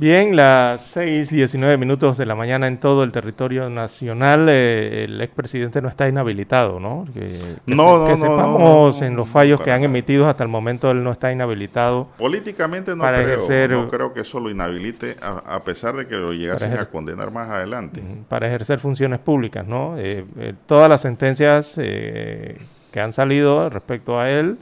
Bien, 0.00 0.36
las 0.36 0.96
6:19 0.96 1.76
minutos 1.76 2.18
de 2.18 2.26
la 2.26 2.36
mañana 2.36 2.68
en 2.68 2.78
todo 2.78 3.02
el 3.02 3.10
territorio 3.10 3.68
nacional, 3.68 4.48
eh, 4.48 5.04
el 5.04 5.20
expresidente 5.20 5.80
no 5.82 5.88
está 5.88 6.08
inhabilitado, 6.08 6.78
¿no? 6.78 7.04
Que, 7.14 7.56
no, 7.66 8.08
no, 8.08 8.16
sepamos 8.16 9.02
en 9.02 9.16
los 9.16 9.28
fallos 9.28 9.60
que 9.60 9.72
han 9.72 9.82
emitido 9.82 10.28
hasta 10.28 10.44
el 10.44 10.48
momento, 10.48 10.90
él 10.90 11.02
no 11.02 11.10
está 11.10 11.32
inhabilitado. 11.32 12.08
Políticamente 12.16 12.94
no 12.94 13.04
creo, 13.04 13.68
no 13.68 13.90
creo 13.90 14.12
que 14.12 14.20
eso 14.20 14.38
lo 14.38 14.50
inhabilite, 14.50 15.16
a, 15.20 15.62
pesar 15.64 15.96
de 15.96 16.06
que 16.06 16.14
lo 16.14 16.32
llegasen 16.32 16.78
a 16.78 16.86
condenar 16.86 17.32
más 17.32 17.48
adelante. 17.48 18.00
Para 18.28 18.46
ejercer 18.46 18.78
funciones 18.78 19.18
públicas, 19.18 19.66
¿no? 19.66 19.98
Eh, 19.98 20.24
eh, 20.38 20.54
todas 20.66 20.88
las 20.88 21.00
sentencias 21.00 21.74
que 21.74 23.00
han 23.00 23.12
salido 23.12 23.68
respecto 23.68 24.20
a 24.20 24.30
él 24.30 24.58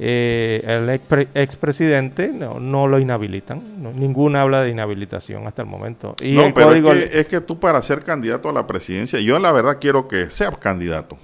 eh, 0.00 0.62
el 0.64 0.88
expresidente 1.34 2.28
no, 2.28 2.60
no 2.60 2.86
lo 2.86 3.00
inhabilitan. 3.00 3.60
ninguna 3.96 4.42
habla 4.42 4.62
de 4.62 4.70
inhabilitación 4.70 5.46
hasta 5.46 5.62
el 5.62 5.68
momento. 5.68 6.14
Y 6.22 6.32
no, 6.32 6.54
pero 6.54 6.72
es, 6.92 7.26
que, 7.26 7.40
tú 7.40 7.58
para 7.58 7.82
ser 7.82 8.04
candidato 8.04 8.48
a 8.48 8.52
la 8.52 8.66
presidencia, 8.66 9.18
yo 9.20 9.38
la 9.38 9.50
verdad 9.50 9.78
quiero 9.80 10.06
que 10.06 10.30
sea 10.30 10.52
candidato 10.52 11.18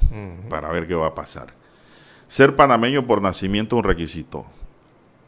para 0.48 0.70
ver 0.70 0.88
qué 0.88 0.94
va 0.94 1.08
a 1.08 1.14
pasar. 1.14 1.54
Ser 2.26 2.56
panameño 2.56 3.06
por 3.06 3.22
nacimiento 3.22 3.76
es 3.76 3.78
un 3.78 3.88
requisito. 3.88 4.46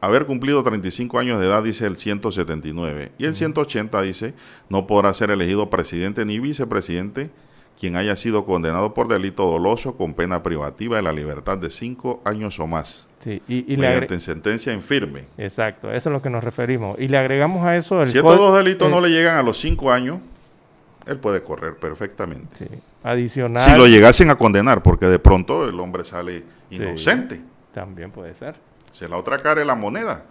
Haber 0.01 0.27
cumplido 0.27 0.63
35 0.63 1.19
años 1.19 1.41
de 1.41 1.47
edad 1.47 1.63
dice 1.63 1.87
el 1.87 1.97
179 1.97 3.13
y 3.17 3.25
el 3.25 3.35
180 3.35 4.03
dice 4.03 4.35
no 4.69 4.87
podrá 4.87 5.13
ser 5.15 5.31
elegido 5.31 5.71
presidente 5.71 6.25
ni 6.27 6.39
vicepresidente 6.39 7.31
quien 7.79 7.97
haya 7.97 8.17
sido 8.17 8.45
condenado 8.47 8.95
por 8.95 9.09
delito 9.09 9.45
doloso 9.45 9.97
con 9.97 10.15
pena 10.15 10.43
privativa 10.43 10.97
de 10.97 11.03
la 11.03 11.13
libertad 11.13 11.59
de 11.59 11.71
cinco 11.71 12.21
años 12.25 12.59
o 12.59 12.67
más. 12.67 13.09
Sí, 13.19 13.43
y, 13.49 13.73
y 13.73 13.77
mediante 13.77 14.15
en 14.15 14.21
sentencia 14.21 14.73
en 14.73 14.83
firme. 14.83 15.25
Exacto, 15.37 15.89
eso 15.89 15.97
es 15.97 16.07
a 16.07 16.11
lo 16.11 16.23
que 16.23 16.31
nos 16.31 16.43
referimos. 16.43 16.99
Y 16.99 17.09
le 17.09 17.19
agregamos 17.19 17.65
a 17.67 17.77
eso 17.77 18.03
el 18.03 18.11
Si 18.11 18.19
estos 18.19 18.39
dos 18.39 18.57
delitos 18.57 18.91
no 18.91 19.01
le 19.01 19.11
llegan 19.11 19.37
a 19.37 19.43
los 19.43 19.59
cinco 19.59 19.91
años, 19.93 20.21
él 21.07 21.19
puede 21.19 21.43
correr 21.43 21.77
perfectamente. 21.77 22.57
Sí. 22.57 22.67
Adicional. 23.05 23.63
Si 23.63 23.77
lo 23.77 23.87
llegasen 23.87 24.31
a 24.31 24.37
condenar, 24.37 24.83
porque 24.83 25.07
de 25.07 25.19
pronto 25.19 25.69
el 25.69 25.79
hombre 25.79 26.05
sale 26.05 26.43
inocente. 26.71 27.41
también 27.73 28.11
puede 28.11 28.35
ser. 28.35 28.57
Si 28.93 29.07
la 29.07 29.17
otra 29.17 29.39
cara 29.39 29.61
es 29.61 29.67
la 29.67 29.75
moneda. 29.75 30.23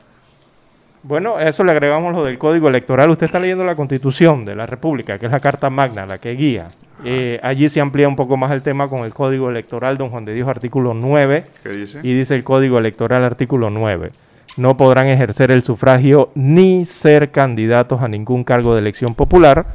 Bueno, 1.03 1.39
eso 1.39 1.63
le 1.63 1.71
agregamos 1.71 2.13
lo 2.13 2.23
del 2.23 2.37
código 2.39 2.67
electoral. 2.67 3.11
Usted 3.11 3.27
está 3.27 3.39
leyendo 3.39 3.63
la 3.63 3.75
constitución 3.75 4.43
de 4.43 4.55
la 4.55 4.65
República, 4.65 5.19
que 5.19 5.27
es 5.27 5.31
la 5.31 5.39
Carta 5.39 5.69
Magna, 5.69 6.05
la 6.07 6.17
que 6.17 6.31
guía. 6.31 6.67
Eh, 7.03 7.39
allí 7.43 7.67
se 7.69 7.81
amplía 7.81 8.07
un 8.07 8.15
poco 8.15 8.37
más 8.37 8.51
el 8.51 8.63
tema 8.63 8.87
con 8.87 9.01
el 9.01 9.13
código 9.13 9.49
electoral, 9.49 9.97
don 9.97 10.09
Juan 10.09 10.25
de 10.25 10.33
Dios, 10.33 10.47
artículo 10.47 10.93
9. 10.93 11.43
¿Qué 11.63 11.69
dice? 11.69 11.99
Y 12.03 12.13
dice 12.13 12.35
el 12.35 12.43
código 12.43 12.77
electoral, 12.77 13.23
artículo 13.23 13.69
9. 13.69 14.11
no 14.57 14.77
podrán 14.77 15.07
ejercer 15.07 15.51
el 15.51 15.63
sufragio 15.63 16.31
ni 16.35 16.85
ser 16.85 17.31
candidatos 17.31 18.01
a 18.01 18.07
ningún 18.07 18.45
cargo 18.45 18.73
de 18.73 18.79
elección 18.79 19.13
popular 19.13 19.65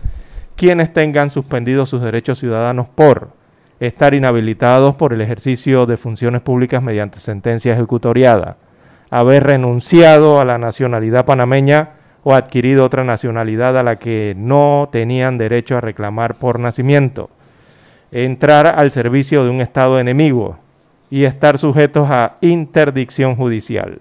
quienes 0.60 0.92
tengan 0.92 1.30
suspendidos 1.30 1.88
sus 1.88 2.02
derechos 2.02 2.38
ciudadanos 2.38 2.86
por 2.86 3.30
estar 3.80 4.12
inhabilitados 4.12 4.94
por 4.94 5.14
el 5.14 5.22
ejercicio 5.22 5.86
de 5.86 5.96
funciones 5.96 6.42
públicas 6.42 6.82
mediante 6.82 7.18
sentencia 7.18 7.72
ejecutoriada, 7.72 8.58
haber 9.10 9.44
renunciado 9.44 10.38
a 10.38 10.44
la 10.44 10.58
nacionalidad 10.58 11.24
panameña 11.24 11.92
o 12.22 12.34
adquirido 12.34 12.84
otra 12.84 13.04
nacionalidad 13.04 13.78
a 13.78 13.82
la 13.82 13.98
que 13.98 14.34
no 14.36 14.88
tenían 14.92 15.38
derecho 15.38 15.76
a 15.76 15.80
reclamar 15.80 16.34
por 16.36 16.58
nacimiento, 16.58 17.30
entrar 18.12 18.66
al 18.66 18.90
servicio 18.90 19.44
de 19.44 19.50
un 19.50 19.60
Estado 19.60 19.98
enemigo 19.98 20.58
y 21.10 21.24
estar 21.24 21.58
sujetos 21.58 22.08
a 22.10 22.36
interdicción 22.40 23.36
judicial. 23.36 24.00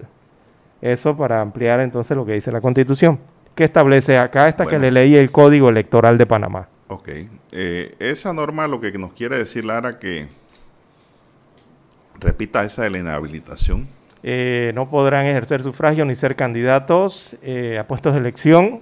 Eso 0.80 1.16
para 1.16 1.40
ampliar 1.40 1.80
entonces 1.80 2.16
lo 2.16 2.24
que 2.24 2.32
dice 2.32 2.52
la 2.52 2.60
Constitución, 2.60 3.18
que 3.54 3.64
establece 3.64 4.16
acá 4.16 4.48
esta 4.48 4.66
que 4.66 4.78
le 4.78 4.90
leí 4.90 5.16
el 5.16 5.30
Código 5.30 5.68
Electoral 5.68 6.16
de 6.16 6.26
Panamá. 6.26 6.68
Ok, 6.88 7.08
eh, 7.52 7.94
esa 7.98 8.32
norma 8.32 8.66
lo 8.66 8.80
que 8.80 8.90
nos 8.92 9.12
quiere 9.12 9.38
decir 9.38 9.64
Lara 9.64 9.98
que 9.98 10.28
repita 12.18 12.64
esa 12.64 12.82
de 12.82 12.90
la 12.90 12.98
inhabilitación. 12.98 13.99
Eh, 14.22 14.72
no 14.74 14.90
podrán 14.90 15.26
ejercer 15.26 15.62
sufragio 15.62 16.04
ni 16.04 16.14
ser 16.14 16.36
candidatos 16.36 17.36
eh, 17.42 17.78
a 17.78 17.86
puestos 17.86 18.12
de 18.12 18.20
elección 18.20 18.80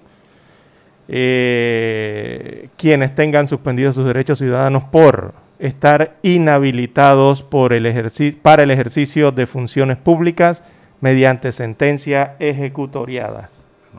quienes 2.76 3.14
tengan 3.14 3.48
suspendidos 3.48 3.94
sus 3.94 4.04
derechos 4.04 4.38
ciudadanos 4.38 4.84
por 4.84 5.32
estar 5.58 6.18
inhabilitados 6.22 7.42
por 7.42 7.72
el 7.72 8.36
para 8.42 8.62
el 8.62 8.70
ejercicio 8.70 9.32
de 9.32 9.46
funciones 9.46 9.96
públicas 9.96 10.62
mediante 11.00 11.52
sentencia 11.52 12.36
ejecutoriada. 12.38 13.50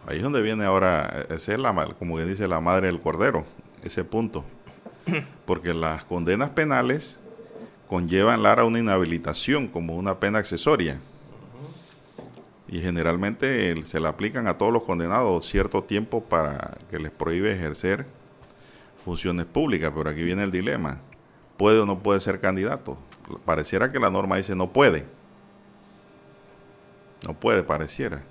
Ahí 0.08 0.18
es 0.18 0.24
donde 0.24 0.42
viene 0.42 0.66
ahora, 0.66 1.26
ese 1.30 1.54
es 1.54 1.60
la, 1.60 1.74
como 1.98 2.18
que 2.18 2.26
dice 2.26 2.48
la 2.48 2.60
madre 2.62 2.88
del 2.88 3.00
cordero, 3.00 3.46
ese 3.84 4.04
punto. 4.04 4.44
Porque 5.46 5.74
las 5.74 6.04
condenas 6.04 6.50
penales 6.50 7.20
conllevan 7.88 8.44
Lara 8.44 8.66
una 8.66 8.80
inhabilitación 8.80 9.68
como 9.68 9.96
una 9.96 10.20
pena 10.20 10.40
accesoria. 10.40 11.00
Y 12.70 12.82
generalmente 12.82 13.84
se 13.84 14.00
le 14.00 14.08
aplican 14.08 14.48
a 14.48 14.58
todos 14.58 14.72
los 14.72 14.84
condenados 14.84 15.46
cierto 15.48 15.84
tiempo 15.84 16.24
para 16.24 16.78
que 16.90 17.00
les 17.00 17.12
prohíbe 17.12 17.52
ejercer 17.52 18.06
funciones 19.04 19.46
públicas. 19.46 19.92
Pero 19.96 20.10
aquí 20.10 20.24
viene 20.24 20.44
el 20.44 20.52
dilema. 20.52 21.00
¿Puede 21.58 21.80
o 21.80 21.86
no 21.86 22.00
puede 22.00 22.20
ser 22.20 22.40
candidato? 22.40 22.98
Pareciera 23.44 23.92
que 23.92 24.00
la 24.00 24.10
norma 24.10 24.38
dice 24.38 24.56
no 24.56 24.72
puede 24.72 25.06
no 27.28 27.34
puede, 27.34 27.64
pareciera. 27.64 28.24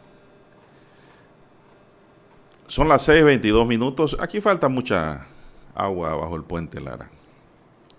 Son 2.67 2.89
las 2.89 3.09
6.22 3.09 3.67
minutos. 3.67 4.17
Aquí 4.21 4.41
falta 4.41 4.69
mucha 4.69 5.27
agua 5.75 6.15
bajo 6.15 6.37
el 6.37 6.45
puente 6.45 6.81
Lara. 6.81 7.11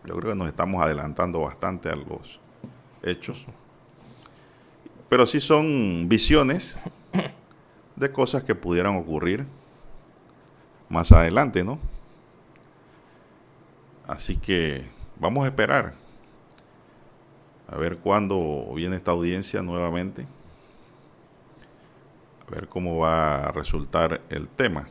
Yo 0.06 0.16
creo 0.16 0.32
que 0.32 0.38
nos 0.38 0.48
estamos 0.48 0.82
adelantando 0.82 1.42
bastante 1.42 1.90
a 1.90 1.96
los 1.96 2.40
hechos. 3.04 3.46
Pero 5.10 5.26
sí 5.26 5.40
son 5.40 6.08
visiones 6.08 6.80
de 7.96 8.12
cosas 8.12 8.44
que 8.44 8.56
pudieran 8.56 8.96
ocurrir 8.96 9.46
más 10.88 11.12
adelante, 11.12 11.64
¿no? 11.64 11.80
Así 14.08 14.38
que 14.38 14.86
vamos 15.20 15.46
a 15.46 15.48
esperar 15.48 15.94
a 17.68 17.76
ver 17.76 17.98
cuándo 17.98 18.72
viene 18.76 18.96
esta 18.96 19.12
audiencia 19.12 19.62
nuevamente 19.62 20.26
ver 22.50 22.68
cómo 22.68 22.98
va 22.98 23.46
a 23.46 23.52
resultar 23.52 24.22
el 24.30 24.48
tema. 24.48 24.88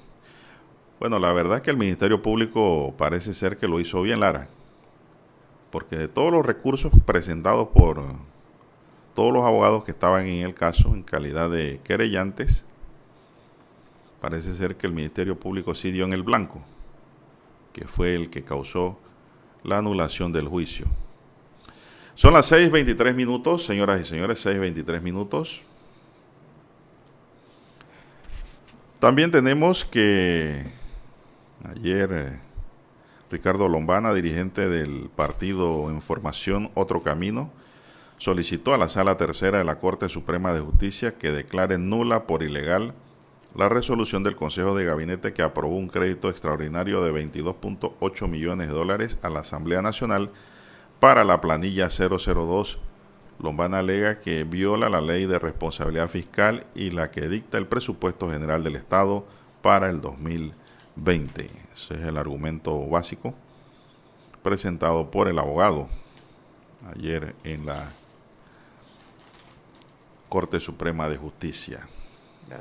Bueno, 1.00 1.18
la 1.18 1.32
verdad 1.32 1.58
es 1.58 1.62
que 1.62 1.70
el 1.70 1.76
Ministerio 1.76 2.22
Público 2.22 2.94
parece 2.96 3.34
ser 3.34 3.56
que 3.56 3.68
lo 3.68 3.80
hizo 3.80 4.02
bien, 4.02 4.20
Lara, 4.20 4.48
porque 5.70 5.96
de 5.96 6.08
todos 6.08 6.32
los 6.32 6.44
recursos 6.44 6.92
presentados 7.04 7.68
por 7.68 8.02
todos 9.18 9.32
los 9.32 9.44
abogados 9.44 9.82
que 9.82 9.90
estaban 9.90 10.28
en 10.28 10.46
el 10.46 10.54
caso 10.54 10.94
en 10.94 11.02
calidad 11.02 11.50
de 11.50 11.80
querellantes, 11.82 12.64
parece 14.20 14.54
ser 14.54 14.76
que 14.76 14.86
el 14.86 14.92
Ministerio 14.92 15.36
Público 15.36 15.74
sí 15.74 15.90
dio 15.90 16.04
en 16.04 16.12
el 16.12 16.22
blanco, 16.22 16.62
que 17.72 17.84
fue 17.84 18.14
el 18.14 18.30
que 18.30 18.44
causó 18.44 18.96
la 19.64 19.78
anulación 19.78 20.32
del 20.32 20.46
juicio. 20.46 20.86
Son 22.14 22.32
las 22.32 22.52
6.23 22.52 23.12
minutos, 23.12 23.64
señoras 23.64 24.00
y 24.00 24.04
señores, 24.04 24.46
6.23 24.46 25.02
minutos. 25.02 25.62
También 29.00 29.32
tenemos 29.32 29.84
que 29.84 30.64
ayer 31.64 32.08
eh, 32.12 32.38
Ricardo 33.32 33.66
Lombana, 33.66 34.14
dirigente 34.14 34.68
del 34.68 35.10
partido 35.16 35.90
en 35.90 36.02
formación 36.02 36.70
Otro 36.76 37.02
Camino, 37.02 37.50
solicitó 38.18 38.74
a 38.74 38.78
la 38.78 38.88
Sala 38.88 39.16
Tercera 39.16 39.58
de 39.58 39.64
la 39.64 39.78
Corte 39.78 40.08
Suprema 40.08 40.52
de 40.52 40.60
Justicia 40.60 41.16
que 41.16 41.32
declare 41.32 41.78
nula 41.78 42.26
por 42.26 42.42
ilegal 42.42 42.94
la 43.54 43.68
resolución 43.68 44.22
del 44.22 44.36
Consejo 44.36 44.76
de 44.76 44.84
Gabinete 44.84 45.32
que 45.32 45.42
aprobó 45.42 45.76
un 45.76 45.88
crédito 45.88 46.28
extraordinario 46.28 47.02
de 47.02 47.12
22.8 47.12 48.28
millones 48.28 48.68
de 48.68 48.74
dólares 48.74 49.18
a 49.22 49.30
la 49.30 49.40
Asamblea 49.40 49.82
Nacional 49.82 50.30
para 51.00 51.24
la 51.24 51.40
planilla 51.40 51.88
002 51.88 52.78
Lombana 53.40 53.78
alega 53.78 54.20
que 54.20 54.42
viola 54.42 54.88
la 54.88 55.00
ley 55.00 55.26
de 55.26 55.38
responsabilidad 55.38 56.08
fiscal 56.08 56.66
y 56.74 56.90
la 56.90 57.12
que 57.12 57.28
dicta 57.28 57.56
el 57.56 57.68
presupuesto 57.68 58.30
general 58.30 58.64
del 58.64 58.74
Estado 58.74 59.24
para 59.62 59.88
el 59.90 60.00
2020. 60.00 61.46
Ese 61.72 61.94
es 61.94 62.00
el 62.00 62.16
argumento 62.16 62.84
básico 62.88 63.34
presentado 64.42 65.10
por 65.10 65.28
el 65.28 65.38
abogado 65.38 65.88
ayer 66.96 67.36
en 67.44 67.66
la 67.66 67.90
Corte 70.28 70.60
Suprema 70.60 71.08
de 71.08 71.16
Justicia. 71.16 71.80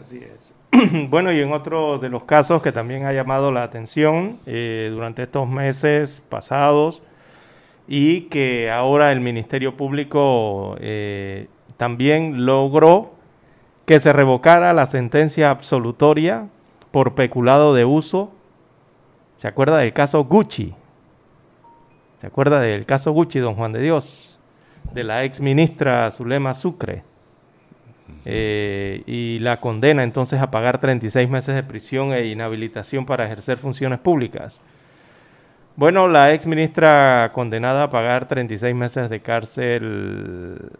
Así 0.01 0.17
es. 0.17 0.53
Bueno, 1.09 1.31
y 1.31 1.39
en 1.39 1.53
otro 1.53 1.97
de 1.97 2.09
los 2.09 2.23
casos 2.23 2.61
que 2.61 2.71
también 2.71 3.05
ha 3.05 3.13
llamado 3.13 3.51
la 3.51 3.63
atención 3.63 4.39
eh, 4.45 4.89
durante 4.91 5.23
estos 5.23 5.47
meses 5.47 6.23
pasados, 6.29 7.01
y 7.87 8.21
que 8.23 8.69
ahora 8.69 9.11
el 9.11 9.21
Ministerio 9.21 9.77
Público 9.77 10.75
eh, 10.79 11.47
también 11.77 12.45
logró 12.45 13.13
que 13.85 13.99
se 13.99 14.11
revocara 14.11 14.73
la 14.73 14.85
sentencia 14.87 15.49
absolutoria 15.49 16.49
por 16.91 17.15
peculado 17.15 17.73
de 17.73 17.85
uso. 17.85 18.31
¿Se 19.37 19.47
acuerda 19.47 19.77
del 19.77 19.93
caso 19.93 20.25
Gucci? 20.25 20.73
¿Se 22.19 22.27
acuerda 22.27 22.59
del 22.59 22.85
caso 22.85 23.11
Gucci, 23.13 23.39
don 23.39 23.55
Juan 23.55 23.71
de 23.71 23.81
Dios? 23.81 24.39
De 24.93 25.03
la 25.03 25.23
ex 25.23 25.39
ministra 25.39 26.11
Zulema 26.11 26.53
Sucre. 26.53 27.03
Eh, 28.25 29.03
y 29.05 29.39
la 29.39 29.61
condena 29.61 30.03
entonces 30.03 30.41
a 30.41 30.51
pagar 30.51 30.79
36 30.79 31.29
meses 31.29 31.55
de 31.55 31.63
prisión 31.63 32.13
e 32.13 32.27
inhabilitación 32.27 33.05
para 33.05 33.25
ejercer 33.25 33.57
funciones 33.57 33.99
públicas. 33.99 34.61
Bueno, 35.75 36.07
la 36.07 36.33
ex 36.33 36.45
ministra 36.47 37.31
condenada 37.33 37.83
a 37.83 37.89
pagar 37.89 38.27
36 38.27 38.75
meses 38.75 39.09
de 39.09 39.19
cárcel 39.21 40.71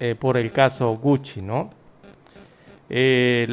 eh, 0.00 0.14
por 0.18 0.36
el 0.36 0.50
caso 0.52 0.96
Gucci, 0.96 1.40
¿no? 1.40 1.70
Eh, 2.90 3.46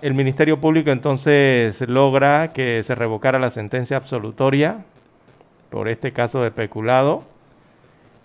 el 0.00 0.14
Ministerio 0.14 0.60
Público 0.60 0.90
entonces 0.90 1.80
logra 1.82 2.52
que 2.52 2.82
se 2.84 2.94
revocara 2.94 3.38
la 3.38 3.50
sentencia 3.50 3.98
absolutoria 3.98 4.84
por 5.68 5.88
este 5.88 6.12
caso 6.12 6.42
de 6.42 6.50
peculado 6.50 7.24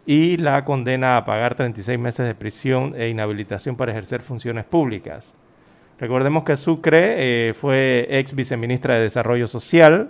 y 0.08 0.38
la 0.38 0.64
condena 0.64 1.18
a 1.18 1.26
pagar 1.26 1.56
36 1.56 2.00
meses 2.00 2.26
de 2.26 2.34
prisión 2.34 2.96
e 2.98 3.10
inhabilitación 3.10 3.76
para 3.76 3.92
ejercer 3.92 4.24
funciones 4.24 4.64
públicas. 4.64 5.36
Recordemos 6.00 6.46
que 6.46 6.56
Sucre 6.56 7.50
eh, 7.50 7.54
fue 7.54 8.08
ex 8.10 8.34
viceministra 8.34 8.96
de 8.96 9.02
Desarrollo 9.02 9.48
Social, 9.48 10.10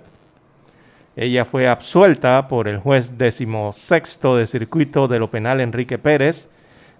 ella 1.15 1.45
fue 1.45 1.67
absuelta 1.67 2.47
por 2.47 2.67
el 2.67 2.77
juez 2.77 3.17
decimosexto 3.17 4.37
de 4.37 4.45
circuito 4.45 5.07
de 5.07 5.17
lo 5.17 5.31
penal 5.31 5.59
Enrique 5.59 5.97
Pérez 5.97 6.47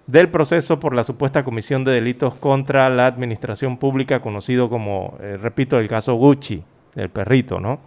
del 0.08 0.28
proceso 0.30 0.80
por 0.80 0.92
la 0.92 1.04
supuesta 1.04 1.44
comisión 1.44 1.84
de 1.84 1.92
delitos 1.92 2.34
contra 2.34 2.88
la 2.88 3.06
administración 3.06 3.76
pública, 3.76 4.20
conocido 4.20 4.68
como, 4.68 5.16
eh, 5.20 5.36
repito, 5.40 5.78
el 5.78 5.86
caso 5.86 6.14
Gucci, 6.14 6.64
del 6.94 7.10
perrito, 7.10 7.60
¿no? 7.60 7.78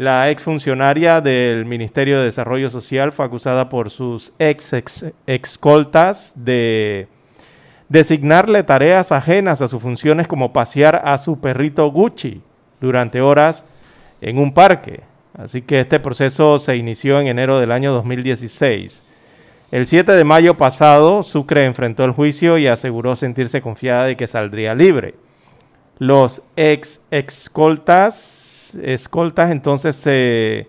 La 0.00 0.30
exfuncionaria 0.30 1.20
del 1.20 1.66
Ministerio 1.66 2.18
de 2.20 2.24
Desarrollo 2.24 2.70
Social 2.70 3.12
fue 3.12 3.26
acusada 3.26 3.68
por 3.68 3.90
sus 3.90 4.32
ex, 4.38 4.72
ex 4.72 5.04
excoltas 5.26 6.32
de 6.34 7.06
designarle 7.90 8.62
tareas 8.62 9.12
ajenas 9.12 9.60
a 9.60 9.68
sus 9.68 9.82
funciones 9.82 10.26
como 10.26 10.54
pasear 10.54 11.02
a 11.04 11.18
su 11.18 11.38
perrito 11.38 11.86
Gucci 11.90 12.40
durante 12.80 13.20
horas 13.20 13.66
en 14.22 14.38
un 14.38 14.54
parque. 14.54 15.02
Así 15.36 15.60
que 15.60 15.80
este 15.80 16.00
proceso 16.00 16.58
se 16.58 16.76
inició 16.76 17.20
en 17.20 17.26
enero 17.26 17.60
del 17.60 17.70
año 17.70 17.92
2016. 17.92 19.04
El 19.70 19.86
7 19.86 20.12
de 20.12 20.24
mayo 20.24 20.56
pasado, 20.56 21.22
Sucre 21.22 21.66
enfrentó 21.66 22.06
el 22.06 22.12
juicio 22.12 22.56
y 22.56 22.68
aseguró 22.68 23.16
sentirse 23.16 23.60
confiada 23.60 24.04
de 24.04 24.16
que 24.16 24.26
saldría 24.26 24.74
libre. 24.74 25.16
Los 25.98 26.40
ex 26.56 27.02
escoltas, 28.74 29.50
entonces 29.50 29.96
se, 29.96 30.68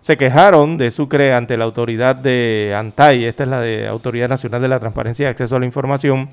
se 0.00 0.16
quejaron 0.16 0.78
de 0.78 0.90
Sucre 0.90 1.34
ante 1.34 1.56
la 1.56 1.64
autoridad 1.64 2.16
de 2.16 2.74
ANTAI, 2.76 3.24
esta 3.24 3.44
es 3.44 3.48
la 3.48 3.60
de 3.60 3.86
Autoridad 3.88 4.28
Nacional 4.28 4.62
de 4.62 4.68
la 4.68 4.80
Transparencia 4.80 5.26
y 5.26 5.30
Acceso 5.30 5.56
a 5.56 5.60
la 5.60 5.66
Información, 5.66 6.30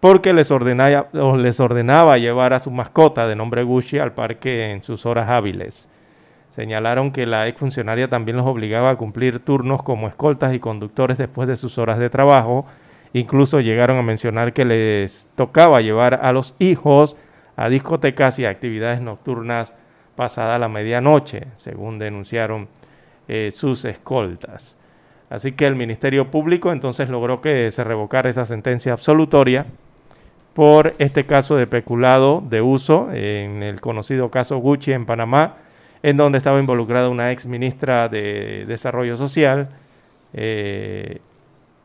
porque 0.00 0.32
les 0.32 0.50
ordenaba, 0.50 1.08
les 1.36 1.60
ordenaba 1.60 2.18
llevar 2.18 2.52
a 2.52 2.60
su 2.60 2.70
mascota 2.70 3.26
de 3.26 3.36
nombre 3.36 3.62
Gucci 3.62 3.98
al 3.98 4.12
parque 4.12 4.70
en 4.70 4.82
sus 4.82 5.06
horas 5.06 5.28
hábiles. 5.30 5.88
Señalaron 6.54 7.10
que 7.10 7.26
la 7.26 7.48
exfuncionaria 7.48 8.08
también 8.08 8.36
los 8.36 8.46
obligaba 8.46 8.90
a 8.90 8.96
cumplir 8.96 9.40
turnos 9.40 9.82
como 9.82 10.06
escoltas 10.06 10.54
y 10.54 10.60
conductores 10.60 11.18
después 11.18 11.48
de 11.48 11.56
sus 11.56 11.78
horas 11.78 11.98
de 11.98 12.10
trabajo. 12.10 12.64
Incluso 13.12 13.60
llegaron 13.60 13.96
a 13.98 14.02
mencionar 14.02 14.52
que 14.52 14.64
les 14.64 15.26
tocaba 15.34 15.80
llevar 15.80 16.20
a 16.22 16.32
los 16.32 16.54
hijos 16.60 17.16
a 17.56 17.68
discotecas 17.68 18.38
y 18.38 18.44
actividades 18.44 19.00
nocturnas 19.00 19.74
pasada 20.16 20.58
la 20.58 20.68
medianoche, 20.68 21.48
según 21.56 21.98
denunciaron 21.98 22.68
eh, 23.28 23.50
sus 23.52 23.84
escoltas. 23.84 24.76
Así 25.30 25.52
que 25.52 25.66
el 25.66 25.74
Ministerio 25.74 26.30
Público 26.30 26.72
entonces 26.72 27.08
logró 27.08 27.40
que 27.40 27.70
se 27.70 27.82
revocara 27.84 28.30
esa 28.30 28.44
sentencia 28.44 28.92
absolutoria 28.92 29.66
por 30.54 30.94
este 30.98 31.26
caso 31.26 31.56
de 31.56 31.66
peculado 31.66 32.42
de 32.48 32.62
uso 32.62 33.10
en 33.12 33.62
el 33.62 33.80
conocido 33.80 34.30
caso 34.30 34.58
Gucci 34.58 34.92
en 34.92 35.06
Panamá, 35.06 35.56
en 36.02 36.16
donde 36.16 36.38
estaba 36.38 36.60
involucrada 36.60 37.08
una 37.08 37.32
ex 37.32 37.46
ministra 37.46 38.08
de 38.08 38.64
Desarrollo 38.66 39.16
Social 39.16 39.70
eh, 40.32 41.18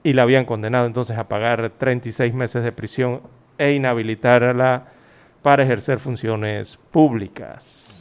y 0.04 0.14
la 0.14 0.22
habían 0.22 0.46
condenado 0.46 0.86
entonces 0.86 1.18
a 1.18 1.28
pagar 1.28 1.72
36 1.78 2.34
meses 2.34 2.64
de 2.64 2.72
prisión 2.72 3.22
e 3.58 3.74
inhabilitarla 3.74 4.84
para 5.42 5.64
ejercer 5.64 6.00
funciones 6.00 6.78
públicas. 6.92 7.99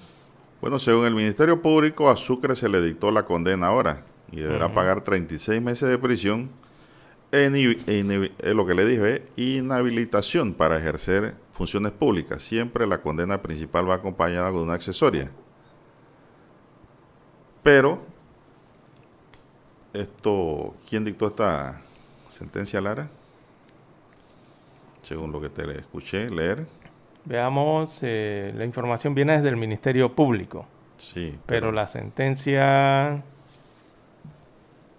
Bueno, 0.61 0.81
según 0.81 1.07
el 1.07 1.15
Ministerio 1.15 1.63
Público, 1.63 2.11
a 2.11 2.17
Sucre 2.17 2.57
se 2.57 2.69
le 2.69 2.83
dictó 2.83 3.13
la 3.13 3.25
condena 3.25 3.69
ahora 3.69 4.05
y 4.33 4.41
deberá 4.41 4.75
pagar 4.75 5.03
36 5.03 5.63
meses 5.63 5.89
de 5.89 5.99
prisión 5.99 6.51
en, 7.31 8.57
lo 8.57 8.67
que 8.67 8.75
le 8.75 8.85
dije, 8.85 9.25
inhabilitación 9.37 10.55
para 10.55 10.79
ejercer 10.79 11.37
funciones 11.53 11.93
públicas. 11.93 12.43
Siempre 12.43 12.87
la 12.87 13.01
condena 13.01 13.41
principal 13.41 13.89
va 13.89 13.97
acompañada 13.97 14.51
con 14.51 14.63
una 14.63 14.75
accesoria. 14.75 15.31
Pero, 17.63 18.03
esto, 19.93 20.75
¿quién 20.89 21.05
dictó 21.05 21.29
esta 21.29 21.83
sentencia, 22.29 22.81
Lara? 22.81 23.09
Según 25.03 25.31
lo 25.31 25.41
que 25.41 25.51
te 25.51 25.79
escuché 25.79 26.29
leer. 26.31 26.67
Veamos, 27.29 27.99
eh, 28.03 28.55
la 28.57 28.64
información 28.64 29.14
viene 29.14 29.35
desde 29.35 29.51
el 29.51 29.59
Ministerio 29.59 30.14
Público. 30.14 30.64
Sí. 30.97 31.39
Pero, 31.45 31.72
la 31.72 31.87
sentencia... 31.87 33.22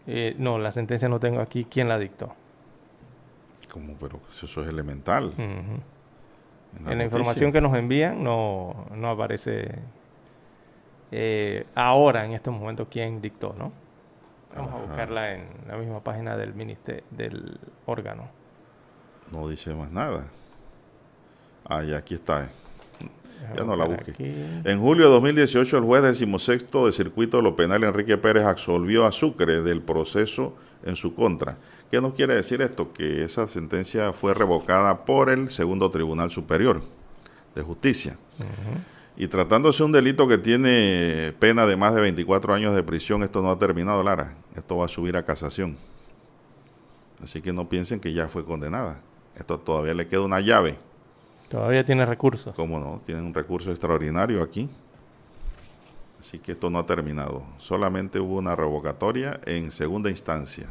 Eh, 0.06 0.36
no, 0.38 0.60
la 0.60 0.72
sentencia 0.72 1.10
no 1.10 1.20
tengo 1.20 1.42
aquí. 1.42 1.64
¿Quién 1.64 1.90
la 1.90 1.98
dictó? 1.98 2.36
¿Cómo? 3.72 3.96
Pero 4.00 4.20
eso 4.32 4.62
es 4.62 4.70
elemental. 4.70 5.34
En 5.38 6.98
la, 6.98 7.04
información 7.04 7.52
que 7.52 7.62
nos 7.62 7.76
envían 7.76 8.24
no, 8.24 8.86
no 8.96 9.10
aparece 9.10 9.80
eh, 11.12 11.66
ahora, 11.74 12.26
en 12.26 12.34
estos 12.34 12.54
momentos, 12.54 12.88
quién 12.92 13.22
dictó, 13.22 13.56
¿no? 13.58 13.72
Vamos 14.56 14.74
a 14.74 14.78
buscarla 14.78 15.34
en 15.34 15.48
la 15.68 15.78
misma 15.78 16.04
página 16.04 16.38
del 16.38 16.54
ministerio, 16.54 17.04
del 17.10 17.60
órgano. 17.88 18.28
No 19.32 19.48
dice 19.48 19.74
más 19.74 19.90
nada. 19.92 20.26
Ya 21.88 21.98
aquí 21.98 22.16
está. 22.16 22.46
Eh. 22.46 22.50
Ya 23.56 23.64
no 23.64 23.76
la 23.76 23.86
busqué. 23.86 24.14
En 24.64 24.80
julio 24.80 25.06
de 25.06 25.12
2018, 25.12 25.78
el 25.78 25.84
juez 25.84 26.04
decimosexto 26.04 26.86
de 26.86 26.92
circuito 26.92 27.38
de 27.38 27.44
lo 27.44 27.56
penal, 27.56 27.84
Enrique 27.84 28.18
Pérez, 28.18 28.44
absolvió 28.44 29.06
a 29.06 29.12
Sucre 29.12 29.62
del 29.62 29.82
proceso 29.82 30.56
en 30.84 30.96
su 30.96 31.16
contra. 31.16 31.58
¿Qué 31.92 32.00
nos 32.02 32.14
quiere 32.14 32.36
decir 32.36 32.62
esto? 32.62 32.94
Que 32.94 33.24
esa 33.24 33.48
sentencia 33.48 34.14
fue 34.14 34.34
revocada 34.34 35.06
por 35.06 35.30
el 35.30 35.50
segundo 35.50 35.90
Tribunal 35.90 36.32
Superior 36.32 36.82
de 37.56 37.62
Justicia. 37.64 38.18
Y 39.18 39.28
tratándose 39.28 39.80
de 39.80 39.86
un 39.86 39.92
delito 39.92 40.28
que 40.28 40.38
tiene 40.38 41.34
pena 41.40 41.66
de 41.66 41.76
más 41.76 41.94
de 41.94 42.02
24 42.02 42.54
años 42.54 42.76
de 42.76 42.84
prisión, 42.84 43.24
esto 43.24 43.42
no 43.42 43.52
ha 43.52 43.60
terminado, 43.60 44.04
Lara. 44.04 44.36
Esto 44.56 44.78
va 44.78 44.86
a 44.86 44.88
subir 44.88 45.18
a 45.18 45.26
casación. 45.26 45.78
Así 47.22 47.42
que 47.42 47.52
no 47.52 47.68
piensen 47.68 48.00
que 48.00 48.14
ya 48.14 48.30
fue 48.30 48.46
condenada. 48.46 49.02
Esto 49.36 49.60
todavía 49.60 49.94
le 49.94 50.08
queda 50.08 50.22
una 50.22 50.40
llave. 50.40 50.78
Todavía 51.50 51.84
tiene 51.84 52.06
recursos. 52.06 52.56
¿Cómo 52.56 52.80
no? 52.80 53.02
Tiene 53.06 53.22
un 53.22 53.34
recurso 53.34 53.72
extraordinario 53.72 54.42
aquí. 54.44 54.70
Así 56.20 56.38
que 56.38 56.52
esto 56.52 56.70
no 56.70 56.80
ha 56.80 56.86
terminado. 56.86 57.44
Solamente 57.58 58.20
hubo 58.20 58.38
una 58.38 58.56
revocatoria 58.56 59.40
en 59.46 59.72
segunda 59.72 60.10
instancia. 60.10 60.68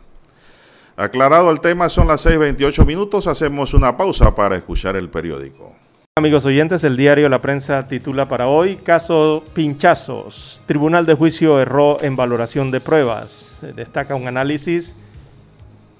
Aclarado 0.96 1.50
el 1.50 1.60
tema, 1.60 1.88
son 1.88 2.08
las 2.08 2.24
6.28 2.26 2.86
minutos. 2.86 3.26
Hacemos 3.26 3.74
una 3.74 3.96
pausa 3.96 4.34
para 4.34 4.56
escuchar 4.56 4.94
el 4.96 5.08
periódico. 5.08 5.72
Amigos 6.16 6.44
oyentes, 6.44 6.82
el 6.82 6.96
diario 6.96 7.28
La 7.28 7.40
Prensa 7.40 7.86
titula 7.86 8.28
para 8.28 8.48
hoy 8.48 8.76
Caso 8.76 9.44
Pinchazos. 9.54 10.62
Tribunal 10.66 11.06
de 11.06 11.14
Juicio 11.14 11.60
erró 11.60 12.02
en 12.02 12.16
valoración 12.16 12.70
de 12.70 12.80
pruebas. 12.80 13.60
Destaca 13.74 14.16
un 14.16 14.26
análisis 14.26 14.96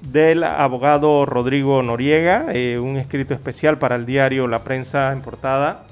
del 0.01 0.45
abogado 0.45 1.27
Rodrigo 1.27 1.83
Noriega, 1.83 2.47
eh, 2.53 2.79
un 2.79 2.97
escrito 2.97 3.35
especial 3.35 3.79
para 3.79 3.97
el 3.97 4.07
diario 4.07 4.47
La 4.47 4.61
Prensa 4.65 5.13
en 5.13 5.23
portada, 5.23 5.85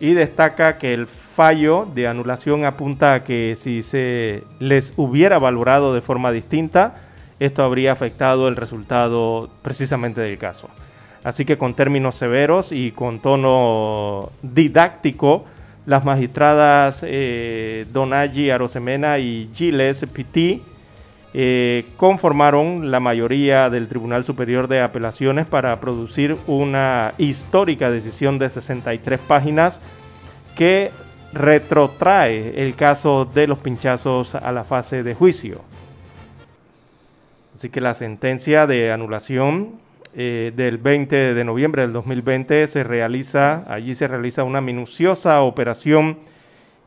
y 0.00 0.14
destaca 0.14 0.78
que 0.78 0.94
el 0.94 1.06
fallo 1.06 1.86
de 1.94 2.06
anulación 2.06 2.64
apunta 2.64 3.14
a 3.14 3.24
que 3.24 3.54
si 3.56 3.82
se 3.82 4.44
les 4.58 4.92
hubiera 4.96 5.38
valorado 5.38 5.94
de 5.94 6.00
forma 6.00 6.32
distinta, 6.32 6.94
esto 7.40 7.62
habría 7.62 7.92
afectado 7.92 8.48
el 8.48 8.56
resultado 8.56 9.50
precisamente 9.62 10.20
del 10.20 10.38
caso. 10.38 10.68
Así 11.24 11.44
que 11.44 11.56
con 11.56 11.74
términos 11.74 12.16
severos 12.16 12.72
y 12.72 12.92
con 12.92 13.20
tono 13.20 14.30
didáctico, 14.42 15.44
las 15.86 16.04
magistradas 16.04 17.00
eh, 17.02 17.86
Donaggi 17.92 18.50
Arosemena 18.50 19.18
y 19.18 19.50
Giles 19.54 20.06
Pitti 20.12 20.62
eh, 21.34 21.86
conformaron 21.96 22.90
la 22.90 23.00
mayoría 23.00 23.70
del 23.70 23.88
Tribunal 23.88 24.24
Superior 24.24 24.68
de 24.68 24.80
Apelaciones 24.80 25.46
para 25.46 25.80
producir 25.80 26.36
una 26.46 27.14
histórica 27.16 27.90
decisión 27.90 28.38
de 28.38 28.50
63 28.50 29.18
páginas 29.20 29.80
que 30.56 30.90
retrotrae 31.32 32.62
el 32.62 32.74
caso 32.74 33.24
de 33.24 33.46
los 33.46 33.58
pinchazos 33.58 34.34
a 34.34 34.52
la 34.52 34.64
fase 34.64 35.02
de 35.02 35.14
juicio. 35.14 35.62
Así 37.54 37.70
que 37.70 37.80
la 37.80 37.94
sentencia 37.94 38.66
de 38.66 38.92
anulación 38.92 39.80
eh, 40.14 40.52
del 40.54 40.76
20 40.76 41.32
de 41.32 41.44
noviembre 41.44 41.82
del 41.82 41.94
2020 41.94 42.66
se 42.66 42.84
realiza, 42.84 43.64
allí 43.72 43.94
se 43.94 44.06
realiza 44.06 44.44
una 44.44 44.60
minuciosa 44.60 45.40
operación 45.40 46.18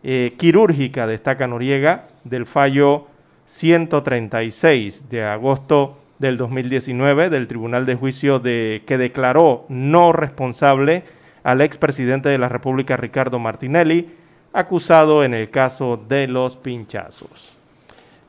eh, 0.04 0.36
quirúrgica, 0.38 1.08
destaca 1.08 1.48
Noriega, 1.48 2.10
del 2.24 2.46
fallo 2.46 3.08
136 3.46 5.10
de 5.10 5.24
agosto 5.24 6.00
del 6.20 6.38
2019 6.38 7.30
del 7.30 7.48
Tribunal 7.48 7.86
de 7.86 7.96
Juicio 7.96 8.39
de, 8.39 8.84
que 8.86 8.98
declaró 8.98 9.66
no 9.70 10.12
responsable 10.14 11.04
al 11.43 11.62
expresidente 11.62 12.30
de 12.30 12.38
la 12.38 12.50
República 12.50 12.98
Ricardo 12.98 13.38
Martinelli, 13.38 14.10
acusado 14.54 15.24
en 15.24 15.34
el 15.34 15.50
caso 15.50 16.04
de 16.08 16.28
los 16.28 16.58
pinchazos. 16.58 17.58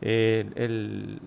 el, 0.01 1.19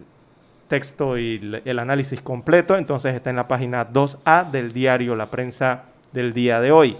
texto 0.67 1.17
y 1.17 1.61
el 1.65 1.79
análisis 1.79 2.21
completo, 2.21 2.77
entonces 2.77 3.15
está 3.15 3.31
en 3.31 3.35
la 3.35 3.47
página 3.47 3.91
2A 3.91 4.51
del 4.51 4.71
diario 4.71 5.15
La 5.15 5.31
Prensa 5.31 5.85
del 6.13 6.31
día 6.31 6.61
de 6.61 6.71
hoy. 6.71 6.95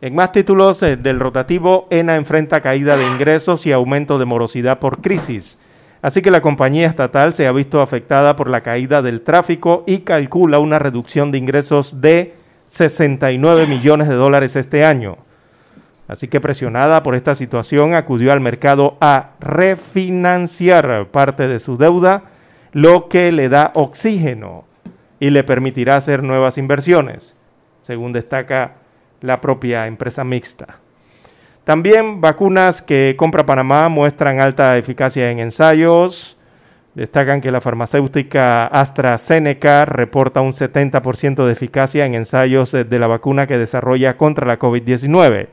En 0.00 0.16
más 0.16 0.32
títulos 0.32 0.82
eh, 0.82 0.96
del 0.96 1.20
rotativo, 1.20 1.86
ENA 1.90 2.16
enfrenta 2.16 2.60
caída 2.60 2.96
de 2.96 3.06
ingresos 3.06 3.66
y 3.66 3.72
aumento 3.72 4.18
de 4.18 4.24
morosidad 4.24 4.80
por 4.80 5.00
crisis. 5.00 5.58
Así 6.02 6.20
que 6.20 6.32
la 6.32 6.42
compañía 6.42 6.88
estatal 6.88 7.32
se 7.32 7.46
ha 7.46 7.52
visto 7.52 7.80
afectada 7.80 8.34
por 8.34 8.50
la 8.50 8.60
caída 8.60 9.02
del 9.02 9.22
tráfico 9.22 9.84
y 9.86 9.98
calcula 9.98 10.58
una 10.58 10.80
reducción 10.80 11.30
de 11.30 11.38
ingresos 11.38 12.00
de 12.00 12.34
69 12.66 13.68
millones 13.68 14.08
de 14.08 14.16
dólares 14.16 14.56
este 14.56 14.84
año. 14.84 15.16
Así 16.08 16.26
que 16.26 16.40
presionada 16.40 17.04
por 17.04 17.14
esta 17.14 17.36
situación, 17.36 17.94
acudió 17.94 18.32
al 18.32 18.40
mercado 18.40 18.96
a 19.00 19.30
refinanciar 19.38 21.06
parte 21.06 21.46
de 21.46 21.60
su 21.60 21.78
deuda 21.78 22.24
lo 22.72 23.08
que 23.08 23.30
le 23.30 23.48
da 23.48 23.70
oxígeno 23.74 24.64
y 25.20 25.30
le 25.30 25.44
permitirá 25.44 25.96
hacer 25.96 26.24
nuevas 26.24 26.58
inversiones, 26.58 27.36
según 27.80 28.12
destaca 28.12 28.74
la 29.20 29.40
propia 29.40 29.86
empresa 29.86 30.24
mixta. 30.24 30.81
También 31.64 32.20
vacunas 32.20 32.82
que 32.82 33.14
compra 33.16 33.46
Panamá 33.46 33.88
muestran 33.88 34.40
alta 34.40 34.76
eficacia 34.78 35.30
en 35.30 35.38
ensayos. 35.38 36.36
Destacan 36.94 37.40
que 37.40 37.52
la 37.52 37.60
farmacéutica 37.60 38.66
AstraZeneca 38.66 39.84
reporta 39.84 40.40
un 40.40 40.52
70% 40.52 41.46
de 41.46 41.52
eficacia 41.52 42.04
en 42.04 42.14
ensayos 42.14 42.72
de 42.72 42.98
la 42.98 43.06
vacuna 43.06 43.46
que 43.46 43.58
desarrolla 43.58 44.16
contra 44.16 44.46
la 44.46 44.58
COVID-19. 44.58 45.48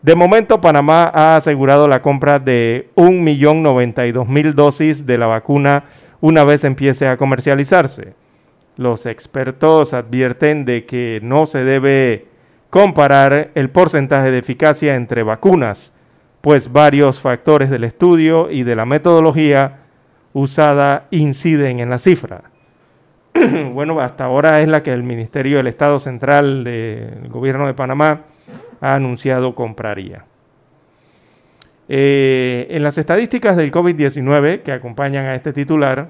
De 0.00 0.14
momento, 0.14 0.60
Panamá 0.60 1.10
ha 1.12 1.36
asegurado 1.36 1.88
la 1.88 2.00
compra 2.00 2.38
de 2.38 2.90
1.092.000 2.94 4.52
dosis 4.52 5.04
de 5.04 5.18
la 5.18 5.26
vacuna 5.26 5.84
una 6.20 6.44
vez 6.44 6.64
empiece 6.64 7.08
a 7.08 7.16
comercializarse. 7.16 8.14
Los 8.76 9.06
expertos 9.06 9.92
advierten 9.94 10.64
de 10.64 10.86
que 10.86 11.20
no 11.22 11.46
se 11.46 11.64
debe 11.64 12.33
comparar 12.74 13.52
el 13.54 13.70
porcentaje 13.70 14.32
de 14.32 14.38
eficacia 14.38 14.96
entre 14.96 15.22
vacunas, 15.22 15.92
pues 16.40 16.72
varios 16.72 17.20
factores 17.20 17.70
del 17.70 17.84
estudio 17.84 18.50
y 18.50 18.64
de 18.64 18.74
la 18.74 18.84
metodología 18.84 19.78
usada 20.32 21.06
inciden 21.12 21.78
en 21.78 21.88
la 21.88 22.00
cifra. 22.00 22.50
bueno, 23.72 24.00
hasta 24.00 24.24
ahora 24.24 24.60
es 24.60 24.66
la 24.66 24.82
que 24.82 24.92
el 24.92 25.04
Ministerio 25.04 25.58
del 25.58 25.68
Estado 25.68 26.00
Central 26.00 26.64
del 26.64 27.28
Gobierno 27.28 27.68
de 27.68 27.74
Panamá 27.74 28.22
ha 28.80 28.94
anunciado 28.96 29.54
compraría. 29.54 30.24
Eh, 31.88 32.66
en 32.70 32.82
las 32.82 32.98
estadísticas 32.98 33.56
del 33.56 33.70
COVID-19 33.70 34.62
que 34.62 34.72
acompañan 34.72 35.26
a 35.26 35.36
este 35.36 35.52
titular, 35.52 36.08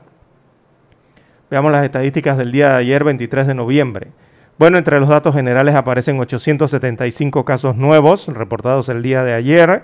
veamos 1.51 1.71
las 1.73 1.85
estadísticas 1.85 2.39
del 2.39 2.53
día 2.53 2.71
de 2.71 2.77
ayer, 2.77 3.05
23 3.05 3.49
de 3.49 3.55
noviembre. 3.55 4.09
Bueno, 4.57 4.79
entre 4.79 5.01
los 5.01 5.09
datos 5.09 5.35
generales 5.35 5.75
aparecen 5.75 6.21
875 6.21 7.45
casos 7.45 7.75
nuevos 7.77 8.29
reportados 8.29 8.89
el 8.89 9.03
día 9.03 9.25
de 9.25 9.35
ayer. 9.35 9.83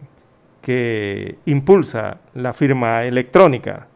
que 0.61 1.37
impulsa 1.45 2.17
la 2.33 2.53
firma 2.53 3.03
electrónica. 3.03 3.87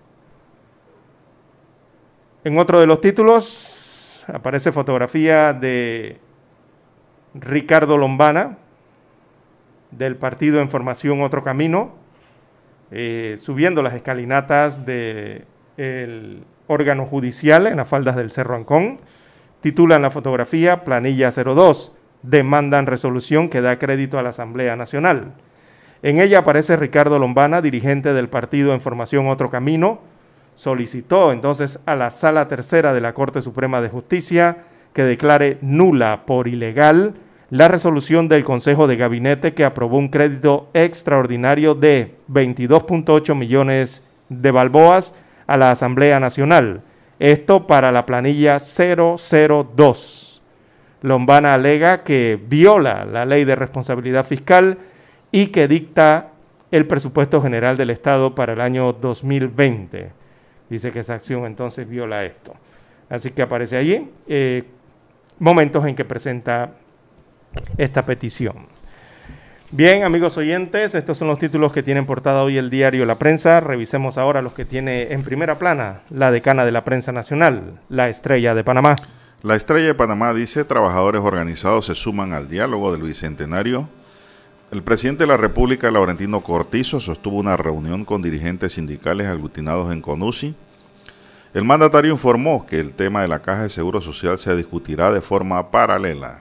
En 2.44 2.58
otro 2.58 2.80
de 2.80 2.88
los 2.88 3.02
títulos 3.02 4.24
aparece 4.28 4.72
fotografía 4.72 5.54
de 5.54 6.18
Ricardo 7.34 7.98
Lombana, 7.98 8.58
del 9.92 10.16
partido 10.16 10.60
en 10.60 10.70
formación 10.70 11.22
Otro 11.22 11.44
Camino, 11.44 11.96
eh, 12.92 13.38
subiendo 13.40 13.82
las 13.82 13.94
escalinatas 13.94 14.86
del 14.86 16.44
órgano 16.68 17.06
judicial 17.06 17.68
en 17.68 17.78
las 17.78 17.88
faldas 17.88 18.16
del 18.16 18.32
Cerro 18.32 18.56
Ancón. 18.56 19.00
Titulan 19.62 20.01
la 20.01 20.12
fotografía 20.12 20.84
Planilla 20.84 21.32
02, 21.32 21.91
demandan 22.22 22.86
resolución 22.86 23.49
que 23.49 23.62
da 23.62 23.80
crédito 23.80 24.20
a 24.20 24.24
la 24.24 24.30
Asamblea 24.30 24.76
Nacional. 24.76 25.34
En 26.03 26.20
ella 26.20 26.39
aparece 26.39 26.76
Ricardo 26.76 27.18
Lombana, 27.18 27.62
dirigente 27.62 28.14
del 28.14 28.30
partido 28.30 28.74
en 28.74 28.82
formación 28.82 29.28
Otro 29.28 29.49
Camino, 29.49 29.99
solicitó 30.55 31.32
entonces 31.32 31.80
a 31.86 31.95
la 31.95 32.12
Sala 32.12 32.47
Tercera 32.47 32.93
de 32.93 33.01
la 33.01 33.14
Corte 33.14 33.41
Suprema 33.41 33.82
de 33.82 33.89
Justicia 33.89 34.66
que 34.93 35.03
declare 35.03 35.58
nula 35.62 36.26
por 36.26 36.47
ilegal 36.47 37.16
la 37.49 37.68
resolución 37.68 38.28
del 38.28 38.43
Consejo 38.43 38.88
de 38.88 38.97
Gabinete 38.97 39.53
que 39.53 39.64
aprobó 39.64 39.97
un 39.97 40.10
crédito 40.10 40.70
extraordinario 40.74 41.76
de 41.76 42.16
22.8 42.30 43.36
millones 43.36 44.03
de 44.30 44.51
balboas 44.51 45.14
a 45.45 45.58
la 45.58 45.72
Asamblea 45.72 46.20
Nacional. 46.20 46.82
Esto 47.20 47.65
para 47.65 47.91
la 47.91 48.05
planilla 48.05 48.57
002. 48.59 50.41
Lombana 51.01 51.53
alega 51.53 52.03
que 52.03 52.39
viola 52.47 53.05
la 53.05 53.26
ley 53.26 53.45
de 53.45 53.55
responsabilidad 53.55 54.26
fiscal 54.26 54.78
y 55.32 55.47
que 55.47 55.68
dicta 55.68 56.30
el 56.72 56.86
presupuesto 56.86 57.41
general 57.41 57.78
del 57.78 57.91
Estado 57.91 58.36
para 58.36 58.53
el 58.53 58.61
año 58.61 58.93
2020. 58.93 60.11
Dice 60.70 60.91
que 60.91 60.99
esa 60.99 61.15
acción 61.15 61.45
entonces 61.45 61.88
viola 61.88 62.26
esto. 62.26 62.53
Así 63.09 63.32
que 63.32 63.41
aparece 63.41 63.78
allí 63.78 64.09
eh, 64.28 64.63
momentos 65.39 65.86
en 65.86 65.95
que 65.95 66.03
presenta 66.03 66.72
esta 67.78 68.05
petición. 68.05 68.76
Bien, 69.72 70.05
amigos 70.05 70.38
oyentes, 70.38 70.95
estos 70.95 71.18
son 71.18 71.28
los 71.28 71.39
títulos 71.39 71.74
que 71.74 71.84
tienen 71.84 72.05
portada 72.05 72.41
hoy 72.41 72.57
el 72.57 72.70
diario 72.70 73.05
La 73.05 73.20
Prensa. 73.20 73.59
Revisemos 73.59 74.18
ahora 74.18 74.41
los 74.41 74.53
que 74.53 74.63
tiene 74.63 75.11
en 75.11 75.24
primera 75.24 75.59
plana 75.59 76.03
la 76.09 76.32
decana 76.32 76.63
de 76.63 76.72
la 76.72 76.86
prensa 76.86 77.11
nacional, 77.11 77.78
la 77.89 78.07
estrella 78.07 78.55
de 78.55 78.63
Panamá. 78.63 78.95
La 79.43 79.57
estrella 79.57 79.88
de 79.88 79.93
Panamá 79.93 80.34
dice, 80.34 80.63
trabajadores 80.63 81.20
organizados 81.22 81.88
se 81.88 81.95
suman 81.95 82.32
al 82.32 82.47
diálogo 82.47 82.93
del 82.93 83.01
Bicentenario. 83.01 83.89
El 84.72 84.84
presidente 84.84 85.24
de 85.24 85.28
la 85.28 85.36
República, 85.36 85.91
Laurentino 85.91 86.39
Cortizo, 86.39 87.01
sostuvo 87.01 87.36
una 87.36 87.57
reunión 87.57 88.05
con 88.05 88.22
dirigentes 88.22 88.72
sindicales 88.72 89.28
aglutinados 89.28 89.91
en 89.91 90.01
CONUSI. 90.01 90.55
El 91.53 91.65
mandatario 91.65 92.13
informó 92.13 92.65
que 92.65 92.80
el 92.80 92.93
tema 92.93 93.22
de 93.22 93.28
la 93.28 93.39
Caja 93.39 93.63
de 93.63 93.70
Seguro 93.70 93.99
Social 93.99 94.38
se 94.38 94.55
discutirá 94.55 95.11
de 95.11 95.20
forma 95.20 95.72
paralela. 95.72 96.39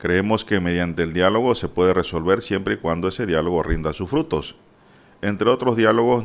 Creemos 0.00 0.46
que 0.46 0.60
mediante 0.60 1.02
el 1.02 1.12
diálogo 1.12 1.54
se 1.54 1.68
puede 1.68 1.92
resolver 1.92 2.40
siempre 2.40 2.74
y 2.74 2.76
cuando 2.78 3.08
ese 3.08 3.26
diálogo 3.26 3.62
rinda 3.62 3.92
sus 3.92 4.08
frutos. 4.08 4.56
Entre 5.20 5.50
otros 5.50 5.76
diálogos 5.76 6.24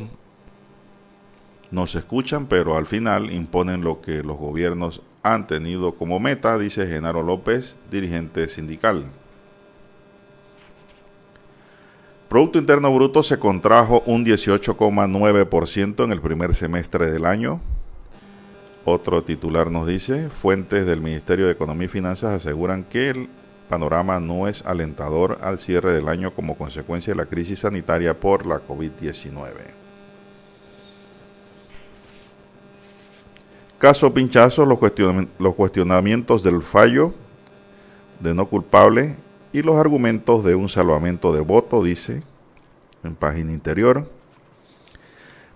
nos 1.70 1.94
escuchan, 1.94 2.46
pero 2.46 2.78
al 2.78 2.86
final 2.86 3.30
imponen 3.30 3.84
lo 3.84 4.00
que 4.00 4.22
los 4.22 4.38
gobiernos 4.38 5.02
han 5.22 5.46
tenido 5.46 5.94
como 5.96 6.18
meta, 6.18 6.56
dice 6.56 6.86
Genaro 6.86 7.22
López, 7.22 7.76
dirigente 7.90 8.48
sindical. 8.48 9.04
Producto 12.30 12.58
Interno 12.58 12.94
Bruto 12.94 13.22
se 13.22 13.38
contrajo 13.38 14.02
un 14.06 14.24
18,9% 14.24 16.02
en 16.02 16.12
el 16.12 16.22
primer 16.22 16.54
semestre 16.54 17.10
del 17.10 17.26
año. 17.26 17.60
Otro 18.86 19.22
titular 19.22 19.70
nos 19.70 19.86
dice, 19.86 20.30
fuentes 20.30 20.86
del 20.86 21.02
Ministerio 21.02 21.44
de 21.44 21.52
Economía 21.52 21.84
y 21.84 21.88
Finanzas 21.88 22.32
aseguran 22.32 22.82
que 22.82 23.10
el 23.10 23.28
panorama 23.66 24.20
no 24.20 24.48
es 24.48 24.64
alentador 24.64 25.38
al 25.42 25.58
cierre 25.58 25.92
del 25.92 26.08
año 26.08 26.34
como 26.34 26.56
consecuencia 26.56 27.12
de 27.12 27.18
la 27.18 27.26
crisis 27.26 27.60
sanitaria 27.60 28.18
por 28.18 28.46
la 28.46 28.60
COVID-19. 28.66 29.52
Caso 33.78 34.12
Pinchazo, 34.14 34.64
los, 34.64 34.78
los 35.38 35.54
cuestionamientos 35.54 36.42
del 36.42 36.62
fallo 36.62 37.14
de 38.20 38.34
no 38.34 38.46
culpable 38.46 39.16
y 39.52 39.62
los 39.62 39.76
argumentos 39.76 40.44
de 40.44 40.54
un 40.54 40.68
salvamento 40.68 41.32
de 41.32 41.40
voto, 41.40 41.82
dice 41.82 42.22
en 43.04 43.14
página 43.14 43.52
interior. 43.52 44.08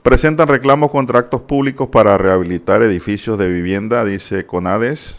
Presentan 0.03 0.49
reclamos 0.49 0.91
contra 0.91 1.19
actos 1.19 1.43
públicos 1.43 1.89
para 1.89 2.17
rehabilitar 2.17 2.83
edificios 2.83 3.39
de 3.39 3.49
vivienda, 3.49 4.05
dice 4.05 4.47
Conades. 4.47 5.19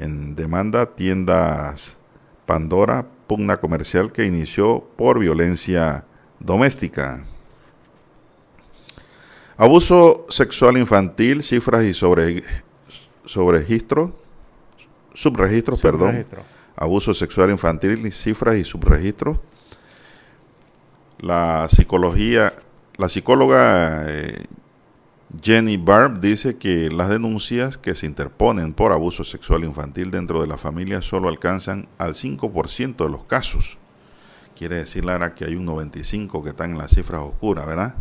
En 0.00 0.34
demanda 0.34 0.86
tiendas 0.96 1.98
Pandora, 2.46 3.06
pugna 3.26 3.58
comercial 3.58 4.12
que 4.12 4.24
inició 4.24 4.82
por 4.96 5.18
violencia 5.18 6.04
doméstica. 6.38 7.22
Abuso 9.58 10.24
sexual 10.30 10.78
infantil, 10.78 11.42
cifras 11.42 11.84
y 11.84 11.92
sobre, 11.92 12.42
registro, 13.50 14.18
subregistros, 15.12 15.82
perdón. 15.82 16.26
Abuso 16.76 17.12
sexual 17.12 17.50
infantil, 17.50 18.10
cifras 18.10 18.56
y 18.56 18.64
subregistros. 18.64 19.38
La 21.18 21.68
psicología, 21.68 22.54
la 22.96 23.10
psicóloga 23.10 24.06
eh, 24.08 24.46
Jenny 25.42 25.76
Barb 25.76 26.20
dice 26.20 26.58
que 26.58 26.90
las 26.90 27.08
denuncias 27.08 27.78
que 27.78 27.94
se 27.94 28.06
interponen 28.06 28.74
por 28.74 28.92
abuso 28.92 29.22
sexual 29.22 29.62
infantil 29.62 30.10
dentro 30.10 30.40
de 30.40 30.48
la 30.48 30.56
familia 30.56 31.02
solo 31.02 31.28
alcanzan 31.28 31.86
al 31.98 32.14
5% 32.14 32.96
de 32.96 33.08
los 33.08 33.24
casos. 33.24 33.78
Quiere 34.56 34.76
decir, 34.76 35.04
Lara, 35.04 35.34
que 35.34 35.44
hay 35.44 35.54
un 35.54 35.66
95% 35.66 36.42
que 36.42 36.50
están 36.50 36.72
en 36.72 36.78
las 36.78 36.90
cifras 36.92 37.22
oscuras, 37.22 37.64
¿verdad? 37.64 37.94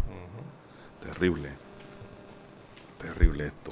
Terrible. 1.04 1.52
Terrible 2.98 3.46
esto. 3.46 3.72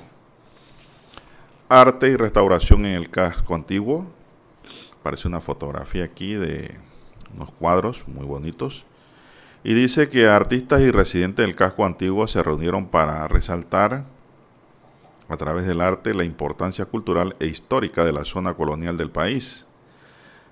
Arte 1.68 2.10
y 2.10 2.16
restauración 2.16 2.86
en 2.86 2.96
el 2.96 3.10
casco 3.10 3.56
antiguo. 3.56 4.06
Aparece 5.02 5.28
una 5.28 5.42
fotografía 5.42 6.06
aquí 6.06 6.36
de 6.36 6.78
unos 7.36 7.52
cuadros 7.52 8.08
muy 8.08 8.26
bonitos. 8.26 8.86
Y 9.64 9.74
dice 9.74 10.10
que 10.10 10.28
artistas 10.28 10.82
y 10.82 10.92
residentes 10.92 11.46
del 11.46 11.56
casco 11.56 11.86
antiguo 11.86 12.28
se 12.28 12.42
reunieron 12.42 12.88
para 12.88 13.28
resaltar 13.28 14.06
a 15.28 15.38
través 15.38 15.66
del 15.68 15.82
arte 15.82 16.14
la 16.14 16.24
importancia 16.24 16.86
cultural 16.86 17.36
e 17.40 17.48
histórica 17.48 18.06
de 18.06 18.14
la 18.14 18.24
zona 18.24 18.54
colonial 18.54 18.98
del 18.98 19.12
país. 19.12 19.66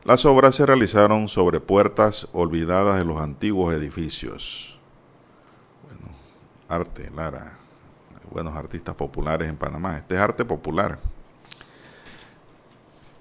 Las 0.04 0.26
obras 0.26 0.56
se 0.56 0.66
realizaron 0.66 1.30
sobre 1.30 1.60
puertas 1.62 2.28
olvidadas 2.34 2.98
de 2.98 3.06
los 3.06 3.22
antiguos 3.22 3.74
edificios 3.74 4.76
arte, 6.68 7.10
Lara. 7.16 7.58
Buenos 8.32 8.56
artistas 8.56 8.96
populares 8.96 9.48
en 9.48 9.56
Panamá. 9.56 9.98
Este 9.98 10.16
es 10.16 10.22
arte 10.22 10.44
popular. 10.44 11.00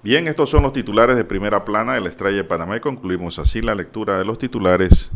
Bien, 0.03 0.27
estos 0.29 0.51
son 0.51 0.63
los 0.63 0.73
titulares 0.73 1.17
de 1.17 1.25
primera 1.25 1.65
plana 1.65 1.95
de 1.95 2.01
la 2.01 2.09
Estrella 2.09 2.39
de 2.39 2.45
Panamá 2.45 2.77
y 2.77 2.81
concluimos 2.81 3.39
así 3.39 3.63
la 3.63 3.75
lectura 3.75 4.19
de 4.19 4.25
los 4.25 4.39
titulares 4.39 5.13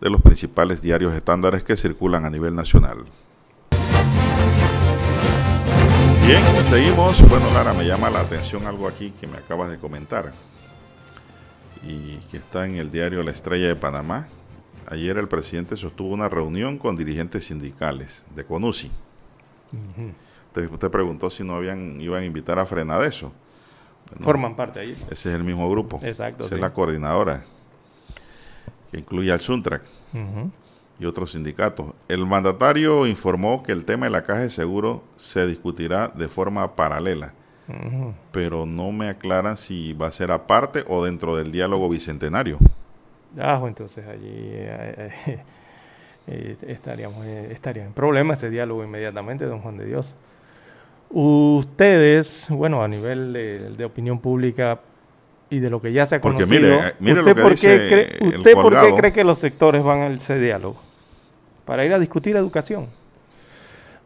de 0.00 0.10
los 0.10 0.22
principales 0.22 0.82
diarios 0.82 1.14
estándares 1.14 1.62
que 1.62 1.76
circulan 1.76 2.24
a 2.24 2.30
nivel 2.30 2.54
nacional. 2.54 3.04
Bien, 6.26 6.42
seguimos. 6.62 7.26
Bueno, 7.28 7.50
Lara, 7.52 7.72
me 7.72 7.86
llama 7.86 8.10
la 8.10 8.20
atención 8.20 8.66
algo 8.66 8.86
aquí 8.86 9.12
que 9.20 9.26
me 9.26 9.38
acabas 9.38 9.70
de 9.70 9.78
comentar 9.78 10.32
y 11.86 12.16
que 12.30 12.36
está 12.36 12.66
en 12.66 12.76
el 12.76 12.90
diario 12.90 13.22
La 13.22 13.30
Estrella 13.30 13.68
de 13.68 13.76
Panamá 13.76 14.28
ayer 14.90 15.16
el 15.16 15.28
presidente 15.28 15.76
sostuvo 15.76 16.12
una 16.12 16.28
reunión 16.28 16.76
con 16.76 16.96
dirigentes 16.96 17.46
sindicales 17.46 18.24
de 18.34 18.44
CONUSI. 18.44 18.90
usted, 20.54 20.90
preguntó 20.90 21.30
si 21.30 21.44
no 21.44 21.54
habían 21.54 22.00
iban 22.00 22.22
a 22.22 22.26
invitar 22.26 22.58
a 22.58 22.66
frenar 22.66 23.02
eso. 23.04 23.32
Forman 24.20 24.56
parte 24.56 24.80
ahí. 24.80 24.96
Ese 25.08 25.28
es 25.28 25.34
el 25.36 25.44
mismo 25.44 25.70
grupo. 25.70 26.00
Exacto. 26.02 26.44
Esa 26.44 26.56
es 26.56 26.60
la 26.60 26.72
coordinadora, 26.72 27.44
que 28.90 28.98
incluye 28.98 29.32
al 29.32 29.40
Suntrac 29.40 29.82
y 30.98 31.06
otros 31.06 31.32
sindicatos. 31.32 31.86
El 32.08 32.26
mandatario 32.26 33.06
informó 33.06 33.62
que 33.62 33.72
el 33.72 33.84
tema 33.84 34.06
de 34.06 34.10
la 34.10 34.24
caja 34.24 34.40
de 34.40 34.50
seguro 34.50 35.02
se 35.16 35.46
discutirá 35.46 36.08
de 36.08 36.28
forma 36.28 36.76
paralela, 36.76 37.32
pero 38.32 38.66
no 38.66 38.92
me 38.92 39.08
aclaran 39.08 39.56
si 39.56 39.92
va 39.94 40.08
a 40.08 40.12
ser 40.12 40.30
aparte 40.30 40.84
o 40.88 41.04
dentro 41.04 41.36
del 41.36 41.52
diálogo 41.52 41.88
bicentenario. 41.88 42.58
Ah, 43.38 43.62
entonces 43.64 44.06
allí 44.06 44.28
eh, 44.28 45.10
eh, 45.26 45.38
eh, 46.26 46.56
estaríamos, 46.66 47.24
estaría 47.26 47.84
en 47.84 47.92
problema 47.92 48.34
ese 48.34 48.50
diálogo 48.50 48.82
inmediatamente, 48.82 49.46
don 49.46 49.60
Juan 49.60 49.76
de 49.76 49.86
Dios. 49.86 50.14
Ustedes, 51.10 52.46
bueno, 52.50 52.82
a 52.82 52.88
nivel 52.88 53.32
de, 53.76 53.84
opinión 53.84 54.20
pública 54.20 54.80
y 55.50 55.58
de 55.58 55.68
lo 55.68 55.82
que 55.82 55.92
ya 55.92 56.06
se 56.06 56.16
ha 56.16 56.20
conocido, 56.20 56.78
¿usted, 56.78 57.36
por, 57.36 57.54
qué 57.54 57.88
cree, 57.88 58.36
¿usted 58.38 58.52
por 58.54 58.72
qué 58.72 58.94
cree 58.96 59.12
que 59.12 59.24
los 59.24 59.38
sectores 59.38 59.82
van 59.82 59.98
a 59.98 60.06
ese 60.06 60.38
diálogo? 60.38 60.80
Para 61.64 61.84
ir 61.84 61.92
a 61.92 61.98
discutir 61.98 62.36
educación 62.36 62.88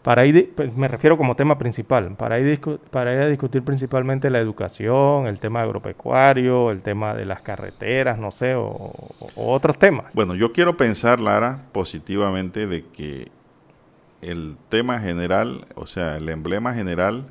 para 0.05 0.27
ir, 0.27 0.53
pues, 0.55 0.77
me 0.77 0.87
refiero 0.87 1.17
como 1.17 1.35
tema 1.35 1.57
principal, 1.57 2.15
para 2.15 2.39
ir, 2.39 2.61
para 2.91 3.15
ir 3.15 3.21
a 3.21 3.27
discutir 3.27 3.63
principalmente 3.63 4.29
la 4.29 4.39
educación, 4.39 5.27
el 5.27 5.41
tema 5.41 5.63
agropecuario, 5.63 6.71
el 6.71 6.83
tema 6.83 7.15
de 7.15 7.25
las 7.25 7.41
carreteras, 7.41 8.19
no 8.19 8.31
sé, 8.31 8.55
o, 8.55 8.93
otros 9.35 9.79
temas. 9.79 10.13
Bueno, 10.13 10.35
yo 10.35 10.53
quiero 10.53 10.77
pensar, 10.77 11.21
Lara, 11.21 11.63
positivamente 11.73 12.67
de 12.67 12.85
que 12.85 13.29
el 14.21 14.59
tema 14.69 15.01
general, 15.01 15.67
o 15.75 15.87
sea, 15.87 16.19
el 16.19 16.29
emblema 16.29 16.75
general 16.75 17.25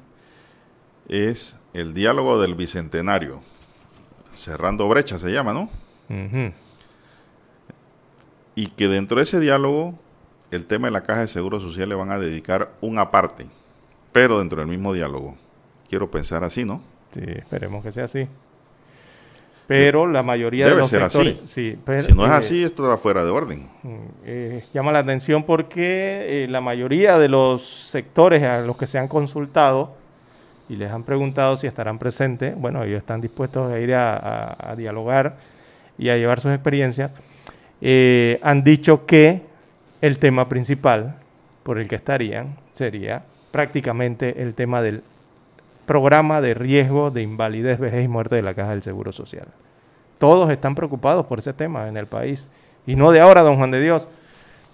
es 1.08 1.60
el 1.76 1.94
diálogo 1.94 2.42
del 2.42 2.56
bicentenario, 2.56 3.42
cerrando 4.36 4.88
brecha 4.88 5.20
se 5.20 5.32
llama, 5.32 5.54
¿no? 5.54 5.70
Y 8.56 8.68
que 8.68 8.88
dentro 8.88 9.18
de 9.18 9.24
ese 9.24 9.40
diálogo 9.40 9.98
el 10.52 10.66
tema 10.66 10.88
de 10.88 10.92
la 10.92 11.02
caja 11.02 11.22
de 11.22 11.28
seguro 11.28 11.60
social 11.60 11.90
le 11.90 11.96
van 11.96 12.12
a 12.12 12.20
dedicar 12.20 12.72
una 12.80 13.10
parte, 13.10 13.48
pero 14.12 14.40
dentro 14.40 14.60
del 14.60 14.68
mismo 14.68 14.94
diálogo. 14.94 15.36
Quiero 15.90 16.12
pensar 16.12 16.44
así, 16.44 16.64
¿no? 16.64 16.82
Sí, 17.12 17.22
esperemos 17.26 17.84
que 17.84 17.92
sea 17.92 18.06
así. 18.06 18.28
Pero 19.66 20.08
la 20.08 20.24
mayoría 20.24 20.68
de 20.68 20.76
los 20.76 20.90
ser 20.90 21.02
sectores, 21.04 21.40
así. 21.44 21.78
si 22.08 22.14
no 22.14 22.26
es 22.26 22.32
eh, 22.32 22.36
así, 22.36 22.64
esto 22.64 22.84
está 22.84 22.98
fuera 22.98 23.24
de 23.24 23.32
orden. 23.32 23.70
Mm, 23.82 23.98
eh, 24.26 24.66
llama 24.74 24.92
la 24.92 25.00
atención 25.00 25.44
porque 25.44 26.44
eh, 26.44 26.48
la 26.48 26.62
mayoría 26.62 27.18
de 27.18 27.30
los 27.30 27.64
sectores 27.64 28.44
a 28.44 28.62
los 28.62 28.78
que 28.78 28.88
se 28.88 29.00
han 29.00 29.08
consultado 29.08 29.96
y 30.70 30.76
les 30.76 30.92
han 30.92 31.04
preguntado 31.04 31.58
si 31.58 31.68
estarán 31.68 32.00
presentes, 32.00 32.56
bueno, 32.56 32.84
ellos 32.84 33.00
están 33.00 33.22
dispuestos 33.22 33.72
a 33.72 33.80
ir 33.80 33.94
a, 33.94 34.74
dialogar 34.78 35.38
y 35.98 36.10
a 36.10 36.18
llevar 36.18 36.40
sus 36.40 36.52
experiencias, 36.52 37.12
han 38.42 38.64
dicho 38.64 39.06
que 39.06 39.42
el 40.02 40.18
tema 40.20 40.50
principal 40.50 41.16
por 41.64 41.80
el 41.80 41.88
que 41.88 41.96
estarían 41.96 42.56
sería 42.74 43.24
prácticamente 43.52 44.42
el 44.42 44.54
tema 44.54 44.82
del 44.82 45.04
programa 45.86 46.42
de 46.42 46.54
riesgo 46.54 47.12
de 47.12 47.22
invalidez, 47.22 47.80
vejez 47.80 48.06
y 48.06 48.08
muerte 48.08 48.36
de 48.36 48.42
la 48.42 48.54
Caja 48.54 48.72
del 48.72 48.84
Seguro 48.84 49.12
Social. 49.12 49.48
Todos 50.18 50.50
están 50.52 50.76
preocupados 50.76 51.26
por 51.26 51.40
ese 51.40 51.54
tema 51.54 51.88
en 51.88 51.98
el 51.98 52.08
país. 52.08 52.50
Y 52.86 52.96
no 52.96 53.12
de 53.12 53.20
ahora, 53.20 53.42
don 53.42 53.58
Juan 53.58 53.72
de 53.72 53.82
Dios. 53.82 54.08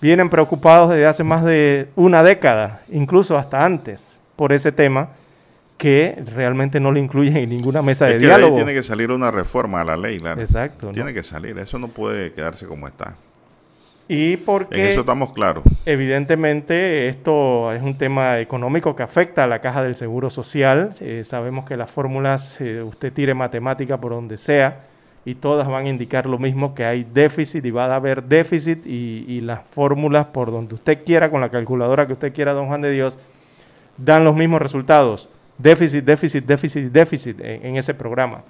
Vienen 0.01 0.29
preocupados 0.29 0.89
desde 0.89 1.05
hace 1.05 1.23
más 1.23 1.43
de 1.43 1.89
una 1.95 2.23
década, 2.23 2.81
incluso 2.89 3.37
hasta 3.37 3.65
antes, 3.65 4.15
por 4.35 4.53
ese 4.53 4.71
tema 4.71 5.09
que 5.79 6.21
realmente 6.35 6.81
no 6.81 6.91
lo 6.91 6.99
incluyen 6.99 7.37
en 7.37 7.49
ninguna 7.49 7.81
mesa 7.81 8.05
de 8.05 8.19
diálogo. 8.19 8.53
tiene 8.53 8.73
que 8.73 8.83
salir 8.83 9.09
una 9.11 9.31
reforma 9.31 9.79
a 9.79 9.85
la 9.85 9.95
ley, 9.97 10.19
claro. 10.19 10.41
Exacto. 10.41 10.91
Tiene 10.91 11.13
que 11.13 11.23
salir, 11.23 11.57
eso 11.57 11.79
no 11.79 11.87
puede 11.87 12.33
quedarse 12.33 12.67
como 12.67 12.85
está. 12.85 13.15
Y 14.09 14.37
porque... 14.37 14.75
En 14.75 14.91
eso 14.91 14.99
estamos 15.01 15.31
claros. 15.31 15.63
Evidentemente 15.85 17.07
esto 17.07 17.71
es 17.71 17.81
un 17.81 17.97
tema 17.97 18.39
económico 18.39 18.93
que 18.93 19.03
afecta 19.03 19.45
a 19.45 19.47
la 19.47 19.59
caja 19.61 19.81
del 19.81 19.95
Seguro 19.95 20.29
Social. 20.29 20.89
Eh, 20.99 21.21
sabemos 21.23 21.63
que 21.63 21.77
las 21.77 21.89
fórmulas, 21.89 22.59
eh, 22.59 22.83
usted 22.83 23.13
tire 23.13 23.33
matemática 23.33 23.97
por 23.97 24.11
donde 24.11 24.37
sea, 24.37 24.81
y 25.23 25.35
todas 25.35 25.65
van 25.67 25.85
a 25.85 25.89
indicar 25.89 26.25
lo 26.25 26.39
mismo, 26.39 26.75
que 26.75 26.83
hay 26.83 27.05
déficit 27.05 27.63
y 27.63 27.71
va 27.71 27.85
a 27.85 27.95
haber 27.95 28.23
déficit 28.23 28.85
y, 28.85 29.39
las 29.41 29.61
fórmulas 29.71 30.25
por 30.25 30.51
donde 30.51 30.75
usted 30.75 31.05
quiera, 31.05 31.31
con 31.31 31.39
la 31.39 31.49
calculadora 31.49 32.05
que 32.05 32.13
usted 32.13 32.33
quiera, 32.33 32.53
don 32.53 32.67
Juan 32.67 32.81
de 32.81 32.91
Dios, 32.91 33.17
dan 33.95 34.25
los 34.25 34.35
mismos 34.35 34.61
resultados. 34.61 35.29
Déficit, 35.59 36.03
déficit, 36.03 36.45
déficit, 36.45 36.91
déficit 36.91 37.39
en, 37.41 37.65
en 37.67 37.75
ese 37.75 37.93
programa, 37.93 38.41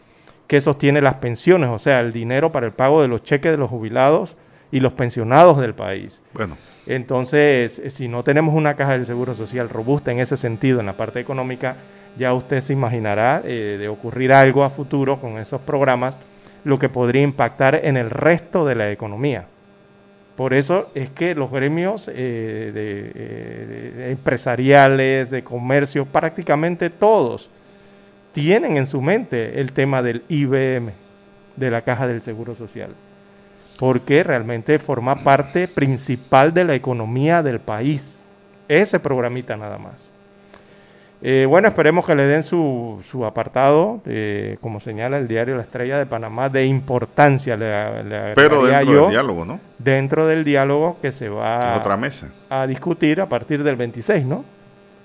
que 0.47 0.61
sostiene 0.61 1.01
las 1.01 1.15
pensiones, 1.15 1.69
o 1.69 1.77
sea, 1.79 1.99
el 1.99 2.13
dinero 2.13 2.51
para 2.51 2.65
el 2.65 2.71
pago 2.71 3.01
de 3.01 3.09
los 3.09 3.23
cheques 3.23 3.51
de 3.51 3.57
los 3.57 3.69
jubilados 3.69 4.37
y 4.71 4.79
los 4.79 4.93
pensionados 4.93 5.59
del 5.59 5.73
país. 5.73 6.21
Bueno. 6.33 6.55
Entonces, 6.85 7.81
si 7.89 8.07
no 8.07 8.23
tenemos 8.23 8.55
una 8.55 8.75
caja 8.75 8.93
del 8.93 9.05
Seguro 9.05 9.35
Social 9.35 9.69
robusta 9.69 10.11
en 10.11 10.19
ese 10.19 10.37
sentido, 10.37 10.79
en 10.79 10.85
la 10.85 10.93
parte 10.93 11.19
económica, 11.19 11.75
ya 12.17 12.33
usted 12.33 12.61
se 12.61 12.73
imaginará 12.73 13.41
eh, 13.45 13.77
de 13.79 13.87
ocurrir 13.87 14.33
algo 14.33 14.63
a 14.63 14.69
futuro 14.69 15.19
con 15.21 15.37
esos 15.37 15.61
programas, 15.61 16.17
lo 16.63 16.79
que 16.79 16.89
podría 16.89 17.21
impactar 17.21 17.79
en 17.83 17.97
el 17.97 18.09
resto 18.09 18.65
de 18.65 18.75
la 18.75 18.91
economía. 18.91 19.45
Por 20.39 20.53
eso 20.53 20.89
es 20.95 21.09
que 21.09 21.35
los 21.35 21.51
gremios 21.51 22.07
eh, 22.07 22.71
de, 22.73 24.11
empresariales, 24.11 25.29
de 25.29 25.43
comercio, 25.43 26.05
prácticamente 26.05 26.89
todos, 26.89 27.49
tienen 28.31 28.77
en 28.77 28.87
su 28.87 29.01
mente 29.01 29.59
el 29.59 29.73
tema 29.73 30.01
del 30.01 30.23
IBM, 30.29 30.93
de 31.57 31.69
la 31.69 31.81
Caja 31.81 32.07
del 32.07 32.21
Seguro 32.21 32.55
Social, 32.55 32.91
porque 33.77 34.23
realmente 34.23 34.79
forma 34.79 35.25
parte 35.25 35.67
principal 35.67 36.53
de 36.53 36.63
la 36.63 36.73
economía 36.73 37.43
del 37.43 37.59
país, 37.59 38.25
ese 38.69 38.97
programita 38.97 39.57
nada 39.57 39.77
más. 39.77 40.09
Eh, 41.21 41.45
bueno, 41.47 41.67
esperemos 41.67 42.05
que 42.05 42.15
le 42.15 42.23
den 42.23 42.43
su, 42.43 43.01
su 43.09 43.25
apartado, 43.25 44.01
como 44.61 44.79
señala 44.79 45.17
el 45.17 45.27
diario 45.27 45.57
La 45.57 45.63
Estrella 45.63 45.97
de 45.97 46.05
Panamá, 46.05 46.47
de 46.49 46.65
importancia. 46.65 47.57
Le, 47.57 48.33
Pero 48.35 48.65
dentro 48.65 49.01
del 49.03 49.09
diálogo, 49.09 49.45
¿no? 49.45 49.59
Dentro 49.77 50.25
del 50.27 50.43
diálogo 50.43 50.97
que 51.01 51.11
se 51.11 51.27
va 51.27 51.75
otra 51.75 51.97
mesa. 51.97 52.31
a 52.49 52.65
discutir 52.67 53.19
a 53.19 53.27
partir 53.27 53.63
del 53.63 53.75
26, 53.75 54.25
¿no? 54.25 54.45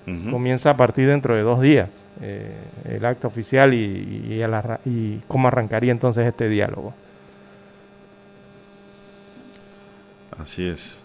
Comienza 0.05 0.69
a 0.69 0.77
partir 0.77 1.07
dentro 1.07 1.35
de 1.35 1.41
dos 1.41 1.59
días 1.59 1.89
eh, 2.21 2.51
el 2.87 3.03
acto 3.03 3.27
oficial 3.27 3.73
y, 3.73 4.39
y 4.85 5.21
cómo 5.27 5.47
arrancaría 5.47 5.91
entonces 5.91 6.27
este 6.27 6.47
diálogo. 6.47 6.93
Así 10.39 10.67
es. 10.67 11.01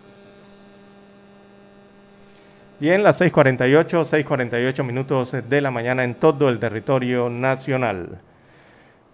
Bien, 2.80 3.02
las 3.02 3.20
6.48, 3.20 4.24
6.48 4.24 4.82
minutos 4.84 5.36
de 5.46 5.60
la 5.60 5.70
mañana 5.70 6.02
en 6.02 6.14
todo 6.14 6.48
el 6.48 6.58
territorio 6.58 7.28
nacional. 7.28 8.18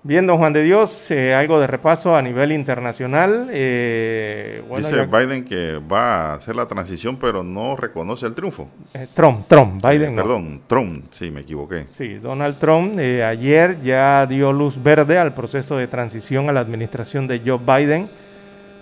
Bien, 0.04 0.24
don 0.24 0.38
Juan 0.38 0.52
de 0.52 0.62
Dios, 0.62 1.10
eh, 1.10 1.34
algo 1.34 1.58
de 1.58 1.66
repaso 1.66 2.14
a 2.14 2.22
nivel 2.22 2.52
internacional. 2.52 3.48
Eh, 3.50 4.62
Dice 4.76 5.06
Biden 5.06 5.44
que 5.44 5.80
va 5.80 6.30
a 6.30 6.34
hacer 6.34 6.54
la 6.54 6.68
transición, 6.68 7.16
pero 7.16 7.42
no 7.42 7.74
reconoce 7.74 8.26
el 8.26 8.34
triunfo. 8.34 8.68
Eh, 8.94 9.08
Trump, 9.12 9.48
Trump, 9.48 9.84
Biden. 9.84 10.14
perdón, 10.14 10.62
Trump, 10.68 11.06
sí, 11.10 11.32
me 11.32 11.40
equivoqué. 11.40 11.86
Sí, 11.90 12.14
Donald 12.18 12.60
Trump 12.60 12.96
ayer 13.00 13.80
ya 13.82 14.26
dio 14.26 14.52
luz 14.52 14.80
verde 14.80 15.18
al 15.18 15.34
proceso 15.34 15.76
de 15.76 15.88
transición 15.88 16.48
a 16.48 16.52
la 16.52 16.60
administración 16.60 17.26
de 17.26 17.42
Joe 17.44 17.58
Biden, 17.58 18.08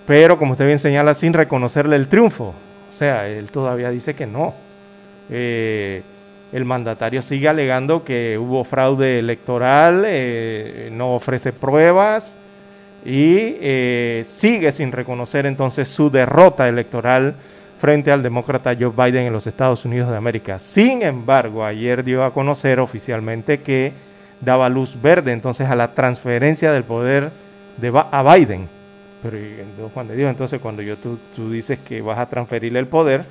pero 0.07 0.37
como 0.37 0.53
usted 0.53 0.67
bien 0.67 0.79
señala, 0.79 1.15
sin 1.15 1.33
reconocerle 1.33 1.97
el 1.97 2.07
triunfo. 2.09 2.53
O 2.95 2.99
sea, 2.99 3.27
él 3.27 3.51
todavía 3.51 3.89
dice 3.89 4.15
que 4.15 4.27
no. 4.27 4.53
Eh, 5.31 6.03
el 6.53 6.65
mandatario 6.65 7.21
sigue 7.21 7.49
alegando 7.49 8.05
que 8.05 8.39
hubo 8.39 8.63
fraude 8.65 9.19
electoral, 9.19 10.05
eh, 10.07 10.89
no 10.93 11.15
ofrece 11.17 11.53
pruebas 11.53 12.37
y 13.05 13.57
eh, 13.61 14.25
sigue 14.27 14.71
sin 14.71 14.93
reconocer 14.93 15.47
entonces 15.47 15.89
su 15.89 16.11
derrota 16.11 16.69
electoral 16.69 17.35
frente 17.81 18.13
al 18.13 18.23
demócrata 18.23 18.75
Joe 18.79 18.93
Biden 18.97 19.27
en 19.27 19.33
los 19.33 19.47
Estados 19.47 19.85
Unidos 19.85 20.11
de 20.11 20.17
América. 20.17 20.59
Sin 20.59 21.03
embargo, 21.03 21.65
ayer 21.65 22.05
dio 22.05 22.25
a 22.25 22.33
conocer 22.33 22.79
oficialmente 22.79 23.61
que 23.61 23.93
daba 24.41 24.69
luz 24.69 24.97
verde 25.03 25.33
entonces 25.33 25.69
a 25.69 25.75
la 25.75 25.93
transferencia 25.93 26.73
del 26.73 26.85
poder 26.85 27.31
de 27.79 27.93
a 28.11 28.35
Biden. 28.35 28.69
Pero 29.23 29.37
entonces 30.29 30.61
cuando 30.61 30.83
yo 30.83 30.97
tú, 30.97 31.19
tú 31.35 31.51
dices 31.51 31.79
que 31.81 32.01
vas 32.01 32.19
a 32.19 32.27
transferirle 32.27 32.79
el 32.79 32.87
poder, 32.87 33.25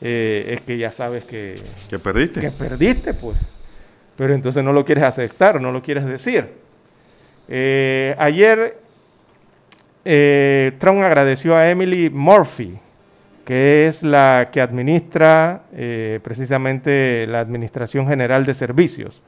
eh, 0.00 0.54
es 0.54 0.60
que 0.62 0.78
ya 0.78 0.92
sabes 0.92 1.24
que... 1.24 1.60
Que 1.88 1.98
perdiste. 1.98 2.40
Que 2.40 2.50
perdiste, 2.50 3.14
pues. 3.14 3.36
Pero 4.16 4.34
entonces 4.34 4.62
no 4.62 4.72
lo 4.72 4.84
quieres 4.84 5.04
aceptar, 5.04 5.60
no 5.60 5.72
lo 5.72 5.82
quieres 5.82 6.04
decir. 6.04 6.48
Eh, 7.48 8.14
ayer 8.18 8.78
eh, 10.04 10.72
Trump 10.78 11.02
agradeció 11.02 11.56
a 11.56 11.68
Emily 11.70 12.10
Murphy, 12.10 12.78
que 13.44 13.86
es 13.86 14.02
la 14.02 14.50
que 14.52 14.60
administra 14.60 15.62
precisamente 16.22 17.26
la 17.26 17.40
Administración 17.40 18.06
General 18.06 18.44
de 18.44 18.52
Servicios. 18.54 19.22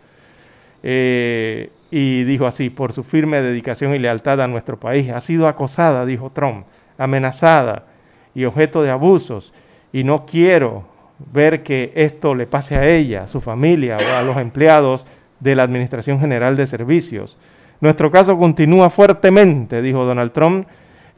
y 0.82 2.24
dijo 2.24 2.46
así, 2.46 2.68
por 2.68 2.92
su 2.92 3.02
firme 3.02 3.40
dedicación 3.40 3.94
y 3.94 3.98
lealtad 3.98 4.42
a 4.42 4.46
nuestro 4.46 4.78
país. 4.78 5.10
Ha 5.10 5.20
sido 5.22 5.48
acosada, 5.48 6.04
dijo 6.04 6.30
Trump, 6.30 6.66
amenazada 6.98 7.86
y 8.34 8.44
objeto 8.44 8.82
de 8.82 8.90
abusos 8.90 9.54
y 9.92 10.04
no 10.04 10.26
quiero 10.26 10.84
ver 11.32 11.62
que 11.62 11.92
esto 11.94 12.34
le 12.34 12.46
pase 12.46 12.76
a 12.76 12.88
ella, 12.88 13.24
a 13.24 13.28
su 13.28 13.40
familia 13.40 13.96
o 13.96 14.16
a 14.16 14.22
los 14.22 14.36
empleados 14.36 15.04
de 15.38 15.54
la 15.54 15.62
Administración 15.62 16.20
General 16.20 16.56
de 16.56 16.66
Servicios. 16.66 17.36
Nuestro 17.80 18.10
caso 18.10 18.38
continúa 18.38 18.90
fuertemente, 18.90 19.82
dijo 19.82 20.04
Donald 20.04 20.32
Trump. 20.32 20.66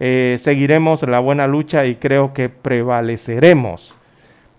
Eh, 0.01 0.37
seguiremos 0.39 1.03
la 1.03 1.21
buena 1.21 1.47
lucha 1.47 1.87
y 1.87 1.97
creo 1.97 2.33
que 2.33 2.49
prevaleceremos. 2.49 3.95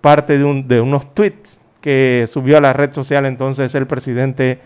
Parte 0.02 0.38
de, 0.38 0.64
de 0.64 0.82
unos 0.82 1.14
tweets 1.14 1.60
que 1.82 2.26
subió 2.28 2.58
a 2.58 2.62
la 2.62 2.74
red 2.74 2.92
social 2.94 3.26
entonces 3.26 3.74
el 3.76 3.88
presidente 3.88 4.60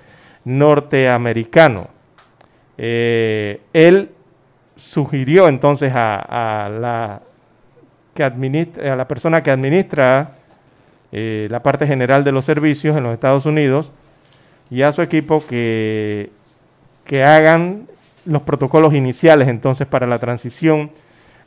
norteamericano. 0.46 1.88
Eh, 2.78 3.62
él 3.74 4.12
sugirió 4.76 5.48
entonces 5.48 5.92
a 5.96 6.70
la 6.80 7.22
que 8.18 8.24
administra, 8.24 8.94
a 8.94 8.96
la 8.96 9.08
persona 9.08 9.44
que 9.44 9.52
administra 9.52 10.32
eh, 11.12 11.48
la 11.52 11.62
parte 11.62 11.86
general 11.86 12.24
de 12.24 12.32
los 12.32 12.46
servicios 12.46 12.98
en 12.98 13.04
los 13.04 13.14
Estados 13.14 13.46
Unidos 13.46 13.92
y 14.72 14.82
a 14.82 14.92
su 14.92 15.04
equipo 15.04 15.46
que, 15.46 16.32
que 17.06 17.24
hagan 17.24 17.86
los 18.26 18.42
protocolos 18.42 18.96
iniciales 18.96 19.50
entonces 19.50 19.86
para 19.86 20.08
la 20.08 20.18
transición 20.18 20.90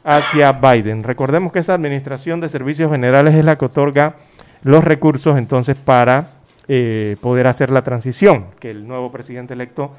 hacia 0.04 0.52
Biden. 0.52 1.02
Recordemos 1.02 1.50
que 1.52 1.58
esa 1.58 1.74
administración 1.74 2.40
de 2.40 2.48
servicios 2.48 2.92
generales 2.92 3.34
es 3.34 3.44
la 3.44 3.58
que 3.58 3.64
otorga 3.64 4.14
los 4.62 4.84
recursos 4.84 5.36
entonces 5.36 5.76
para 5.76 6.28
eh, 6.68 7.16
poder 7.20 7.48
hacer 7.48 7.70
la 7.70 7.82
transición, 7.82 8.46
que 8.60 8.70
el 8.70 8.86
nuevo 8.86 9.10
presidente 9.10 9.54
electo 9.54 9.90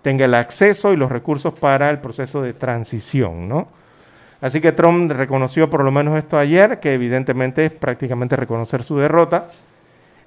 tenga 0.00 0.24
el 0.24 0.34
acceso 0.34 0.94
y 0.94 0.96
los 0.96 1.12
recursos 1.12 1.52
para 1.52 1.90
el 1.90 1.98
proceso 1.98 2.40
de 2.40 2.54
transición, 2.54 3.46
¿no? 3.46 3.68
Así 4.44 4.60
que 4.60 4.72
Trump 4.72 5.10
reconoció 5.10 5.70
por 5.70 5.82
lo 5.82 5.90
menos 5.90 6.18
esto 6.18 6.36
ayer, 6.36 6.78
que 6.78 6.92
evidentemente 6.92 7.64
es 7.64 7.72
prácticamente 7.72 8.36
reconocer 8.36 8.82
su 8.82 8.98
derrota, 8.98 9.48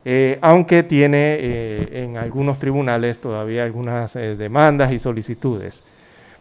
eh, 0.03 0.39
aunque 0.41 0.81
tiene 0.81 1.37
eh, 1.39 1.89
en 2.03 2.17
algunos 2.17 2.57
tribunales 2.57 3.19
todavía 3.19 3.63
algunas 3.63 4.15
eh, 4.15 4.35
demandas 4.35 4.91
y 4.91 4.97
solicitudes. 4.97 5.83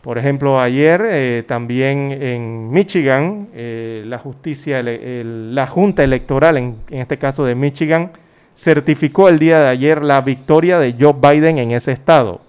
Por 0.01 0.17
ejemplo, 0.17 0.59
ayer 0.59 1.45
también 1.47 2.17
en 2.19 2.71
Michigan, 2.71 3.49
la 3.53 4.19
justicia, 4.21 4.83
la 4.83 5.67
Junta 5.67 6.03
Electoral, 6.03 6.57
en, 6.57 6.77
en 6.89 7.01
este 7.01 7.19
caso 7.19 7.45
de 7.45 7.57
Michigan, 7.57 8.13
certificó 8.57 9.29
el 9.29 9.39
día 9.39 9.61
de 9.61 9.69
ayer 9.69 10.03
la 10.03 10.23
victoria 10.23 10.79
de 10.79 10.95
Joe 10.99 11.13
Biden 11.13 11.59
en 11.59 11.73
ese 11.73 11.93
estado. 11.93 12.46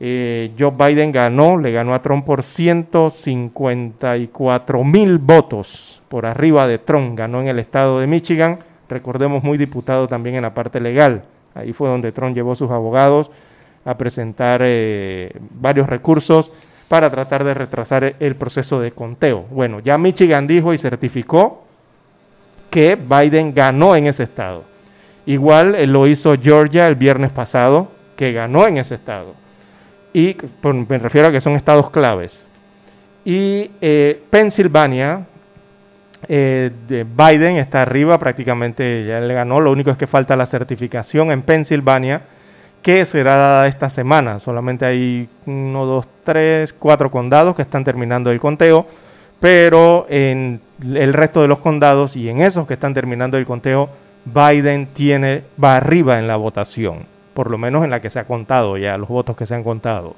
Eh, 0.00 0.52
Joe 0.56 0.70
Biden 0.70 1.10
ganó, 1.10 1.58
le 1.58 1.72
ganó 1.72 1.92
a 1.92 2.00
Trump 2.02 2.24
por 2.24 2.44
154 2.44 4.84
mil 4.84 5.18
votos 5.18 6.00
por 6.08 6.24
arriba 6.24 6.68
de 6.68 6.78
Trump, 6.78 7.18
ganó 7.18 7.40
en 7.40 7.48
el 7.48 7.58
estado 7.58 7.98
de 7.98 8.06
Michigan, 8.06 8.60
recordemos 8.88 9.42
muy 9.42 9.58
diputado 9.58 10.06
también 10.06 10.36
en 10.36 10.42
la 10.42 10.54
parte 10.54 10.78
legal, 10.80 11.24
ahí 11.54 11.72
fue 11.72 11.88
donde 11.88 12.12
Trump 12.12 12.36
llevó 12.36 12.54
sus 12.54 12.70
abogados 12.70 13.32
a 13.84 13.98
presentar 13.98 14.60
eh, 14.62 15.32
varios 15.50 15.88
recursos 15.88 16.52
para 16.86 17.10
tratar 17.10 17.42
de 17.42 17.54
retrasar 17.54 18.14
el 18.20 18.36
proceso 18.36 18.80
de 18.80 18.92
conteo. 18.92 19.46
Bueno, 19.50 19.80
ya 19.80 19.98
Michigan 19.98 20.46
dijo 20.46 20.72
y 20.72 20.78
certificó 20.78 21.64
que 22.70 22.96
Biden 22.96 23.52
ganó 23.52 23.96
en 23.96 24.06
ese 24.06 24.22
estado. 24.22 24.62
Igual 25.26 25.74
eh, 25.74 25.88
lo 25.88 26.06
hizo 26.06 26.36
Georgia 26.40 26.86
el 26.86 26.94
viernes 26.94 27.32
pasado, 27.32 27.88
que 28.16 28.32
ganó 28.32 28.64
en 28.66 28.78
ese 28.78 28.94
estado 28.94 29.34
y 30.12 30.36
me 30.62 30.98
refiero 30.98 31.28
a 31.28 31.32
que 31.32 31.40
son 31.40 31.54
estados 31.54 31.90
claves. 31.90 32.46
Y 33.24 33.70
eh, 33.80 34.22
Pensilvania, 34.30 35.26
eh, 36.28 36.70
de 36.88 37.04
Biden 37.04 37.56
está 37.56 37.82
arriba, 37.82 38.18
prácticamente 38.18 39.04
ya 39.06 39.20
le 39.20 39.34
ganó, 39.34 39.60
lo 39.60 39.70
único 39.70 39.90
es 39.90 39.98
que 39.98 40.06
falta 40.06 40.36
la 40.36 40.46
certificación 40.46 41.30
en 41.30 41.42
Pensilvania, 41.42 42.22
que 42.82 43.04
será 43.04 43.36
dada 43.36 43.66
esta 43.66 43.90
semana. 43.90 44.40
Solamente 44.40 44.86
hay 44.86 45.28
uno, 45.46 45.84
dos, 45.84 46.06
tres, 46.24 46.72
cuatro 46.72 47.10
condados 47.10 47.54
que 47.54 47.62
están 47.62 47.84
terminando 47.84 48.30
el 48.30 48.40
conteo, 48.40 48.86
pero 49.40 50.06
en 50.08 50.60
el 50.82 51.12
resto 51.12 51.42
de 51.42 51.48
los 51.48 51.58
condados 51.58 52.16
y 52.16 52.28
en 52.28 52.40
esos 52.40 52.66
que 52.66 52.74
están 52.74 52.94
terminando 52.94 53.36
el 53.36 53.46
conteo, 53.46 53.90
Biden 54.24 54.86
tiene, 54.86 55.44
va 55.62 55.76
arriba 55.76 56.18
en 56.18 56.26
la 56.26 56.36
votación 56.36 57.17
por 57.38 57.52
lo 57.52 57.56
menos 57.56 57.84
en 57.84 57.90
la 57.90 58.00
que 58.00 58.10
se 58.10 58.18
ha 58.18 58.24
contado 58.24 58.76
ya, 58.78 58.98
los 58.98 59.08
votos 59.08 59.36
que 59.36 59.46
se 59.46 59.54
han 59.54 59.62
contado. 59.62 60.16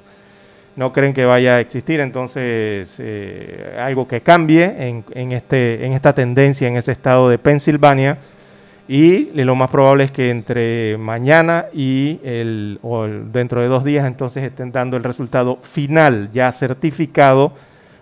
no 0.75 0.91
creen 0.91 1.13
que 1.13 1.23
vaya 1.23 1.57
a 1.57 1.59
existir 1.59 1.99
entonces 1.99 2.95
eh, 2.97 3.77
algo 3.79 4.07
que 4.07 4.21
cambie 4.21 4.89
en, 5.13 5.31
este, 5.31 5.85
en 5.85 5.93
esta 5.93 6.13
tendencia 6.13 6.67
en 6.67 6.77
ese 6.77 6.91
estado 6.91 7.29
de 7.29 7.37
Pensilvania 7.37 8.17
y 8.87 9.29
lo 9.35 9.53
más 9.53 9.69
probable 9.69 10.05
es 10.05 10.11
que 10.11 10.31
entre 10.31 10.97
mañana 10.97 11.67
y 11.71 12.19
el, 12.23 12.79
o 12.81 13.05
dentro 13.05 13.61
de 13.61 13.67
dos 13.67 13.83
días 13.83 14.07
entonces 14.07 14.43
estén 14.43 14.71
dando 14.71 14.97
el 14.97 15.03
resultado 15.03 15.59
final 15.61 16.31
ya 16.33 16.51
certificado 16.51 17.53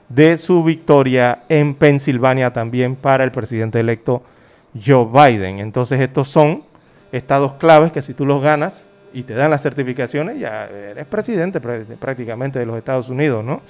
de 0.08 0.38
su 0.38 0.64
victoria 0.64 1.40
en 1.50 1.76
Pensilvania 1.76 2.54
también 2.54 2.96
para 2.96 3.26
el 3.26 3.32
presidente 3.32 3.82
electo 3.82 4.24
Joe 4.82 5.10
Biden. 5.12 5.60
Entonces 5.60 6.00
estos 6.00 6.30
son 6.30 6.64
estados 7.12 7.56
claves 7.56 7.92
que 7.92 8.02
si 8.02 8.14
tú 8.14 8.26
los 8.26 8.42
ganas 8.42 8.86
y 9.14 9.24
te 9.24 9.34
dan 9.34 9.52
las 9.52 9.62
certificaciones, 9.62 10.40
ya 10.40 10.66
eres 10.68 11.06
presidente 11.06 11.60
prácticamente 11.60 12.60
de 12.60 12.66
los 12.66 12.78
Estados 12.78 13.10
Unidos, 13.10 13.44
¿no? 13.44 13.62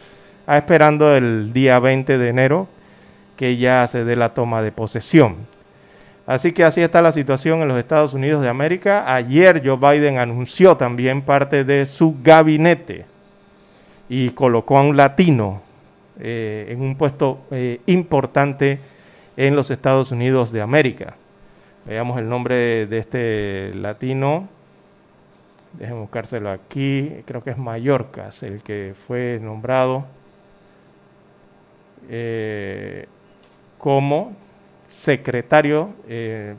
Ah, 0.47 0.57
esperando 0.57 1.15
el 1.15 1.53
día 1.53 1.79
20 1.79 2.17
de 2.17 2.29
enero 2.29 2.67
que 3.37 3.57
ya 3.57 3.87
se 3.87 4.03
dé 4.03 4.15
la 4.15 4.33
toma 4.33 4.61
de 4.61 4.71
posesión. 4.71 5.37
Así 6.25 6.51
que 6.51 6.63
así 6.63 6.81
está 6.81 7.01
la 7.01 7.11
situación 7.11 7.61
en 7.61 7.67
los 7.67 7.79
Estados 7.79 8.13
Unidos 8.13 8.41
de 8.41 8.49
América. 8.49 9.13
Ayer 9.13 9.61
Joe 9.65 9.77
Biden 9.77 10.17
anunció 10.17 10.77
también 10.77 11.21
parte 11.21 11.63
de 11.63 11.85
su 11.85 12.15
gabinete 12.21 13.05
y 14.09 14.29
colocó 14.31 14.77
a 14.77 14.81
un 14.81 14.97
latino 14.97 15.61
eh, 16.19 16.67
en 16.69 16.81
un 16.81 16.95
puesto 16.95 17.39
eh, 17.49 17.79
importante 17.85 18.79
en 19.37 19.55
los 19.55 19.71
Estados 19.71 20.11
Unidos 20.11 20.51
de 20.51 20.61
América. 20.61 21.15
Veamos 21.85 22.19
el 22.19 22.27
nombre 22.27 22.85
de, 22.85 22.97
este 22.97 23.73
latino. 23.73 24.49
Déjenme 25.74 26.01
buscárselo 26.01 26.49
aquí. 26.49 27.24
Creo 27.26 27.43
que 27.43 27.51
es 27.51 27.57
Mallorca, 27.57 28.30
el 28.41 28.61
que 28.63 28.93
fue 29.07 29.39
nombrado 29.41 30.05
eh, 32.09 33.07
como 33.78 34.34
secretario. 34.86 35.89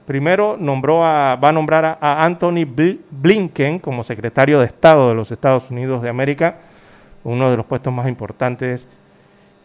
primero 0.06 0.56
nombró 0.58 1.04
a, 1.04 1.36
va 1.36 1.48
a 1.48 1.52
nombrar 1.52 1.98
a 2.00 2.24
Anthony 2.24 2.64
Blinken 3.10 3.80
como 3.80 4.04
secretario 4.04 4.60
de 4.60 4.66
Estado 4.66 5.08
de 5.08 5.14
los 5.16 5.32
Estados 5.32 5.70
Unidos 5.70 6.02
de 6.02 6.08
América, 6.08 6.58
uno 7.24 7.50
de 7.50 7.56
los 7.56 7.66
puestos 7.66 7.92
más 7.92 8.08
importantes 8.08 8.88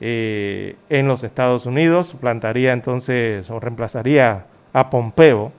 eh, 0.01 0.75
en 0.89 1.07
los 1.07 1.23
Estados 1.23 1.65
Unidos, 1.65 2.15
plantaría 2.19 2.73
entonces 2.73 3.49
o 3.49 3.59
reemplazaría 3.61 4.45
a 4.73 4.89
Pompeo, 4.89 5.53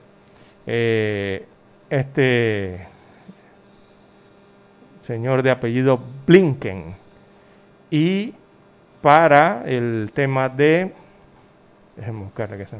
eh, 0.67 1.45
este 1.89 2.85
señor 5.07 5.41
de 5.41 5.51
apellido 5.51 5.99
Blinken. 6.25 6.95
Y 7.89 8.33
para 9.01 9.63
el 9.65 10.11
tema 10.13 10.49
de, 10.49 10.91
déjenme 11.95 12.23
buscarle 12.23 12.57
que 12.57 12.65
se 12.65 12.75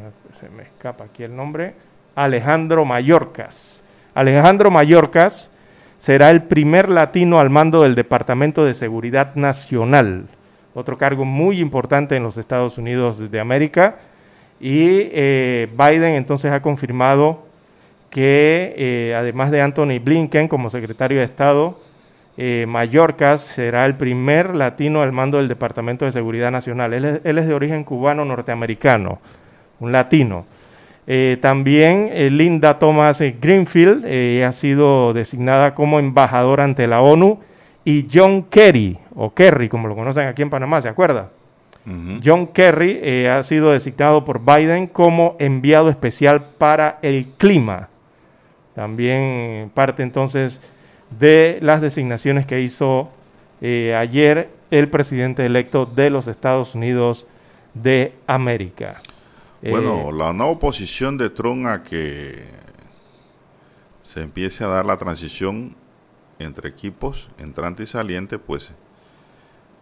me, 0.49 0.63
escapa 0.63 1.05
aquí 1.05 1.23
el 1.23 1.33
nombre, 1.33 1.73
Alejandro 2.15 2.83
Mayorkas. 2.83 3.81
Alejandro 4.13 4.69
Mayorkas 4.69 5.49
será 5.97 6.29
el 6.29 6.43
primer 6.43 6.89
latino 6.89 7.39
al 7.39 7.49
mando 7.49 7.83
del 7.83 7.95
Departamento 7.95 8.65
de 8.65 8.73
Seguridad 8.73 9.35
Nacional 9.35 10.27
otro 10.77 10.95
cargo 10.95 11.25
muy 11.25 11.59
importante 11.59 12.15
en 12.15 12.21
los 12.21 12.37
Estados 12.37 12.77
Unidos 12.77 13.31
de 13.31 13.39
América. 13.39 13.95
Y 14.59 15.09
eh, 15.11 15.67
Biden 15.75 16.13
entonces 16.13 16.51
ha 16.51 16.61
confirmado 16.61 17.47
que 18.11 18.75
eh, 18.77 19.15
además 19.17 19.49
de 19.49 19.59
Anthony 19.59 19.97
Blinken 19.99 20.47
como 20.47 20.69
secretario 20.69 21.17
de 21.17 21.25
Estado, 21.25 21.79
eh, 22.37 22.65
Mallorca 22.67 23.37
será 23.37 23.85
el 23.85 23.95
primer 23.95 24.55
latino 24.55 25.01
al 25.01 25.11
mando 25.11 25.37
del 25.37 25.47
Departamento 25.47 26.05
de 26.05 26.11
Seguridad 26.11 26.51
Nacional. 26.51 26.93
Él 26.93 27.05
es, 27.05 27.47
de 27.47 27.53
origen 27.53 27.83
cubano 27.83 28.23
norteamericano, 28.23 29.19
un 29.79 29.91
latino. 29.91 30.45
también 31.41 32.11
Linda 32.37 32.79
Thomas 32.79 33.19
Greenfield 33.41 34.05
ha 34.43 34.51
sido 34.51 35.13
designada 35.13 35.73
como 35.73 35.99
embajadora 35.99 36.63
ante 36.63 36.85
la 36.87 37.01
ONU 37.01 37.39
y 37.87 38.05
John 38.13 38.43
Kerry, 38.43 38.99
o 39.15 39.33
Kerry, 39.33 39.69
como 39.69 39.87
lo 39.87 39.95
conocen 39.95 40.27
aquí 40.27 40.41
en 40.41 40.49
Panamá, 40.49 40.81
¿se 40.81 40.89
acuerda? 40.89 41.29
John 42.21 42.47
Kerry 42.47 42.99
eh, 43.01 43.29
ha 43.29 43.41
sido 43.43 43.71
designado 43.71 44.25
por 44.25 44.43
Biden 44.43 44.87
como 44.87 45.37
enviado 45.39 45.89
especial 45.89 46.43
para 46.57 46.99
el 47.01 47.27
clima. 47.37 47.87
También 48.75 49.71
parte 49.73 50.03
entonces 50.03 50.61
de 51.09 51.59
las 51.61 51.81
designaciones 51.81 52.45
que 52.45 52.61
hizo 52.61 53.09
eh, 53.61 53.95
ayer 53.95 54.49
el 54.71 54.89
presidente 54.89 55.45
electo 55.45 55.85
de 55.85 56.09
los 56.09 56.27
Estados 56.27 56.75
Unidos 56.75 57.27
de 57.73 58.13
América. 58.27 59.01
Bueno, 59.61 60.09
eh, 60.09 60.13
la 60.13 60.33
nueva 60.33 60.51
oposición 60.51 61.17
de 61.17 61.29
Trump 61.29 61.65
a 61.65 61.83
que 61.83 62.45
se 64.03 64.21
empiece 64.21 64.63
a 64.63 64.67
dar 64.67 64.85
la 64.85 64.97
transición 64.97 65.75
entre 66.39 66.69
equipos 66.69 67.29
entrante 67.39 67.83
y 67.83 67.87
saliente, 67.87 68.37
pues 68.37 68.71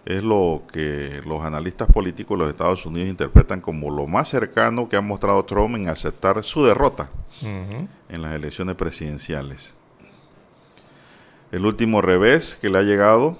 es 0.05 0.23
lo 0.23 0.63
que 0.71 1.21
los 1.25 1.41
analistas 1.41 1.87
políticos 1.91 2.37
de 2.37 2.43
los 2.45 2.53
Estados 2.53 2.85
Unidos 2.85 3.09
interpretan 3.09 3.59
como 3.59 3.89
lo 3.89 4.05
más 4.07 4.29
cercano 4.29 4.87
que 4.87 4.95
ha 4.95 5.01
mostrado 5.01 5.43
Trump 5.45 5.75
en 5.75 5.89
aceptar 5.89 6.43
su 6.43 6.63
derrota 6.63 7.09
en 7.41 8.21
las 8.21 8.33
elecciones 8.33 8.75
presidenciales. 8.75 9.75
El 11.55 11.65
último 11.65 12.01
revés 12.01 12.57
que 12.59 12.67
le 12.67 12.79
ha 12.79 12.81
llegado 12.81 13.37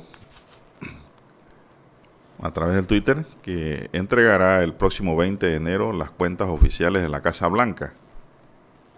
a 2.41 2.49
través 2.51 2.78
del 2.78 2.88
Twitter, 2.88 3.26
que 3.41 3.89
entregará 3.91 4.63
el 4.63 4.74
próximo 4.74 5.18
20 5.18 5.45
de 5.45 5.55
enero 5.55 5.91
las 5.91 6.11
cuentas 6.11 6.47
oficiales 6.47 7.01
de 7.01 7.09
la 7.09 7.20
Casa 7.20 7.49
Blanca 7.49 7.91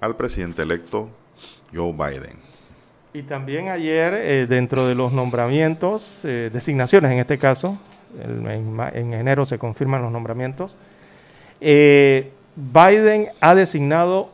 al 0.02 0.16
presidente 0.18 0.62
electo 0.62 1.10
Joe 1.74 1.94
Biden. 1.94 2.36
Y 3.12 3.24
también 3.24 3.70
ayer, 3.70 4.14
eh, 4.14 4.46
dentro 4.46 4.86
de 4.86 4.94
los 4.94 5.12
nombramientos, 5.12 6.22
eh, 6.24 6.52
designaciones 6.54 7.12
en 7.12 7.18
este 7.18 7.40
caso, 7.40 7.80
en, 8.22 9.14
enero 9.16 9.46
se 9.46 9.58
confirman 9.58 10.04
los 10.04 10.12
nombramientos, 10.12 10.76
eh, 11.60 12.32
Biden 12.56 13.30
ha 13.42 13.56
designado 13.56 14.30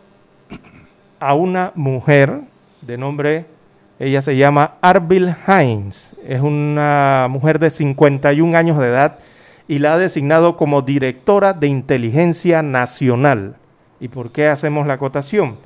a 1.22 1.36
una 1.36 1.72
mujer 1.74 2.42
de 2.82 2.98
nombre, 2.98 3.53
ella 4.00 4.22
se 4.22 4.36
llama 4.36 4.76
Arbil 4.82 5.34
Hines, 5.48 6.16
es 6.26 6.42
una 6.42 7.28
mujer 7.30 7.60
de 7.60 7.70
51 7.70 8.58
años 8.58 8.80
de 8.80 8.88
edad 8.88 9.20
y 9.68 9.80
la 9.80 9.94
ha 9.94 9.98
designado 9.98 10.58
como 10.58 10.82
directora 10.82 11.54
de 11.54 11.68
inteligencia 11.68 12.62
nacional. 12.62 13.56
¿Y 14.00 14.10
por 14.10 14.32
qué 14.32 14.48
hacemos 14.48 14.88
la 14.88 14.96
acotación? 14.96 15.58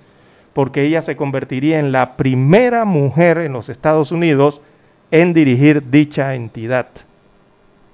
porque 0.58 0.82
ella 0.82 1.04
se 1.04 1.16
convertiría 1.16 1.78
en 1.78 1.92
la 1.92 2.18
primera 2.18 2.84
mujer 2.84 3.38
en 3.38 3.54
los 3.54 3.70
Estados 3.70 4.12
Unidos 4.12 4.64
en 5.12 5.32
dirigir 5.32 5.92
dicha 5.92 6.34
entidad. 6.34 6.88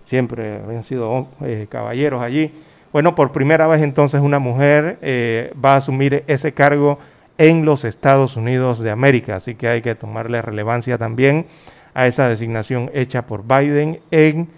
Siempre 0.06 0.62
habían 0.64 0.84
sido 0.84 1.28
eh, 1.42 1.68
caballeros 1.70 2.24
allí. 2.24 2.54
Bueno, 2.94 3.16
por 3.16 3.34
primera 3.34 3.68
vez 3.68 3.82
entonces 3.82 4.22
una 4.22 4.40
mujer 4.40 4.98
eh, 5.02 5.52
va 5.62 5.74
a 5.74 5.76
asumir 5.80 6.24
ese 6.28 6.54
cargo 6.54 7.00
en 7.38 7.66
los 7.66 7.84
Estados 7.84 8.38
Unidos 8.38 8.80
de 8.80 8.92
América, 8.92 9.36
así 9.36 9.56
que 9.56 9.68
hay 9.68 9.82
que 9.82 9.96
tomarle 9.96 10.42
relevancia 10.42 10.98
también 10.98 11.46
a 11.94 12.08
esa 12.08 12.28
designación 12.30 12.92
hecha 12.94 13.26
por 13.26 13.44
Biden 13.46 14.00
en 14.12 14.50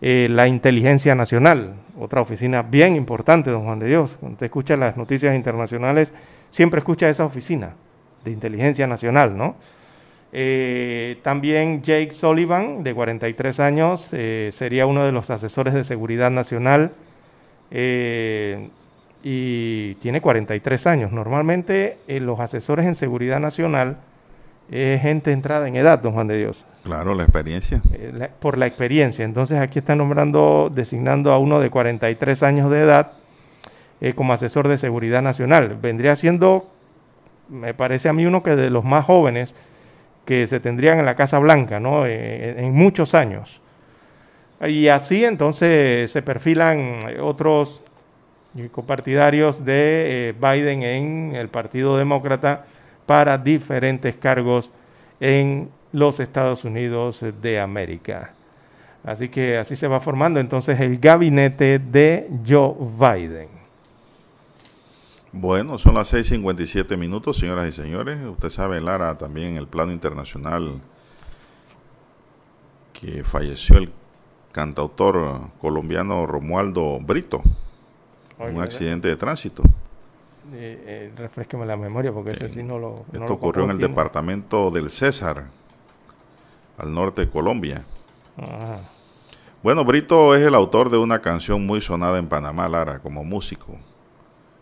eh, 0.00 0.28
la 0.30 0.46
inteligencia 0.48 1.14
nacional, 1.14 1.74
otra 1.98 2.20
oficina 2.20 2.62
bien 2.62 2.96
importante, 2.96 3.50
don 3.50 3.64
Juan 3.64 3.78
de 3.78 3.86
Dios. 3.86 4.16
Cuando 4.20 4.34
usted 4.34 4.46
escucha 4.46 4.76
las 4.76 4.96
noticias 4.96 5.34
internacionales, 5.34 6.12
siempre 6.50 6.80
escucha 6.80 7.08
esa 7.08 7.24
oficina 7.24 7.74
de 8.24 8.30
inteligencia 8.30 8.86
nacional, 8.86 9.36
¿no? 9.36 9.56
Eh, 10.32 11.18
también 11.22 11.82
Jake 11.82 12.12
Sullivan, 12.12 12.82
de 12.82 12.92
43 12.92 13.60
años, 13.60 14.10
eh, 14.12 14.50
sería 14.52 14.84
uno 14.84 15.04
de 15.04 15.12
los 15.12 15.30
asesores 15.30 15.72
de 15.72 15.84
seguridad 15.84 16.30
nacional 16.30 16.92
y 19.28 19.96
tiene 19.96 20.20
43 20.20 20.86
años. 20.86 21.10
Normalmente 21.10 21.98
los 22.06 22.38
asesores 22.38 22.86
en 22.86 22.94
seguridad 22.94 23.40
nacional 23.40 23.96
es 24.70 25.02
gente 25.02 25.32
entrada 25.32 25.66
en 25.66 25.74
edad, 25.74 25.98
don 25.98 26.12
Juan 26.12 26.28
de 26.28 26.38
Dios. 26.38 26.64
Claro, 26.84 27.12
la 27.12 27.24
experiencia. 27.24 27.82
Eh, 27.92 28.28
por 28.38 28.56
la 28.56 28.68
experiencia. 28.68 29.24
Entonces 29.24 29.58
aquí 29.58 29.80
están 29.80 29.98
nombrando, 29.98 30.70
designando 30.72 31.32
a 31.32 31.38
uno 31.38 31.58
de 31.58 31.70
43 31.70 32.44
años 32.44 32.70
de 32.70 32.82
edad 32.82 33.14
eh, 34.00 34.14
como 34.14 34.32
asesor 34.32 34.68
de 34.68 34.78
seguridad 34.78 35.22
nacional. 35.22 35.76
Vendría 35.82 36.14
siendo, 36.14 36.70
me 37.48 37.74
parece 37.74 38.08
a 38.08 38.12
mí, 38.12 38.26
uno 38.26 38.44
que 38.44 38.54
de 38.54 38.70
los 38.70 38.84
más 38.84 39.06
jóvenes 39.06 39.56
que 40.24 40.46
se 40.46 40.60
tendrían 40.60 41.00
en 41.00 41.04
la 41.04 41.16
Casa 41.16 41.40
Blanca, 41.40 41.80
¿no? 41.80 42.06
Eh, 42.06 42.54
en 42.58 42.72
muchos 42.74 43.12
años. 43.16 43.60
Y 44.64 44.86
así 44.86 45.24
entonces 45.24 46.12
se 46.12 46.22
perfilan 46.22 47.00
otros 47.20 47.82
copartidarios 48.70 49.64
de 49.64 50.34
Biden 50.40 50.82
en 50.82 51.36
el 51.36 51.48
Partido 51.48 51.96
Demócrata 51.96 52.66
para 53.04 53.38
diferentes 53.38 54.16
cargos 54.16 54.70
en 55.20 55.70
los 55.92 56.20
Estados 56.20 56.64
Unidos 56.64 57.24
de 57.40 57.60
América. 57.60 58.32
Así 59.04 59.28
que 59.28 59.56
así 59.56 59.76
se 59.76 59.86
va 59.86 60.00
formando 60.00 60.40
entonces 60.40 60.80
el 60.80 60.98
gabinete 60.98 61.78
de 61.78 62.28
Joe 62.46 62.74
Biden. 62.98 63.48
Bueno, 65.32 65.78
son 65.78 65.94
las 65.94 66.12
6:57 66.12 66.96
minutos, 66.96 67.36
señoras 67.36 67.68
y 67.68 67.72
señores. 67.72 68.18
Usted 68.24 68.50
sabe, 68.50 68.80
Lara, 68.80 69.16
también 69.16 69.48
en 69.50 69.56
el 69.58 69.68
plano 69.68 69.92
internacional 69.92 70.80
que 72.92 73.22
falleció 73.22 73.76
el 73.76 73.92
cantautor 74.50 75.50
colombiano 75.60 76.26
Romualdo 76.26 76.98
Brito 76.98 77.42
un 78.38 78.60
accidente 78.62 79.08
de 79.08 79.16
tránsito. 79.16 79.62
Eh, 80.52 81.12
eh 81.18 81.66
la 81.66 81.76
memoria 81.76 82.12
porque 82.12 82.30
ese 82.30 82.48
sí 82.48 82.62
no 82.62 82.78
lo. 82.78 83.04
Esto 83.12 83.34
ocurrió 83.34 83.64
en 83.64 83.70
el 83.70 83.78
departamento 83.78 84.70
del 84.70 84.90
César, 84.90 85.46
al 86.78 86.92
norte 86.92 87.22
de 87.22 87.30
Colombia. 87.30 87.84
Bueno, 89.62 89.84
Brito 89.84 90.34
es 90.34 90.46
el 90.46 90.54
autor 90.54 90.90
de 90.90 90.98
una 90.98 91.20
canción 91.20 91.66
muy 91.66 91.80
sonada 91.80 92.18
en 92.18 92.28
Panamá, 92.28 92.68
Lara, 92.68 93.00
como 93.00 93.24
músico. 93.24 93.76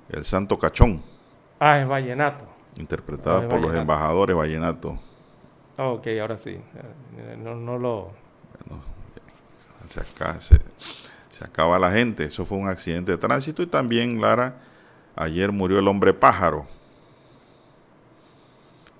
El 0.08 0.24
Santo 0.24 0.58
Cachón. 0.58 1.02
Ah, 1.58 1.78
es 1.78 1.86
vallenato. 1.86 2.46
Interpretada 2.76 3.44
ah, 3.44 3.48
por 3.48 3.60
los 3.60 3.74
embajadores 3.74 4.34
vallenato. 4.34 4.98
ok, 5.76 6.06
ahora 6.20 6.38
sí. 6.38 6.52
Eh, 6.52 7.36
no, 7.38 7.54
no 7.54 7.78
lo... 7.78 8.12
Bueno, 8.58 8.82
se, 9.86 10.00
acaba, 10.00 10.40
se, 10.40 10.60
se, 11.34 11.44
acaba 11.44 11.78
la 11.78 11.90
gente. 11.92 12.24
Eso 12.24 12.44
fue 12.44 12.58
un 12.58 12.68
accidente 12.68 13.12
de 13.12 13.18
tránsito 13.18 13.62
y 13.62 13.66
también, 13.66 14.20
Lara, 14.20 14.60
ayer 15.16 15.52
murió 15.52 15.78
el 15.78 15.88
hombre 15.88 16.14
pájaro. 16.14 16.66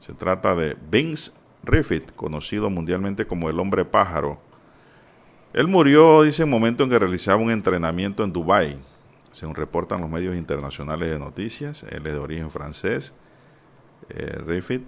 Se 0.00 0.12
trata 0.12 0.54
de 0.54 0.76
Vince 0.90 1.32
Riffit, 1.62 2.14
conocido 2.14 2.68
mundialmente 2.68 3.26
como 3.26 3.48
el 3.48 3.58
hombre 3.58 3.84
pájaro. 3.84 4.38
Él 5.52 5.68
murió, 5.68 6.22
dice, 6.22 6.42
en 6.42 6.48
el 6.48 6.52
momento 6.52 6.84
en 6.84 6.90
que 6.90 6.98
realizaba 6.98 7.42
un 7.42 7.50
entrenamiento 7.50 8.24
en 8.24 8.32
Dubái 8.32 8.78
según 9.34 9.56
reportan 9.56 10.00
los 10.00 10.08
medios 10.08 10.36
internacionales 10.36 11.10
de 11.10 11.18
noticias. 11.18 11.82
Él 11.90 12.06
es 12.06 12.12
de 12.12 12.18
origen 12.18 12.50
francés. 12.50 13.14
Eh, 14.08 14.38
Refit, 14.46 14.84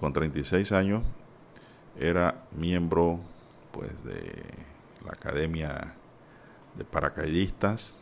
con 0.00 0.12
36 0.12 0.72
años, 0.72 1.02
era 2.00 2.46
miembro 2.56 3.20
pues, 3.72 4.02
de 4.04 4.42
la 5.08 5.14
Academia 5.14 5.94
de 6.74 6.84
Paracaidistas 6.84 7.96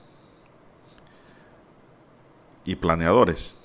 y 2.65 2.75
Planeadores. 2.75 3.59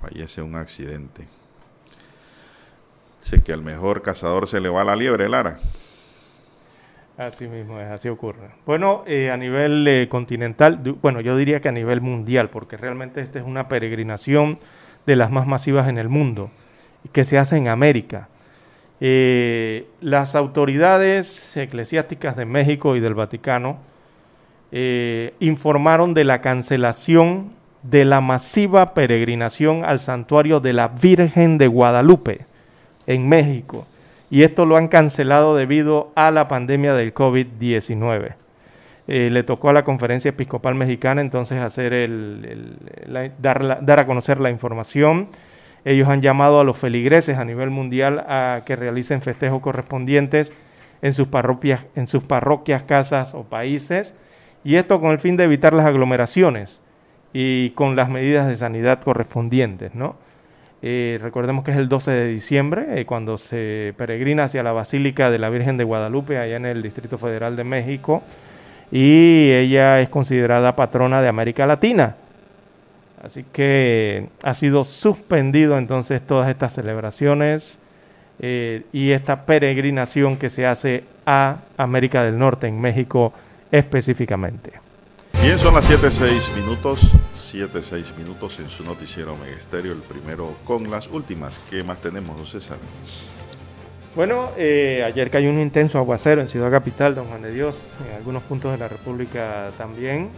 Fallece 0.00 0.42
un 0.42 0.56
accidente. 0.56 1.26
Sé 3.20 3.42
que 3.42 3.52
al 3.52 3.62
mejor 3.62 4.02
cazador 4.02 4.48
se 4.48 4.60
le 4.60 4.68
va 4.68 4.84
la 4.84 4.96
liebre, 4.96 5.28
Lara. 5.28 5.58
Así 7.16 7.46
mismo 7.46 7.80
es, 7.80 7.88
así 7.90 8.08
ocurre. 8.08 8.50
Bueno, 8.66 9.04
eh, 9.06 9.30
a 9.30 9.36
nivel 9.36 9.86
eh, 9.86 10.08
continental, 10.08 10.78
bueno, 11.00 11.20
yo 11.20 11.36
diría 11.36 11.60
que 11.60 11.68
a 11.68 11.72
nivel 11.72 12.00
mundial, 12.00 12.50
porque 12.50 12.76
realmente 12.76 13.20
esta 13.20 13.38
es 13.38 13.44
una 13.44 13.68
peregrinación 13.68 14.58
de 15.06 15.14
las 15.14 15.30
más 15.30 15.46
masivas 15.46 15.88
en 15.88 15.96
el 15.96 16.08
mundo, 16.08 16.50
que 17.12 17.24
se 17.24 17.38
hace 17.38 17.56
en 17.56 17.68
América. 17.68 18.28
Eh, 19.00 19.86
las 20.00 20.34
autoridades 20.34 21.56
eclesiásticas 21.56 22.36
de 22.36 22.44
México 22.44 22.96
y 22.96 23.00
del 23.00 23.14
Vaticano 23.14 23.78
informaron 25.38 26.14
de 26.14 26.24
la 26.24 26.40
cancelación 26.40 27.52
de 27.84 28.04
la 28.04 28.20
masiva 28.20 28.92
peregrinación 28.92 29.84
al 29.84 30.00
santuario 30.00 30.58
de 30.58 30.72
la 30.72 30.88
Virgen 30.88 31.58
de 31.58 31.68
Guadalupe 31.68 32.40
en 33.06 33.28
México 33.28 33.86
y 34.34 34.42
esto 34.42 34.66
lo 34.66 34.76
han 34.76 34.88
cancelado 34.88 35.54
debido 35.54 36.10
a 36.16 36.32
la 36.32 36.48
pandemia 36.48 36.94
del 36.94 37.14
COVID-19. 37.14 38.34
Eh, 39.06 39.28
le 39.30 39.42
tocó 39.44 39.68
a 39.68 39.72
la 39.72 39.84
Conferencia 39.84 40.30
Episcopal 40.30 40.74
Mexicana 40.74 41.20
entonces 41.20 41.60
hacer 41.60 41.92
el, 41.92 42.76
dar, 43.38 44.00
a 44.00 44.06
conocer 44.06 44.40
la 44.40 44.50
información. 44.50 45.28
Ellos 45.84 46.08
han 46.08 46.22
llamado 46.22 46.60
a 46.60 46.64
los 46.64 46.78
feligreses 46.78 47.38
a 47.38 47.44
nivel 47.44 47.70
mundial 47.70 48.24
a 48.28 48.62
que 48.64 48.76
realicen 48.76 49.20
festejos 49.22 49.60
correspondientes 49.60 50.52
en 51.02 51.12
sus 51.12 51.28
parroquias, 51.28 51.86
en 51.94 52.06
sus 52.06 52.24
parroquias, 52.24 52.82
casas 52.82 53.34
o 53.34 53.44
países, 53.44 54.14
y 54.64 54.76
esto 54.76 55.00
con 55.00 55.12
el 55.12 55.18
fin 55.18 55.36
de 55.36 55.44
evitar 55.44 55.74
las 55.74 55.84
aglomeraciones 55.84 56.80
y 57.34 57.70
con 57.70 57.96
las 57.96 58.08
medidas 58.08 58.48
de 58.48 58.56
sanidad 58.56 59.02
correspondientes, 59.02 59.94
¿no? 59.94 60.16
Eh, 60.80 61.18
recordemos 61.20 61.64
que 61.64 61.70
es 61.70 61.76
el 61.76 61.88
12 61.88 62.10
de 62.10 62.28
diciembre, 62.28 63.00
eh, 63.00 63.06
cuando 63.06 63.38
se 63.38 63.94
peregrina 63.96 64.44
hacia 64.44 64.62
la 64.62 64.72
Basílica 64.72 65.30
de 65.30 65.38
la 65.38 65.48
Virgen 65.48 65.76
de 65.76 65.84
Guadalupe, 65.84 66.38
allá 66.38 66.56
en 66.56 66.66
el 66.66 66.82
Distrito 66.82 67.18
Federal 67.18 67.56
de 67.56 67.64
México, 67.64 68.22
y 68.92 69.50
ella 69.50 70.00
es 70.00 70.08
considerada 70.08 70.76
patrona 70.76 71.20
de 71.20 71.28
América 71.28 71.66
Latina. 71.66 72.16
Así 73.24 73.42
que 73.42 74.28
ha 74.42 74.52
sido 74.52 74.84
suspendido 74.84 75.78
entonces 75.78 76.20
todas 76.26 76.50
estas 76.50 76.74
celebraciones 76.74 77.78
eh, 78.38 78.82
y 78.92 79.12
esta 79.12 79.46
peregrinación 79.46 80.36
que 80.36 80.50
se 80.50 80.66
hace 80.66 81.04
a 81.24 81.60
América 81.78 82.22
del 82.22 82.38
Norte, 82.38 82.66
en 82.66 82.78
México 82.78 83.32
específicamente. 83.72 84.72
Bien, 85.40 85.58
son 85.58 85.72
las 85.72 85.88
7.6 85.88 86.54
minutos, 86.54 87.14
7.6 87.34 88.14
minutos 88.18 88.58
en 88.60 88.68
su 88.68 88.84
noticiero 88.84 89.34
Megesterio, 89.36 89.92
el 89.92 90.00
primero 90.00 90.54
con 90.66 90.90
las 90.90 91.08
últimas. 91.08 91.60
¿Qué 91.70 91.82
más 91.82 92.02
tenemos, 92.02 92.36
don 92.36 92.44
César? 92.44 92.76
Bueno, 94.14 94.50
eh, 94.58 95.02
ayer 95.02 95.30
cayó 95.30 95.48
un 95.48 95.60
intenso 95.60 95.96
aguacero 95.96 96.42
en 96.42 96.48
Ciudad 96.48 96.70
Capital, 96.70 97.14
don 97.14 97.26
Juan 97.28 97.40
de 97.40 97.52
Dios, 97.52 97.82
en 98.06 98.16
algunos 98.16 98.42
puntos 98.42 98.70
de 98.70 98.76
la 98.76 98.88
República 98.88 99.70
también. 99.78 100.28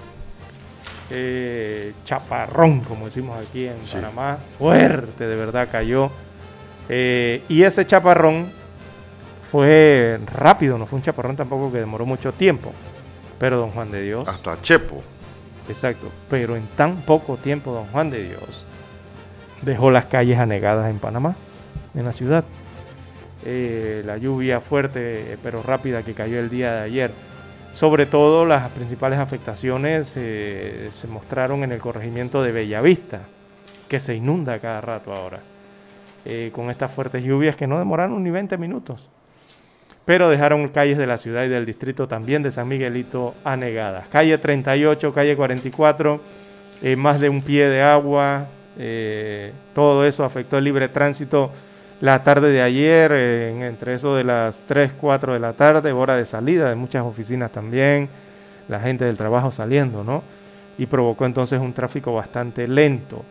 Eh, 1.11 1.93
chaparrón, 2.05 2.81
como 2.81 3.07
decimos 3.07 3.39
aquí 3.39 3.67
en 3.67 3.77
Panamá, 3.93 4.39
fuerte 4.59 5.27
de 5.27 5.37
verdad 5.37 5.69
cayó. 5.71 6.11
Eh, 6.89 7.43
y 7.49 7.63
ese 7.63 7.87
chaparrón 7.87 8.51
fue 9.51 10.19
rápido, 10.27 10.79
no 10.79 10.87
fue 10.87 10.99
un 10.99 11.03
chaparrón 11.03 11.37
tampoco 11.37 11.73
que 11.73 11.79
demoró 11.79 12.07
mucho 12.07 12.33
tiempo. 12.33 12.73
Pero 13.39 13.59
don 13.59 13.71
Juan 13.71 13.91
de 13.91 14.03
Dios. 14.03 14.27
Hasta 14.27 14.61
Chepo. 14.63 15.03
Exacto. 15.69 16.11
Pero 16.31 16.57
en 16.57 16.67
tan 16.69 16.97
poco 16.97 17.37
tiempo 17.37 17.73
don 17.73 17.87
Juan 17.87 18.11
de 18.11 18.23
Dios 18.25 18.67
dejó 19.63 19.91
las 19.91 20.07
calles 20.07 20.39
anegadas 20.39 20.91
en 20.91 20.99
Panamá, 20.99 21.37
en 21.95 22.05
la 22.05 22.13
ciudad. 22.13 22.45
Eh, 23.45 24.03
la 24.05 24.17
lluvia 24.17 24.61
fuerte 24.61 25.39
pero 25.43 25.63
rápida 25.63 26.03
que 26.03 26.15
cayó 26.15 26.41
el 26.41 26.51
día 26.51 26.73
de 26.73 26.81
ayer. 26.83 27.11
Sobre 27.77 28.07
todo 28.07 28.45
las 28.45 28.71
principales 28.71 29.19
afectaciones 29.19 30.15
eh, 30.17 30.89
se 30.91 31.07
mostraron 31.07 31.63
en 31.63 31.73
el 31.73 31.79
corregimiento 31.79 32.43
de 32.43 32.51
Bellavista, 32.51 33.21
que 33.89 34.01
se 34.01 34.15
inunda 34.15 34.59
cada 34.59 34.81
rato 34.81 35.13
ahora, 35.13 35.41
con 36.51 36.71
estas 36.71 36.91
fuertes 36.91 37.23
lluvias 37.23 37.55
que 37.55 37.69
no 37.69 37.79
demoraron 37.79 38.25
ni 38.25 38.31
20 38.31 38.59
minutos 38.59 39.09
pero 40.07 40.31
dejaron 40.31 40.69
calles 40.69 40.97
de 40.97 41.07
la 41.07 41.19
ciudad 41.19 41.45
y 41.45 41.49
del 41.49 41.67
distrito 41.67 42.07
también 42.07 42.43
de 42.43 42.53
San 42.53 42.69
Miguelito 42.69 43.35
anegadas. 43.45 44.09
Calle 44.09 44.39
38, 44.39 45.13
calle 45.13 45.37
44, 45.37 46.21
eh, 46.83 46.95
más 46.95 47.21
de 47.21 47.29
un 47.29 47.43
pie 47.43 47.69
de 47.69 47.83
agua, 47.83 48.47
eh, 48.79 49.53
todo 49.75 50.07
eso 50.07 50.25
afectó 50.25 50.59
el 50.59 50.65
libre 50.65 50.89
tránsito 50.89 51.51
la 52.01 52.23
tarde 52.23 52.51
de 52.51 52.63
ayer, 52.63 53.13
entre 53.13 53.95
eso 53.95 54.15
de 54.15 54.25
las 54.25 54.61
3, 54.67 54.93
4 55.01 55.33
de 55.33 55.41
la 55.41 55.55
tarde, 55.55 55.93
hora 55.93 56.17
de 56.17 56.27
salida 56.27 56.69
de 56.69 56.75
muchas 56.75 57.05
oficinas 57.05 57.51
también, 57.51 58.09
la 58.69 58.81
gente 58.81 59.05
del 59.05 59.17
trabajo 59.17 59.51
saliendo, 59.51 60.05
¿no? 60.05 60.23
Y 60.77 60.87
provocó 60.87 61.25
entonces 61.25 61.59
un 61.59 61.73
tráfico 61.73 62.15
bastante 62.15 62.69
lento. 62.69 63.25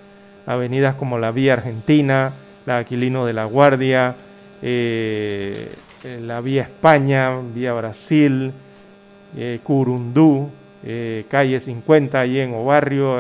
Avenidas 0.48 0.96
como 0.96 1.20
la 1.20 1.32
Vía 1.32 1.54
Argentina, 1.54 2.34
la 2.66 2.80
Aquilino 2.80 3.26
de 3.26 3.34
la 3.34 3.46
Guardia, 3.46 4.16
eh, 4.62 5.70
la 6.22 6.42
vía 6.42 6.64
España, 6.64 7.32
vía 7.54 7.74
Brasil, 7.74 8.52
eh, 9.38 9.60
Curundú, 9.64 10.50
eh, 10.84 11.26
calle 11.30 11.60
50 11.60 12.20
allí 12.20 12.40
en 12.40 12.54
Obarrio, 12.54 13.18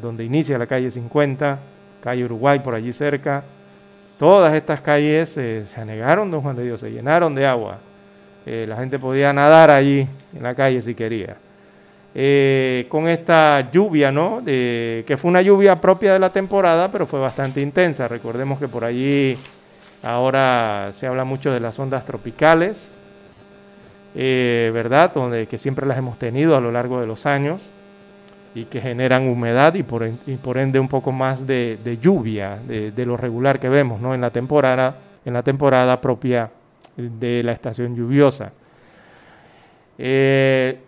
donde 0.00 0.24
inicia 0.24 0.58
la 0.58 0.66
calle 0.66 0.90
50, 0.90 1.58
calle 2.02 2.24
Uruguay 2.24 2.60
por 2.60 2.74
allí 2.74 2.92
cerca. 2.92 3.44
Todas 4.18 4.54
estas 4.54 4.80
calles 4.80 5.28
se 5.30 5.64
anegaron, 5.76 6.30
don 6.30 6.42
Juan 6.42 6.56
de 6.56 6.64
Dios, 6.64 6.80
se 6.80 6.90
llenaron 6.90 7.34
de 7.34 7.46
agua. 7.46 7.78
la 8.44 8.76
gente 8.76 8.98
podía 8.98 9.32
nadar 9.32 9.70
allí 9.70 10.06
en 10.34 10.42
la 10.42 10.54
calle 10.54 10.82
si 10.82 10.94
quería. 10.94 11.36
con 12.88 13.08
esta 13.08 13.70
lluvia, 13.70 14.10
¿no? 14.10 14.42
que 14.44 15.16
fue 15.16 15.30
una 15.30 15.42
lluvia 15.42 15.80
propia 15.80 16.12
de 16.12 16.18
la 16.18 16.32
temporada, 16.32 16.90
pero 16.90 17.06
fue 17.06 17.20
bastante 17.20 17.60
intensa. 17.60 18.08
Recordemos 18.08 18.58
que 18.58 18.66
por 18.66 18.84
allí 18.84 19.38
Ahora 20.02 20.90
se 20.92 21.06
habla 21.06 21.24
mucho 21.24 21.50
de 21.52 21.58
las 21.58 21.78
ondas 21.78 22.04
tropicales, 22.04 22.96
eh, 24.14 24.70
¿verdad? 24.72 25.12
Donde, 25.12 25.46
que 25.46 25.58
siempre 25.58 25.86
las 25.86 25.98
hemos 25.98 26.18
tenido 26.18 26.56
a 26.56 26.60
lo 26.60 26.70
largo 26.70 27.00
de 27.00 27.06
los 27.06 27.26
años 27.26 27.60
y 28.54 28.64
que 28.64 28.80
generan 28.80 29.28
humedad 29.28 29.74
y 29.74 29.82
por, 29.82 30.08
por 30.42 30.58
ende 30.58 30.80
un 30.80 30.88
poco 30.88 31.12
más 31.12 31.46
de, 31.46 31.98
lluvia 32.00 32.58
de, 32.66 33.06
lo 33.06 33.16
regular 33.16 33.60
que 33.60 33.68
vemos 33.68 34.00
¿no? 34.00 34.14
en, 34.14 34.20
la 34.20 34.30
temporada, 34.30 34.96
en 35.24 35.34
la 35.34 35.42
temporada 35.42 36.00
propia 36.00 36.50
de 36.96 37.42
la 37.42 37.52
estación 37.52 37.94
lluviosa. 37.94 38.52
Eh, 39.98 40.78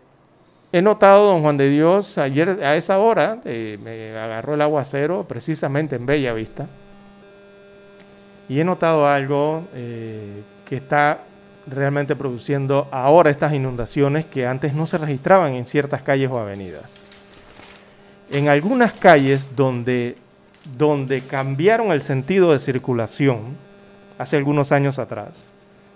he 0.73 0.83
notado, 0.83 1.27
don 1.27 1.43
Juan 1.43 1.57
de 1.57 1.69
Dios, 1.69 2.19
ayer 2.19 2.63
a 2.63 2.77
esa 2.77 2.99
hora 2.99 3.39
eh, 3.45 3.79
me 3.83 4.17
agarró 4.17 4.55
el 4.55 4.63
aguacero 4.63 5.25
precisamente 5.25 5.97
en 5.97 6.07
Bella 6.07 6.33
Vista. 6.33 6.67
Y 8.49 8.59
he 8.59 8.65
notado 8.65 9.07
algo 9.07 9.65
eh, 9.75 10.43
que 10.65 10.77
está 10.77 11.19
realmente 11.67 12.17
produciendo 12.17 12.89
ahora 12.91 13.31
estas 13.31 13.53
inundaciones 13.53 14.25
que 14.25 14.47
antes 14.47 14.75
no 14.75 14.87
se 14.87 14.99
registraban 14.99 15.55
en 15.55 15.67
ciertas 15.67 16.03
calles 16.03 16.31
o 16.31 16.39
avenidas. 16.39 17.00
En 18.31 18.49
algunas 18.49 18.93
calles 18.93 19.51
donde, 19.57 20.17
donde 20.79 21.21
cambiaron 21.21 21.91
el 21.91 22.01
sentido 22.01 22.53
de 22.53 22.61
circulación, 22.61 23.57
hace 24.19 24.37
algunos 24.37 24.71
años 24.71 25.01
atrás, 25.01 25.45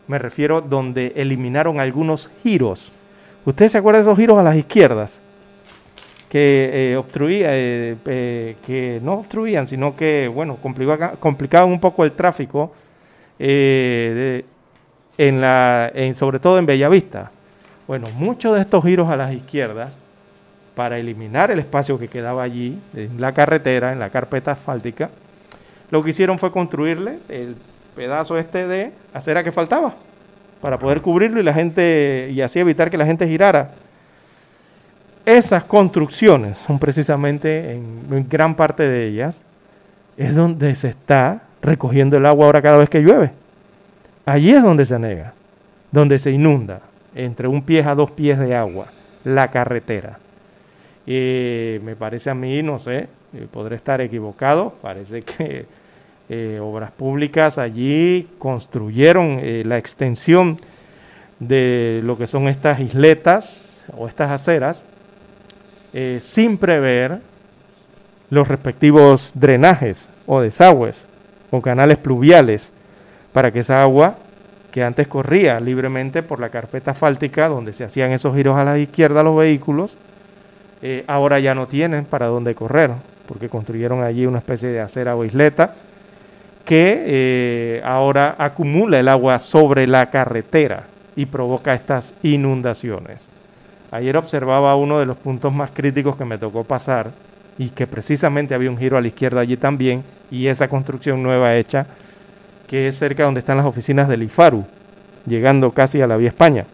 me 0.08 0.18
refiero 0.18 0.60
donde 0.60 1.12
eliminaron 1.14 1.78
algunos 1.78 2.28
giros. 2.42 2.90
¿Ustedes 3.44 3.70
se 3.70 3.78
acuerdan 3.78 4.02
de 4.02 4.10
esos 4.10 4.18
giros 4.18 4.36
a 4.36 4.42
las 4.42 4.56
izquierdas? 4.56 5.20
Que 6.28 6.92
eh, 6.92 6.96
obstruía, 6.96 7.48
eh, 7.52 7.96
eh, 8.04 8.56
que 8.66 9.00
no 9.00 9.14
obstruían, 9.14 9.68
sino 9.68 9.94
que, 9.94 10.26
bueno, 10.26 10.58
complicaban 11.20 11.68
un 11.68 11.78
poco 11.78 12.04
el 12.04 12.12
tráfico 12.12 12.72
de, 13.38 14.44
en 15.16 15.40
la, 15.40 15.88
en, 15.94 16.16
sobre 16.16 16.40
todo 16.40 16.58
en 16.58 16.66
Bellavista. 16.66 17.30
Bueno, 17.86 18.08
muchos 18.16 18.56
de 18.56 18.62
estos 18.62 18.82
giros 18.82 19.08
a 19.08 19.16
las 19.16 19.32
izquierdas, 19.32 19.98
para 20.74 20.98
eliminar 20.98 21.50
el 21.50 21.58
espacio 21.58 21.98
que 21.98 22.08
quedaba 22.08 22.42
allí, 22.42 22.78
en 22.94 23.20
la 23.20 23.32
carretera, 23.32 23.92
en 23.92 23.98
la 23.98 24.10
carpeta 24.10 24.52
asfáltica, 24.52 25.10
lo 25.90 26.02
que 26.02 26.10
hicieron 26.10 26.38
fue 26.38 26.50
construirle 26.50 27.18
el 27.28 27.56
pedazo 27.94 28.36
este 28.36 28.66
de 28.66 28.92
acera 29.12 29.44
que 29.44 29.52
faltaba, 29.52 29.94
para 30.60 30.78
poder 30.78 31.00
cubrirlo 31.00 31.40
y 31.40 31.44
la 31.44 31.54
gente, 31.54 32.30
y 32.32 32.40
así 32.40 32.58
evitar 32.58 32.90
que 32.90 32.96
la 32.96 33.06
gente 33.06 33.28
girara. 33.28 33.72
Esas 35.24 35.64
construcciones 35.64 36.58
son 36.58 36.78
precisamente, 36.78 37.72
en 37.72 38.28
gran 38.28 38.54
parte 38.54 38.88
de 38.88 39.06
ellas, 39.06 39.44
es 40.16 40.34
donde 40.34 40.74
se 40.74 40.88
está 40.88 41.42
recogiendo 41.62 42.16
el 42.16 42.26
agua 42.26 42.46
ahora 42.46 42.62
cada 42.62 42.78
vez 42.78 42.88
que 42.88 43.00
llueve. 43.00 43.30
Allí 44.26 44.50
es 44.50 44.62
donde 44.62 44.86
se 44.86 44.94
anega, 44.94 45.34
donde 45.90 46.18
se 46.18 46.30
inunda, 46.30 46.80
entre 47.14 47.48
un 47.48 47.62
pie 47.62 47.82
a 47.84 47.94
dos 47.94 48.10
pies 48.10 48.38
de 48.38 48.54
agua, 48.54 48.86
la 49.22 49.48
carretera. 49.48 50.18
Y 51.06 51.78
me 51.82 51.96
parece 51.96 52.30
a 52.30 52.34
mí, 52.34 52.62
no 52.62 52.78
sé, 52.78 53.08
eh, 53.34 53.46
podré 53.50 53.76
estar 53.76 54.00
equivocado, 54.00 54.74
parece 54.80 55.22
que 55.22 55.66
eh, 56.28 56.58
Obras 56.62 56.92
Públicas 56.92 57.58
allí 57.58 58.28
construyeron 58.38 59.38
eh, 59.42 59.62
la 59.66 59.76
extensión 59.76 60.60
de 61.40 62.00
lo 62.04 62.16
que 62.16 62.26
son 62.26 62.48
estas 62.48 62.80
isletas 62.80 63.86
o 63.96 64.08
estas 64.08 64.30
aceras 64.30 64.84
sin 66.18 66.58
prever 66.58 67.20
los 68.28 68.48
respectivos 68.48 69.30
drenajes 69.34 70.10
o 70.26 70.40
desagües 70.40 71.06
o 71.52 71.62
canales 71.62 71.98
pluviales 71.98 72.72
para 73.32 73.52
que 73.52 73.60
esa 73.60 73.80
agua 73.80 74.16
que 74.74 74.82
antes 74.82 75.06
corría 75.06 75.60
libremente 75.60 76.24
por 76.24 76.40
la 76.40 76.48
carpeta 76.48 76.90
asfáltica 76.90 77.48
donde 77.48 77.72
se 77.72 77.84
hacían 77.84 78.10
esos 78.10 78.34
giros 78.34 78.56
a 78.56 78.64
la 78.64 78.76
izquierda 78.76 79.22
los 79.22 79.36
vehículos, 79.36 79.96
eh, 80.82 81.04
ahora 81.06 81.40
ya 81.40 81.54
no 81.54 81.66
tienen 81.66 82.04
para 82.04 82.26
dónde 82.26 82.54
correr, 82.54 82.90
porque 83.26 83.48
construyeron 83.48 84.02
allí 84.02 84.26
una 84.26 84.38
especie 84.38 84.68
de 84.68 84.80
acera 84.80 85.16
o 85.16 85.24
isleta 85.24 85.74
que 86.64 87.04
eh, 87.06 87.82
ahora 87.84 88.36
acumula 88.38 88.98
el 88.98 89.08
agua 89.08 89.38
sobre 89.38 89.86
la 89.86 90.10
carretera 90.10 90.84
y 91.14 91.26
provoca 91.26 91.74
estas 91.74 92.14
inundaciones. 92.22 93.20
Ayer 93.90 94.16
observaba 94.16 94.74
uno 94.74 94.98
de 94.98 95.06
los 95.06 95.16
puntos 95.16 95.52
más 95.52 95.70
críticos 95.70 96.16
que 96.16 96.24
me 96.24 96.38
tocó 96.38 96.64
pasar 96.64 97.10
y 97.58 97.68
que 97.68 97.86
precisamente 97.86 98.54
había 98.54 98.70
un 98.70 98.78
giro 98.78 98.96
a 98.96 99.00
la 99.00 99.08
izquierda 99.08 99.40
allí 99.40 99.56
también 99.56 100.02
y 100.30 100.48
esa 100.48 100.68
construcción 100.68 101.22
nueva 101.22 101.54
hecha 101.54 101.86
que 102.66 102.88
es 102.88 102.98
cerca 102.98 103.24
donde 103.24 103.40
están 103.40 103.58
las 103.58 103.66
oficinas 103.66 104.08
del 104.08 104.22
IFARU, 104.22 104.64
llegando 105.26 105.70
casi 105.72 106.00
a 106.00 106.06
la 106.06 106.16
vía 106.16 106.30
España. 106.30 106.64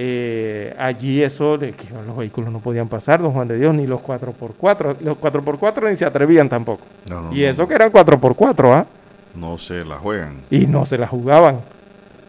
Eh, 0.00 0.76
allí 0.78 1.24
eso, 1.24 1.58
que 1.58 1.74
los 2.06 2.16
vehículos 2.16 2.52
no 2.52 2.60
podían 2.60 2.86
pasar, 2.86 3.20
don 3.20 3.32
Juan 3.32 3.48
de 3.48 3.58
Dios, 3.58 3.74
ni 3.74 3.84
los 3.84 4.00
4x4, 4.00 4.98
los 5.00 5.18
4x4 5.18 5.90
ni 5.90 5.96
se 5.96 6.04
atrevían 6.04 6.48
tampoco. 6.48 6.84
y 7.32 7.42
eso 7.42 7.66
que 7.66 7.74
eran 7.74 7.90
4x4, 7.90 8.72
¿ah? 8.72 8.86
No 9.34 9.58
se 9.58 9.84
la 9.84 9.96
juegan. 9.96 10.42
Y 10.50 10.68
no 10.68 10.86
se 10.86 10.98
la 10.98 11.08
jugaban, 11.08 11.62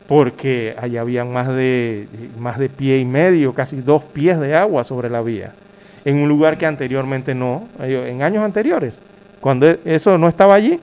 porque 0.07 0.75
allá 0.81 1.01
habían 1.01 1.31
más 1.31 1.47
de, 1.47 2.07
más 2.39 2.57
de 2.57 2.69
pie 2.69 2.97
y 2.97 3.05
medio, 3.05 3.53
casi 3.53 3.81
dos 3.81 4.03
pies 4.03 4.39
de 4.39 4.55
agua 4.55 4.83
sobre 4.83 5.07
la 5.11 5.21
vía, 5.21 5.53
en 6.05 6.17
un 6.17 6.27
lugar 6.27 6.57
que 6.57 6.65
anteriormente 6.65 7.35
no, 7.35 7.67
en 7.79 8.23
años 8.23 8.43
anteriores, 8.43 8.99
cuando 9.39 9.67
e, 9.67 9.79
eso 9.85 10.17
no 10.17 10.27
estaba 10.27 10.55
allí, 10.55 10.79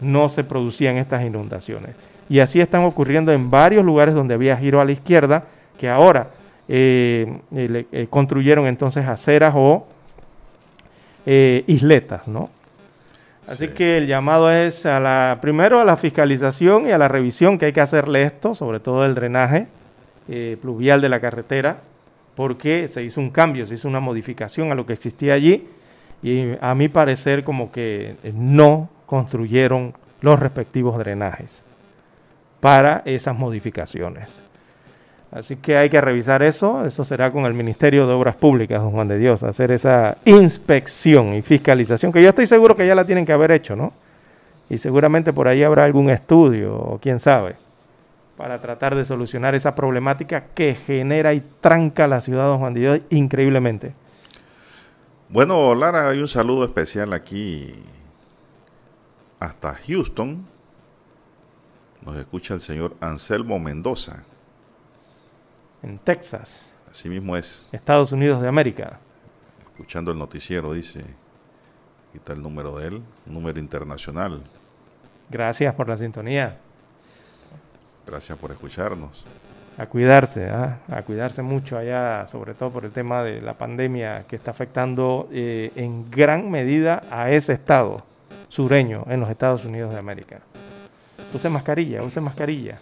no 0.00 0.28
se 0.28 0.42
producían 0.42 0.96
estas 0.96 1.24
inundaciones. 1.24 1.94
Y 2.28 2.40
así 2.40 2.60
están 2.60 2.82
ocurriendo 2.82 3.30
en 3.30 3.52
varios 3.52 3.84
lugares 3.84 4.16
donde 4.16 4.34
había 4.34 4.56
giro 4.56 4.80
a 4.80 4.84
la 4.84 4.90
izquierda, 4.90 5.44
que 5.78 5.88
ahora 5.88 6.30
eh, 6.68 7.40
eh, 7.54 7.86
eh, 7.92 8.06
construyeron 8.08 8.66
entonces 8.66 9.06
aceras 9.06 9.54
o 9.56 9.86
isletas, 11.26 12.28
¿no? 12.28 12.50
Así 13.46 13.68
que 13.68 13.96
el 13.96 14.06
llamado 14.06 14.50
es 14.50 14.84
a 14.84 15.00
la, 15.00 15.38
primero 15.40 15.80
a 15.80 15.84
la 15.84 15.96
fiscalización 15.96 16.86
y 16.86 16.92
a 16.92 16.98
la 16.98 17.08
revisión 17.08 17.56
que 17.56 17.66
hay 17.66 17.72
que 17.72 17.80
hacerle 17.80 18.24
esto, 18.24 18.54
sobre 18.54 18.78
todo 18.80 19.06
el 19.06 19.14
drenaje 19.14 19.66
pluvial 20.60 21.00
de 21.00 21.08
la 21.08 21.20
carretera, 21.20 21.78
porque 22.34 22.88
se 22.88 23.02
hizo 23.02 23.22
un 23.22 23.30
cambio, 23.30 23.66
se 23.66 23.74
hizo 23.74 23.88
una 23.88 24.00
modificación 24.00 24.70
a 24.70 24.74
lo 24.74 24.84
que 24.84 24.92
existía 24.92 25.32
allí 25.32 25.66
y 26.22 26.52
a 26.60 26.74
mi 26.74 26.88
parecer 26.88 27.42
como 27.42 27.72
que 27.72 28.16
no 28.34 28.90
construyeron 29.06 29.94
los 30.20 30.38
respectivos 30.40 30.98
drenajes 30.98 31.64
para 32.60 33.02
esas 33.06 33.36
modificaciones. 33.36 34.44
Así 35.34 35.56
que 35.56 35.76
hay 35.76 35.90
que 35.90 36.00
revisar 36.00 36.44
eso, 36.44 36.86
eso 36.86 37.04
será 37.04 37.32
con 37.32 37.44
el 37.44 37.54
Ministerio 37.54 38.06
de 38.06 38.12
Obras 38.12 38.36
Públicas, 38.36 38.80
don 38.80 38.92
Juan 38.92 39.08
de 39.08 39.18
Dios, 39.18 39.42
hacer 39.42 39.72
esa 39.72 40.16
inspección 40.24 41.34
y 41.34 41.42
fiscalización, 41.42 42.12
que 42.12 42.22
yo 42.22 42.28
estoy 42.28 42.46
seguro 42.46 42.76
que 42.76 42.86
ya 42.86 42.94
la 42.94 43.04
tienen 43.04 43.26
que 43.26 43.32
haber 43.32 43.50
hecho, 43.50 43.74
¿no? 43.74 43.92
Y 44.70 44.78
seguramente 44.78 45.32
por 45.32 45.48
ahí 45.48 45.64
habrá 45.64 45.86
algún 45.86 46.08
estudio, 46.08 46.76
o 46.76 47.00
quién 47.00 47.18
sabe, 47.18 47.56
para 48.36 48.60
tratar 48.60 48.94
de 48.94 49.04
solucionar 49.04 49.56
esa 49.56 49.74
problemática 49.74 50.44
que 50.54 50.76
genera 50.76 51.34
y 51.34 51.42
tranca 51.60 52.06
la 52.06 52.20
ciudad, 52.20 52.46
don 52.46 52.60
Juan 52.60 52.74
de 52.74 52.80
Dios, 52.80 53.00
increíblemente. 53.10 53.92
Bueno, 55.28 55.74
Lara, 55.74 56.10
hay 56.10 56.20
un 56.20 56.28
saludo 56.28 56.64
especial 56.64 57.12
aquí 57.12 57.74
hasta 59.40 59.74
Houston. 59.84 60.46
Nos 62.06 62.16
escucha 62.18 62.54
el 62.54 62.60
señor 62.60 62.94
Anselmo 63.00 63.58
Mendoza. 63.58 64.22
En 65.84 65.98
Texas. 65.98 66.72
Así 66.90 67.10
mismo 67.10 67.36
es. 67.36 67.68
Estados 67.70 68.10
Unidos 68.10 68.40
de 68.40 68.48
América. 68.48 68.98
Escuchando 69.70 70.12
el 70.12 70.18
noticiero, 70.18 70.72
dice. 70.72 71.04
Está 72.14 72.32
el 72.32 72.40
número 72.42 72.78
de 72.78 72.88
él, 72.88 73.02
número 73.26 73.60
internacional. 73.60 74.42
Gracias 75.28 75.74
por 75.74 75.88
la 75.88 75.98
sintonía. 75.98 76.56
Gracias 78.06 78.38
por 78.38 78.50
escucharnos. 78.50 79.24
A 79.76 79.86
cuidarse, 79.86 80.48
¿ah? 80.48 80.78
a 80.88 81.02
cuidarse 81.02 81.42
mucho 81.42 81.76
allá, 81.76 82.26
sobre 82.28 82.54
todo 82.54 82.70
por 82.70 82.84
el 82.86 82.92
tema 82.92 83.22
de 83.22 83.42
la 83.42 83.54
pandemia 83.54 84.24
que 84.26 84.36
está 84.36 84.52
afectando 84.52 85.28
eh, 85.32 85.70
en 85.74 86.10
gran 86.10 86.50
medida 86.50 87.02
a 87.10 87.30
ese 87.30 87.52
estado 87.52 87.98
sureño 88.48 89.04
en 89.08 89.20
los 89.20 89.28
Estados 89.28 89.64
Unidos 89.64 89.92
de 89.92 89.98
América. 89.98 90.40
Use 91.34 91.48
mascarilla, 91.50 92.02
use 92.04 92.20
mascarilla. 92.20 92.78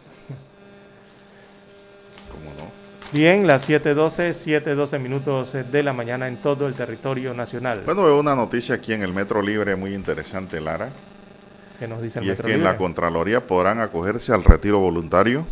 ¿Cómo 2.31 2.51
no? 2.59 2.83
Bien, 3.13 3.47
las 3.47 3.69
7.12, 3.69 4.63
7.12 4.65 4.99
minutos 4.99 5.53
de 5.71 5.83
la 5.83 5.93
mañana 5.93 6.29
en 6.29 6.39
todo 6.39 6.67
el 6.67 6.73
territorio 6.73 7.35
nacional. 7.35 7.83
Bueno, 7.85 8.05
veo 8.05 8.19
una 8.19 8.35
noticia 8.35 8.77
aquí 8.77 8.95
en 8.95 9.03
el 9.03 9.13
Metro 9.13 9.43
Libre 9.43 9.77
muy 9.77 9.95
interesante, 9.95 10.63
Lara. 10.63 10.89
¿Qué 11.79 11.87
nos 11.87 12.01
dice 12.01 12.21
el 12.21 12.25
y 12.25 12.31
es 12.31 12.41
que 12.41 12.55
en 12.55 12.65
la 12.65 12.79
Contraloría 12.79 13.47
podrán 13.47 13.81
acogerse 13.81 14.33
al 14.33 14.45
retiro 14.45 14.79
voluntario 14.79 15.47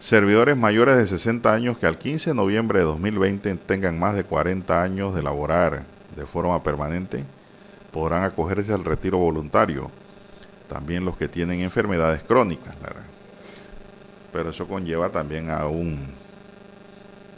servidores 0.00 0.56
mayores 0.56 0.96
de 0.96 1.06
60 1.06 1.52
años 1.52 1.78
que 1.78 1.86
al 1.86 1.98
15 1.98 2.30
de 2.30 2.34
noviembre 2.34 2.80
de 2.80 2.84
2020 2.84 3.54
tengan 3.66 3.98
más 3.98 4.16
de 4.16 4.24
40 4.24 4.82
años 4.82 5.14
de 5.14 5.22
laborar 5.22 5.84
de 6.16 6.26
forma 6.26 6.62
permanente 6.62 7.24
podrán 7.92 8.24
acogerse 8.24 8.72
al 8.72 8.84
retiro 8.84 9.18
voluntario. 9.18 9.88
También 10.68 11.04
los 11.04 11.16
que 11.16 11.28
tienen 11.28 11.60
enfermedades 11.60 12.24
crónicas. 12.24 12.74
Pero 14.32 14.50
eso 14.50 14.66
conlleva 14.66 15.10
también 15.10 15.48
a 15.50 15.68
un 15.68 16.23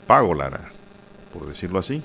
pago, 0.06 0.34
Lara, 0.34 0.70
por 1.32 1.46
decirlo 1.46 1.78
así. 1.78 2.02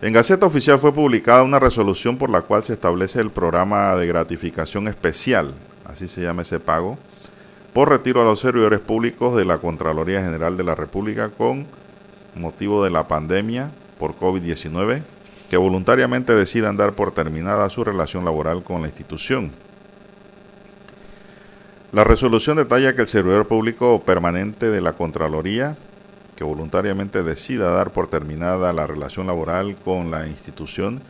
En 0.00 0.12
Gaceta 0.12 0.46
Oficial 0.46 0.78
fue 0.78 0.92
publicada 0.92 1.42
una 1.42 1.58
resolución 1.58 2.18
por 2.18 2.30
la 2.30 2.42
cual 2.42 2.62
se 2.62 2.74
establece 2.74 3.20
el 3.20 3.30
programa 3.30 3.96
de 3.96 4.06
gratificación 4.06 4.86
especial, 4.86 5.54
así 5.84 6.06
se 6.06 6.22
llama 6.22 6.42
ese 6.42 6.60
pago, 6.60 6.98
por 7.72 7.88
retiro 7.88 8.22
a 8.22 8.24
los 8.24 8.38
servidores 8.38 8.78
públicos 8.78 9.34
de 9.36 9.44
la 9.44 9.58
Contraloría 9.58 10.22
General 10.22 10.56
de 10.56 10.64
la 10.64 10.76
República 10.76 11.30
con 11.30 11.66
motivo 12.36 12.84
de 12.84 12.90
la 12.90 13.08
pandemia 13.08 13.70
por 13.98 14.16
COVID-19 14.16 15.02
que 15.50 15.56
voluntariamente 15.56 16.34
decidan 16.34 16.76
dar 16.76 16.92
por 16.92 17.12
terminada 17.12 17.68
su 17.70 17.84
relación 17.84 18.24
laboral 18.24 18.62
con 18.62 18.82
la 18.82 18.88
institución. 18.88 19.52
La 21.92 22.04
resolución 22.04 22.56
detalla 22.56 22.94
que 22.94 23.02
el 23.02 23.08
servidor 23.08 23.46
público 23.46 24.02
permanente 24.04 24.70
de 24.70 24.80
la 24.80 24.94
Contraloría, 24.94 25.76
que 26.36 26.44
voluntariamente 26.44 27.22
decida 27.22 27.70
dar 27.70 27.90
por 27.90 28.08
terminada 28.08 28.72
la 28.72 28.86
relación 28.86 29.26
laboral 29.26 29.74
con 29.76 30.10
la 30.10 30.26
institución, 30.28 31.00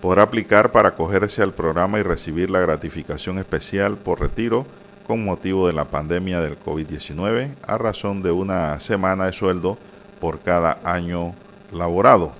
podrá 0.00 0.22
aplicar 0.24 0.72
para 0.72 0.90
acogerse 0.90 1.42
al 1.42 1.52
programa 1.52 1.98
y 1.98 2.02
recibir 2.02 2.50
la 2.50 2.60
gratificación 2.60 3.38
especial 3.38 3.98
por 3.98 4.20
retiro 4.20 4.66
con 5.06 5.24
motivo 5.24 5.66
de 5.66 5.74
la 5.74 5.84
pandemia 5.84 6.40
del 6.40 6.58
COVID-19 6.58 7.54
a 7.66 7.78
razón 7.78 8.22
de 8.22 8.30
una 8.30 8.80
semana 8.80 9.26
de 9.26 9.32
sueldo 9.32 9.76
por 10.20 10.40
cada 10.40 10.78
año 10.84 11.34
laborado. 11.72 12.32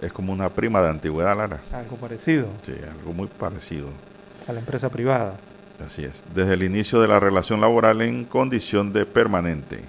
Es 0.00 0.12
como 0.12 0.32
una 0.32 0.48
prima 0.50 0.82
de 0.82 0.88
antigüedad, 0.88 1.36
Lara. 1.36 1.60
Algo 1.72 1.96
parecido. 1.96 2.48
Sí, 2.62 2.74
algo 2.90 3.12
muy 3.12 3.28
parecido. 3.28 3.88
A 4.48 4.52
la 4.52 4.60
empresa 4.60 4.88
privada. 4.90 5.36
Así 5.84 6.04
es. 6.04 6.24
Desde 6.34 6.54
el 6.54 6.62
inicio 6.62 7.00
de 7.00 7.08
la 7.08 7.20
relación 7.20 7.60
laboral 7.60 8.00
en 8.02 8.24
condición 8.24 8.92
de 8.92 9.04
permanente. 9.04 9.80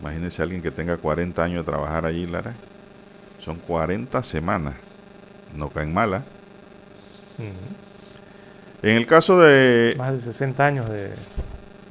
Imagínense 0.00 0.42
alguien 0.42 0.60
que 0.60 0.70
tenga 0.70 0.98
40 0.98 1.42
años 1.42 1.64
de 1.64 1.70
trabajar 1.70 2.04
allí, 2.04 2.26
Lara. 2.26 2.52
Son 3.40 3.56
40 3.56 4.22
semanas. 4.22 4.74
No 5.54 5.70
caen 5.70 5.94
malas. 5.94 6.22
En 8.82 8.96
el 8.96 9.06
caso 9.06 9.40
de... 9.40 9.94
Más 9.96 10.12
de 10.12 10.20
60 10.20 10.66
años 10.66 10.90
de... 10.90 11.10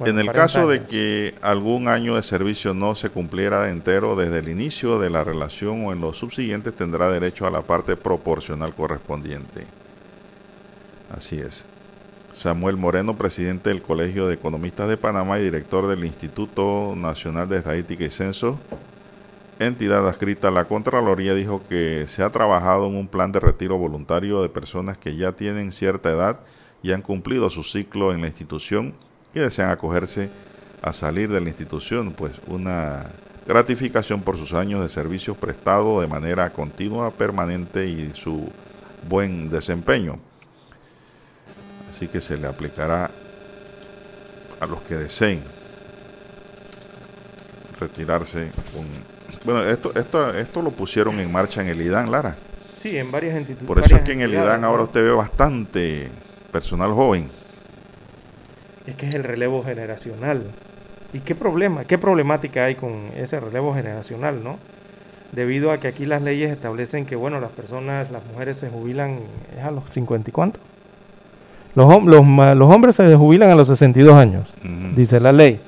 en 0.04 0.18
el 0.18 0.30
caso 0.30 0.68
de 0.68 0.84
que 0.84 1.34
algún 1.42 1.88
año 1.88 2.14
de 2.14 2.22
servicio 2.22 2.74
no 2.74 2.94
se 2.94 3.10
cumpliera 3.10 3.68
entero 3.70 4.14
desde 4.14 4.38
el 4.38 4.48
inicio 4.48 5.00
de 5.00 5.10
la 5.10 5.24
relación 5.24 5.84
o 5.84 5.92
en 5.92 6.00
los 6.00 6.18
subsiguientes, 6.18 6.74
tendrá 6.74 7.10
derecho 7.10 7.46
a 7.46 7.50
la 7.50 7.62
parte 7.62 7.96
proporcional 7.96 8.74
correspondiente. 8.74 9.66
Así 11.16 11.38
es. 11.38 11.66
Samuel 12.34 12.76
Moreno, 12.76 13.16
presidente 13.16 13.70
del 13.70 13.80
Colegio 13.80 14.26
de 14.26 14.34
Economistas 14.34 14.88
de 14.88 14.96
Panamá 14.96 15.38
y 15.38 15.44
director 15.44 15.86
del 15.86 16.04
Instituto 16.04 16.94
Nacional 16.96 17.48
de 17.48 17.58
Estadística 17.58 18.04
y 18.04 18.10
Censo, 18.10 18.58
entidad 19.60 20.06
adscrita 20.08 20.48
a 20.48 20.50
la 20.50 20.64
Contraloría, 20.64 21.32
dijo 21.34 21.62
que 21.68 22.06
se 22.08 22.24
ha 22.24 22.30
trabajado 22.30 22.88
en 22.88 22.96
un 22.96 23.06
plan 23.06 23.30
de 23.30 23.38
retiro 23.38 23.78
voluntario 23.78 24.42
de 24.42 24.48
personas 24.48 24.98
que 24.98 25.14
ya 25.14 25.30
tienen 25.30 25.70
cierta 25.70 26.10
edad 26.10 26.40
y 26.82 26.90
han 26.90 27.02
cumplido 27.02 27.50
su 27.50 27.62
ciclo 27.62 28.12
en 28.12 28.20
la 28.20 28.26
institución 28.26 28.94
y 29.32 29.38
desean 29.38 29.70
acogerse 29.70 30.28
a 30.82 30.92
salir 30.92 31.30
de 31.30 31.40
la 31.40 31.48
institución, 31.48 32.10
pues 32.10 32.32
una 32.48 33.10
gratificación 33.46 34.22
por 34.22 34.38
sus 34.38 34.54
años 34.54 34.82
de 34.82 34.88
servicios 34.88 35.36
prestados 35.36 36.00
de 36.00 36.08
manera 36.08 36.50
continua, 36.50 37.12
permanente 37.12 37.86
y 37.86 38.10
su 38.14 38.50
buen 39.08 39.50
desempeño. 39.50 40.18
Así 41.94 42.08
que 42.08 42.20
se 42.20 42.36
le 42.36 42.48
aplicará 42.48 43.08
a 44.58 44.66
los 44.66 44.82
que 44.82 44.96
deseen 44.96 45.44
retirarse 47.78 48.50
con... 48.72 48.84
Bueno, 49.44 49.64
esto, 49.64 49.92
esto, 49.94 50.34
esto 50.34 50.60
lo 50.60 50.70
pusieron 50.70 51.20
en 51.20 51.30
marcha 51.30 51.62
en 51.62 51.68
el 51.68 51.80
IDAN, 51.80 52.10
Lara. 52.10 52.34
Sí, 52.78 52.98
en 52.98 53.12
varias 53.12 53.36
instituciones. 53.36 53.68
Por 53.68 53.78
eso 53.78 53.94
es 53.94 54.02
que 54.02 54.10
en 54.10 54.22
el 54.22 54.32
IDAN 54.32 54.64
ahora 54.64 54.82
usted 54.82 55.04
ve 55.04 55.12
bastante 55.12 56.08
personal 56.50 56.92
joven. 56.92 57.30
Es 58.88 58.96
que 58.96 59.08
es 59.08 59.14
el 59.14 59.22
relevo 59.22 59.62
generacional. 59.62 60.42
¿Y 61.12 61.20
qué 61.20 61.36
problema, 61.36 61.84
qué 61.84 61.96
problemática 61.96 62.64
hay 62.64 62.74
con 62.74 63.12
ese 63.14 63.38
relevo 63.38 63.72
generacional, 63.72 64.42
no? 64.42 64.58
Debido 65.30 65.70
a 65.70 65.78
que 65.78 65.86
aquí 65.86 66.06
las 66.06 66.22
leyes 66.22 66.50
establecen 66.50 67.06
que, 67.06 67.14
bueno, 67.14 67.38
las 67.38 67.52
personas, 67.52 68.10
las 68.10 68.26
mujeres 68.26 68.56
se 68.56 68.68
jubilan 68.68 69.20
¿es 69.56 69.62
a 69.62 69.70
los 69.70 69.84
50 69.90 70.30
y 70.30 70.32
cuánto. 70.32 70.58
Los, 71.74 72.04
los, 72.04 72.26
los 72.56 72.74
hombres 72.74 72.96
se 72.96 73.14
jubilan 73.16 73.50
a 73.50 73.54
los 73.54 73.68
62 73.68 74.14
años, 74.14 74.52
dice 74.94 75.18
la 75.20 75.32
ley. 75.32 75.60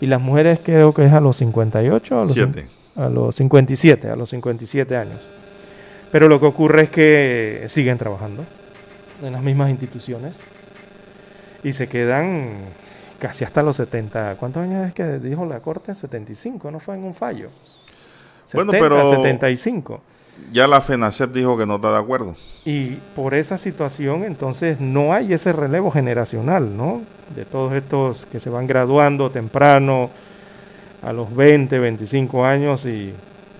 Y 0.00 0.06
las 0.06 0.20
mujeres 0.20 0.60
creo 0.62 0.92
que 0.92 1.06
es 1.06 1.12
a 1.12 1.20
los 1.20 1.36
58, 1.38 2.20
a 2.20 2.24
los, 2.24 2.36
a 2.96 3.08
los 3.08 3.34
57, 3.34 4.10
a 4.10 4.16
los 4.16 4.30
57 4.30 4.96
años. 4.96 5.18
Pero 6.12 6.28
lo 6.28 6.38
que 6.38 6.46
ocurre 6.46 6.82
es 6.84 6.90
que 6.90 7.66
siguen 7.68 7.98
trabajando 7.98 8.44
en 9.22 9.32
las 9.32 9.42
mismas 9.42 9.70
instituciones 9.70 10.34
y 11.64 11.72
se 11.72 11.88
quedan 11.88 12.50
casi 13.18 13.44
hasta 13.44 13.62
los 13.62 13.76
70. 13.76 14.36
¿Cuántos 14.36 14.62
años 14.62 14.86
es 14.86 14.94
que 14.94 15.18
dijo 15.18 15.44
la 15.44 15.60
Corte? 15.60 15.94
75, 15.94 16.70
no 16.70 16.78
fue 16.78 16.94
en 16.94 17.04
un 17.04 17.14
fallo. 17.14 17.50
bueno, 18.54 18.72
pero 18.72 19.10
75. 19.10 20.00
Ya 20.52 20.66
la 20.66 20.80
FENACEP 20.80 21.32
dijo 21.32 21.58
que 21.58 21.66
no 21.66 21.76
está 21.76 21.92
de 21.92 21.98
acuerdo. 21.98 22.36
Y 22.64 22.96
por 23.14 23.34
esa 23.34 23.58
situación, 23.58 24.24
entonces, 24.24 24.80
no 24.80 25.12
hay 25.12 25.32
ese 25.32 25.52
relevo 25.52 25.90
generacional, 25.90 26.76
¿no? 26.76 27.02
De 27.34 27.44
todos 27.44 27.72
estos 27.74 28.26
que 28.26 28.40
se 28.40 28.50
van 28.50 28.66
graduando 28.66 29.30
temprano, 29.30 30.10
a 31.02 31.12
los 31.12 31.34
20, 31.34 31.78
25 31.78 32.44
años 32.44 32.84
y 32.84 33.12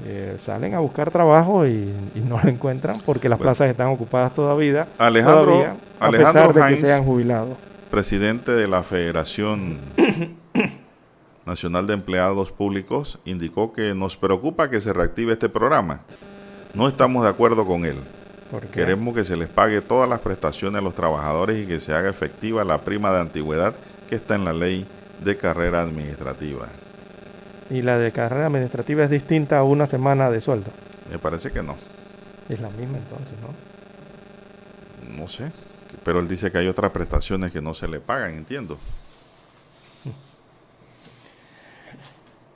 eh, 0.05 0.36
salen 0.40 0.74
a 0.74 0.81
buscar 0.81 1.10
trabajo 1.10 1.66
y, 1.66 1.93
no 2.28 2.40
lo 2.43 2.48
encuentran 2.48 3.01
porque 3.05 3.28
las 3.28 3.39
plazas 3.39 3.70
están 3.70 3.89
ocupadas 3.89 4.35
todavía. 4.35 4.86
Alejandro, 4.98 5.52
todavía, 5.52 5.77
a 6.01 6.10
pesar 6.10 6.55
de 6.55 6.69
que 6.69 6.77
sean 6.77 7.05
jubilados. 7.05 7.56
Presidente 7.90 8.52
de 8.52 8.69
la 8.69 8.82
Federación 8.82 9.78
Nacional 11.47 11.86
de 11.86 11.94
Empleados 11.94 12.52
Públicos, 12.52 13.19
indicó 13.24 13.73
que 13.73 13.94
nos 13.94 14.16
preocupa 14.16 14.69
que 14.69 14.81
se 14.81 14.93
reactive 14.93 15.32
este 15.32 15.48
programa. 15.48 16.02
No 16.74 16.89
estamos 16.89 17.24
de 17.24 17.31
acuerdo 17.31 17.66
con 17.66 17.85
él. 17.85 17.97
Queremos 18.73 19.15
que 19.15 19.24
se 19.24 19.36
les 19.36 19.49
pague 19.49 19.81
todas 19.82 20.09
las 20.09 20.20
prestaciones 20.20 20.81
a 20.81 20.82
los 20.82 20.95
trabajadores 20.95 21.62
y 21.62 21.66
que 21.66 21.81
se 21.81 21.93
haga 21.93 22.09
efectiva 22.09 22.65
la 22.65 22.78
prima 22.78 23.12
de 23.12 23.20
antigüedad 23.20 23.74
que 24.09 24.15
está 24.15 24.35
en 24.36 24.45
la 24.45 24.53
ley 24.53 24.86
de 25.23 25.36
carrera 25.36 25.82
administrativa. 25.82 26.69
¿Y 27.70 27.82
la 27.82 27.99
de 27.99 28.12
carrera 28.12 28.47
administrativa 28.47 29.05
es 29.05 29.11
distinta 29.11 29.59
a 29.59 29.65
una 29.65 29.86
semana 29.86 30.31
de 30.31 30.40
sueldo? 30.40 30.70
Me 31.11 31.19
parece 31.19 31.51
que 31.51 31.62
no. 31.62 31.77
Es 32.49 32.61
la 32.61 32.70
misma 32.70 32.97
entonces, 32.97 33.35
¿no? 33.43 35.19
No 35.20 35.28
sé. 35.28 35.53
Pero 36.05 36.20
él 36.20 36.28
dice 36.28 36.51
que 36.51 36.59
hay 36.59 36.69
otras 36.69 36.90
prestaciones 36.93 37.53
que 37.53 37.61
no 37.61 37.74
se 37.74 37.89
le 37.89 38.01
pagan, 38.01 38.35
entiendo. 38.35 38.78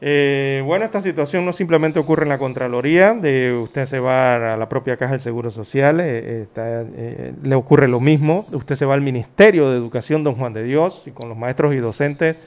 Eh, 0.05 0.65
bueno, 0.66 0.85
esta 0.85 1.01
situación 1.01 1.47
no 1.47 1.53
simplemente 1.53 2.01
ocurre 2.01 2.24
en 2.24 2.31
la 2.31 2.39
Contraloría, 2.39 3.15
de 3.15 3.53
usted 3.55 3.85
se 3.85 4.01
va 4.01 4.55
a 4.55 4.57
la 4.57 4.69
propia 4.69 4.97
Caja 4.97 5.12
del 5.12 5.20
Seguro 5.20 5.53
Social, 5.53 6.01
eh, 6.01 6.49
eh, 6.57 7.33
le 7.41 7.55
ocurre 7.55 7.87
lo 7.87 8.01
mismo, 8.01 8.45
usted 8.51 8.74
se 8.74 8.85
va 8.85 8.95
al 8.95 9.01
Ministerio 9.01 9.70
de 9.70 9.77
Educación 9.77 10.24
Don 10.24 10.35
Juan 10.35 10.55
de 10.55 10.65
Dios 10.65 11.05
y 11.07 11.12
con 11.12 11.29
los 11.29 11.39
maestros 11.39 11.73
y 11.73 11.77
docentes 11.77 12.41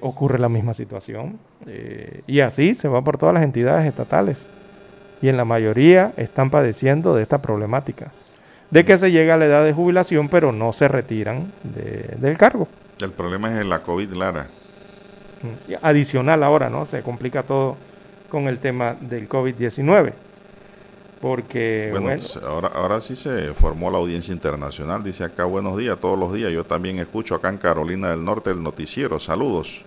ocurre 0.00 0.38
la 0.38 0.48
misma 0.48 0.72
situación. 0.72 1.38
y 2.26 2.40
así 2.40 2.72
se 2.72 2.88
va 2.88 3.02
por 3.02 3.18
todas 3.18 3.34
las 3.34 3.42
entidades 3.42 3.84
estatales 3.84 4.46
y 5.20 5.28
en 5.28 5.36
la 5.36 5.44
mayoría 5.44 6.12
están 6.16 6.50
padeciendo 6.50 7.14
de 7.14 7.22
esta 7.22 7.42
problemática, 7.42 8.12
de 8.70 8.84
que 8.86 8.96
se 8.96 9.10
llega 9.10 9.34
a 9.34 9.36
la 9.36 9.44
edad 9.44 9.64
de 9.64 9.74
jubilación 9.74 10.30
pero 10.30 10.52
no 10.52 10.72
se 10.72 10.88
retiran 10.88 11.52
del 11.64 12.38
cargo. 12.38 12.66
El 13.00 13.10
problema 13.10 13.60
es 13.60 13.66
la 13.66 13.82
COVID, 13.82 14.12
Lara 14.12 14.46
adicional 15.82 16.42
ahora, 16.42 16.68
¿no? 16.68 16.86
Se 16.86 17.02
complica 17.02 17.42
todo 17.42 17.76
con 18.28 18.48
el 18.48 18.58
tema 18.58 18.96
del 19.00 19.28
COVID-19. 19.28 20.12
Porque, 21.20 21.88
bueno, 21.92 22.22
Ahora, 22.46 22.68
ahora 22.68 23.00
sí 23.00 23.16
se 23.16 23.54
formó 23.54 23.90
la 23.90 23.98
audiencia 23.98 24.34
internacional. 24.34 25.02
Dice 25.02 25.24
acá, 25.24 25.44
buenos 25.44 25.78
días 25.78 25.98
todos 25.98 26.18
los 26.18 26.32
días. 26.32 26.52
Yo 26.52 26.64
también 26.64 26.98
escucho 26.98 27.34
acá 27.34 27.48
en 27.48 27.56
Carolina 27.56 28.10
del 28.10 28.24
Norte 28.24 28.50
el 28.50 28.62
noticiero. 28.62 29.18
Saludos. 29.18 29.82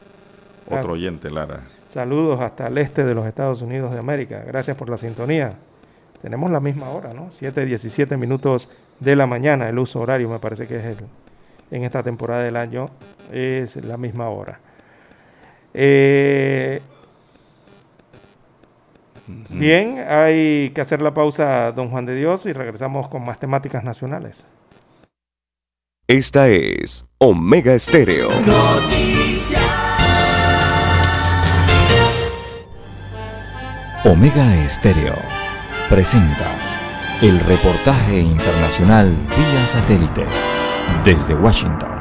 Otro 0.70 0.94
oyente, 0.94 1.30
Lara. 1.30 1.62
Saludos 1.88 2.40
hasta 2.42 2.68
el 2.68 2.78
este 2.78 3.04
de 3.04 3.16
los 3.16 3.26
Estados 3.26 3.62
Unidos 3.62 3.92
de 3.94 4.00
América. 4.00 4.44
Gracias 4.46 4.76
por 4.76 4.90
la 4.90 4.98
sintonía. 4.98 5.54
Tenemos 6.22 6.52
la 6.52 6.60
misma 6.60 6.90
hora, 6.90 7.14
¿no? 7.14 7.30
7, 7.30 7.66
17 7.66 8.18
minutos 8.18 8.70
de 9.00 9.16
la 9.16 9.26
mañana. 9.26 9.70
El 9.70 9.80
uso 9.80 10.00
horario 10.00 10.30
me 10.30 10.40
parece 10.40 10.68
que 10.68 10.78
es 10.78 10.86
el, 10.86 10.98
en 11.72 11.84
esta 11.84 12.04
temporada 12.04 12.44
del 12.44 12.58
año. 12.58 12.88
Es 13.32 13.76
la 13.78 13.98
misma 13.98 14.30
hora. 14.30 14.60
Eh, 15.74 16.82
bien, 19.50 20.04
hay 20.08 20.72
que 20.74 20.82
hacer 20.82 21.02
la 21.02 21.14
pausa, 21.14 21.72
don 21.72 21.90
Juan 21.90 22.06
de 22.06 22.16
Dios, 22.16 22.46
y 22.46 22.54
regresamos 22.54 23.08
con 23.10 23.24
más 23.26 23.40
temáticas 23.40 23.84
nacionales. 23.84 24.46
Esta 26.08 26.48
es 26.48 27.06
Omega 27.20 27.74
Estéreo. 27.74 28.30
Omega 34.06 34.56
Estéreo 34.64 35.14
presenta 35.90 36.48
el 37.22 37.38
reportaje 37.42 38.22
internacional 38.22 39.10
vía 39.10 39.68
satélite 39.68 40.26
desde 41.04 41.36
Washington. 41.36 41.99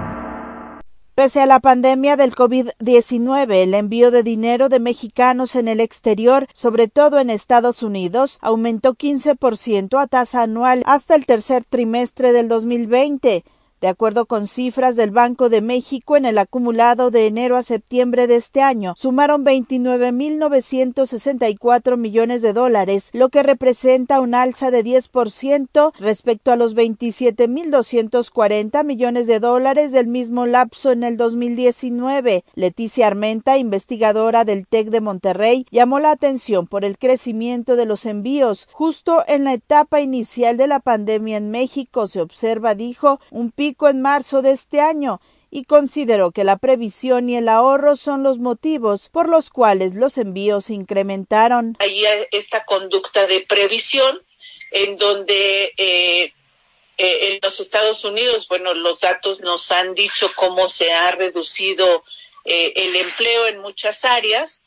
Pese 1.18 1.40
a 1.40 1.46
la 1.46 1.58
pandemia 1.58 2.14
del 2.14 2.32
COVID-19, 2.32 3.52
el 3.64 3.74
envío 3.74 4.12
de 4.12 4.22
dinero 4.22 4.68
de 4.68 4.78
mexicanos 4.78 5.56
en 5.56 5.66
el 5.66 5.80
exterior, 5.80 6.46
sobre 6.52 6.86
todo 6.86 7.18
en 7.18 7.28
Estados 7.28 7.82
Unidos, 7.82 8.38
aumentó 8.40 8.94
15% 8.94 10.00
a 10.00 10.06
tasa 10.06 10.42
anual 10.42 10.84
hasta 10.86 11.16
el 11.16 11.26
tercer 11.26 11.64
trimestre 11.64 12.32
del 12.32 12.46
2020. 12.46 13.42
De 13.80 13.86
acuerdo 13.86 14.26
con 14.26 14.48
cifras 14.48 14.96
del 14.96 15.12
Banco 15.12 15.48
de 15.48 15.60
México, 15.60 16.16
en 16.16 16.24
el 16.24 16.38
acumulado 16.38 17.12
de 17.12 17.28
enero 17.28 17.56
a 17.56 17.62
septiembre 17.62 18.26
de 18.26 18.34
este 18.34 18.60
año, 18.60 18.94
sumaron 18.96 19.44
29.964 19.44 21.96
millones 21.96 22.42
de 22.42 22.52
dólares, 22.52 23.10
lo 23.12 23.28
que 23.28 23.44
representa 23.44 24.18
un 24.18 24.34
alza 24.34 24.72
de 24.72 24.84
10% 24.84 25.92
respecto 26.00 26.50
a 26.50 26.56
los 26.56 26.74
27.240 26.74 28.82
millones 28.82 29.28
de 29.28 29.38
dólares 29.38 29.92
del 29.92 30.08
mismo 30.08 30.44
lapso 30.44 30.90
en 30.90 31.04
el 31.04 31.16
2019. 31.16 32.42
Leticia 32.56 33.06
Armenta, 33.06 33.58
investigadora 33.58 34.44
del 34.44 34.66
TEC 34.66 34.88
de 34.88 35.00
Monterrey, 35.00 35.66
llamó 35.70 36.00
la 36.00 36.10
atención 36.10 36.66
por 36.66 36.84
el 36.84 36.98
crecimiento 36.98 37.76
de 37.76 37.86
los 37.86 38.06
envíos. 38.06 38.68
Justo 38.72 39.22
en 39.28 39.44
la 39.44 39.52
etapa 39.52 40.00
inicial 40.00 40.56
de 40.56 40.66
la 40.66 40.80
pandemia 40.80 41.36
en 41.36 41.52
México 41.52 42.08
se 42.08 42.20
observa, 42.20 42.74
dijo, 42.74 43.20
un 43.30 43.52
pico 43.52 43.67
en 43.80 44.00
marzo 44.02 44.42
de 44.42 44.52
este 44.52 44.80
año 44.80 45.20
y 45.50 45.64
consideró 45.64 46.30
que 46.30 46.44
la 46.44 46.56
previsión 46.56 47.30
y 47.30 47.36
el 47.36 47.48
ahorro 47.48 47.96
son 47.96 48.22
los 48.22 48.38
motivos 48.38 49.08
por 49.08 49.28
los 49.28 49.50
cuales 49.50 49.94
los 49.94 50.18
envíos 50.18 50.66
se 50.66 50.74
incrementaron. 50.74 51.76
Hay 51.78 52.04
esta 52.30 52.64
conducta 52.64 53.26
de 53.26 53.40
previsión 53.40 54.22
en 54.70 54.98
donde 54.98 55.72
eh, 55.76 56.32
eh, 56.98 57.28
en 57.32 57.38
los 57.42 57.60
Estados 57.60 58.04
Unidos, 58.04 58.48
bueno, 58.48 58.74
los 58.74 59.00
datos 59.00 59.40
nos 59.40 59.70
han 59.72 59.94
dicho 59.94 60.30
cómo 60.34 60.68
se 60.68 60.92
ha 60.92 61.12
reducido 61.12 62.04
eh, 62.44 62.72
el 62.76 62.96
empleo 62.96 63.46
en 63.46 63.60
muchas 63.60 64.04
áreas 64.04 64.64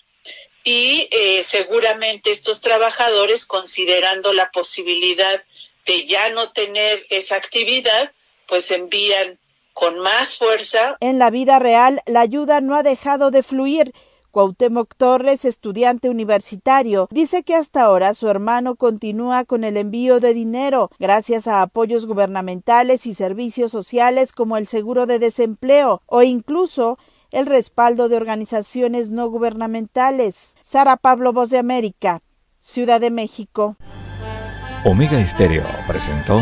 y 0.63 1.09
seguramente 1.41 2.29
estos 2.29 2.61
trabajadores, 2.61 3.45
considerando 3.45 4.31
la 4.31 4.51
posibilidad 4.51 5.43
de 5.87 6.05
ya 6.05 6.29
no 6.29 6.51
tener 6.51 7.03
esa 7.09 7.35
actividad, 7.35 8.11
pues 8.51 8.69
envían 8.71 9.39
con 9.73 9.99
más 9.99 10.37
fuerza. 10.37 10.97
En 10.99 11.19
la 11.19 11.29
vida 11.29 11.57
real, 11.57 12.01
la 12.05 12.19
ayuda 12.19 12.59
no 12.59 12.75
ha 12.75 12.83
dejado 12.83 13.31
de 13.31 13.43
fluir. 13.43 13.93
Cuauhtémoc 14.29 14.93
Torres, 14.97 15.45
estudiante 15.45 16.09
universitario, 16.09 17.07
dice 17.11 17.43
que 17.43 17.55
hasta 17.55 17.83
ahora 17.83 18.13
su 18.13 18.27
hermano 18.27 18.75
continúa 18.75 19.45
con 19.45 19.63
el 19.63 19.77
envío 19.77 20.19
de 20.19 20.33
dinero 20.33 20.89
gracias 20.99 21.47
a 21.47 21.61
apoyos 21.61 22.05
gubernamentales 22.07 23.05
y 23.05 23.13
servicios 23.13 23.71
sociales 23.71 24.33
como 24.33 24.57
el 24.57 24.67
seguro 24.67 25.05
de 25.05 25.19
desempleo 25.19 26.01
o 26.05 26.21
incluso 26.21 26.97
el 27.31 27.45
respaldo 27.45 28.09
de 28.09 28.17
organizaciones 28.17 29.11
no 29.11 29.29
gubernamentales. 29.29 30.57
Sara 30.61 30.97
Pablo, 30.97 31.31
Voz 31.31 31.51
de 31.51 31.57
América, 31.57 32.21
Ciudad 32.59 32.99
de 32.99 33.11
México. 33.11 33.77
Omega 34.83 35.21
Estéreo 35.21 35.63
presentó 35.87 36.41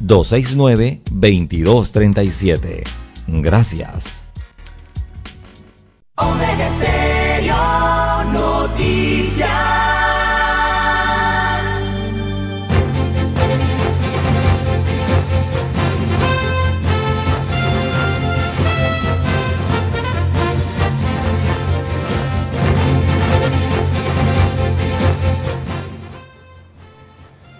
269-2237. 0.00 2.84
Gracias. 3.26 4.24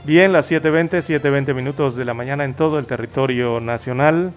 Bien, 0.08 0.32
las 0.32 0.50
7.20, 0.50 1.20
7.20 1.20 1.54
minutos 1.54 1.94
de 1.94 2.06
la 2.06 2.14
mañana 2.14 2.44
en 2.44 2.54
todo 2.54 2.78
el 2.78 2.86
territorio 2.86 3.60
nacional. 3.60 4.32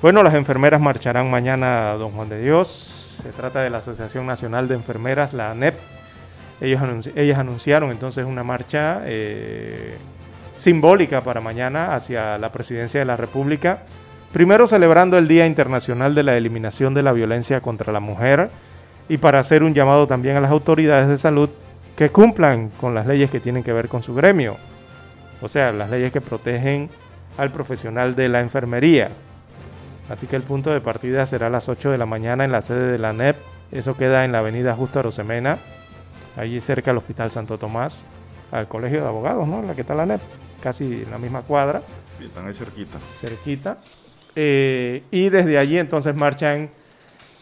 Bueno, 0.00 0.22
las 0.22 0.32
enfermeras 0.32 0.80
marcharán 0.80 1.30
mañana 1.30 1.92
Don 1.98 2.12
Juan 2.12 2.30
de 2.30 2.40
Dios. 2.40 3.18
Se 3.22 3.28
trata 3.28 3.60
de 3.60 3.68
la 3.68 3.76
Asociación 3.76 4.24
Nacional 4.24 4.68
de 4.68 4.74
Enfermeras, 4.74 5.34
la 5.34 5.50
ANEP. 5.50 5.74
Ellos 6.62 6.80
ellas 7.14 7.38
anunciaron 7.38 7.90
entonces 7.90 8.24
una 8.24 8.42
marcha 8.42 9.02
eh, 9.04 9.98
simbólica 10.58 11.22
para 11.22 11.42
mañana 11.42 11.94
hacia 11.94 12.38
la 12.38 12.50
presidencia 12.50 12.98
de 12.98 13.04
la 13.04 13.18
República. 13.18 13.82
Primero 14.32 14.66
celebrando 14.66 15.18
el 15.18 15.28
Día 15.28 15.44
Internacional 15.44 16.14
de 16.14 16.22
la 16.22 16.38
Eliminación 16.38 16.94
de 16.94 17.02
la 17.02 17.12
Violencia 17.12 17.60
contra 17.60 17.92
la 17.92 18.00
Mujer 18.00 18.48
y 19.10 19.18
para 19.18 19.40
hacer 19.40 19.62
un 19.62 19.74
llamado 19.74 20.06
también 20.06 20.38
a 20.38 20.40
las 20.40 20.52
autoridades 20.52 21.10
de 21.10 21.18
salud 21.18 21.50
que 21.98 22.08
cumplan 22.08 22.70
con 22.80 22.94
las 22.94 23.06
leyes 23.06 23.30
que 23.30 23.40
tienen 23.40 23.62
que 23.62 23.74
ver 23.74 23.88
con 23.88 24.02
su 24.02 24.14
gremio 24.14 24.56
o 25.40 25.48
sea, 25.48 25.72
las 25.72 25.90
leyes 25.90 26.12
que 26.12 26.20
protegen 26.20 26.90
al 27.36 27.52
profesional 27.52 28.14
de 28.14 28.28
la 28.28 28.40
enfermería. 28.40 29.10
Así 30.08 30.26
que 30.26 30.36
el 30.36 30.42
punto 30.42 30.70
de 30.70 30.80
partida 30.80 31.26
será 31.26 31.48
a 31.48 31.50
las 31.50 31.68
8 31.68 31.90
de 31.90 31.98
la 31.98 32.06
mañana 32.06 32.44
en 32.44 32.52
la 32.52 32.62
sede 32.62 32.92
de 32.92 32.98
la 32.98 33.12
NEP. 33.12 33.36
Eso 33.72 33.96
queda 33.96 34.24
en 34.24 34.32
la 34.32 34.38
avenida 34.38 34.74
Justo 34.74 35.00
Arosemena, 35.00 35.58
allí 36.36 36.60
cerca 36.60 36.92
del 36.92 36.98
Hospital 36.98 37.30
Santo 37.30 37.58
Tomás, 37.58 38.04
al 38.52 38.68
Colegio 38.68 39.00
de 39.00 39.08
Abogados, 39.08 39.48
¿no? 39.48 39.62
La 39.62 39.74
que 39.74 39.80
está 39.80 39.94
la 39.94 40.06
NEP, 40.06 40.20
casi 40.62 41.02
en 41.02 41.10
la 41.10 41.18
misma 41.18 41.42
cuadra. 41.42 41.82
Y 42.20 42.26
están 42.26 42.46
ahí 42.46 42.54
cerquita. 42.54 42.98
Cerquita. 43.16 43.78
Eh, 44.36 45.02
y 45.10 45.28
desde 45.30 45.58
allí 45.58 45.78
entonces 45.78 46.14
marchan 46.14 46.70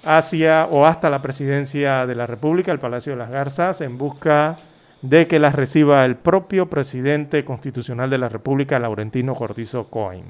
hacia 0.04 0.66
o 0.66 0.86
hasta 0.86 1.10
la 1.10 1.20
presidencia 1.20 2.06
de 2.06 2.14
la 2.14 2.26
República, 2.26 2.72
el 2.72 2.78
Palacio 2.78 3.12
de 3.12 3.18
las 3.18 3.30
Garzas, 3.30 3.80
en 3.82 3.98
busca 3.98 4.56
de 5.04 5.26
que 5.26 5.38
las 5.38 5.54
reciba 5.54 6.02
el 6.06 6.16
propio 6.16 6.70
presidente 6.70 7.44
constitucional 7.44 8.08
de 8.08 8.16
la 8.16 8.30
República, 8.30 8.78
Laurentino 8.78 9.34
Cortizo 9.34 9.90
Cohen. 9.90 10.24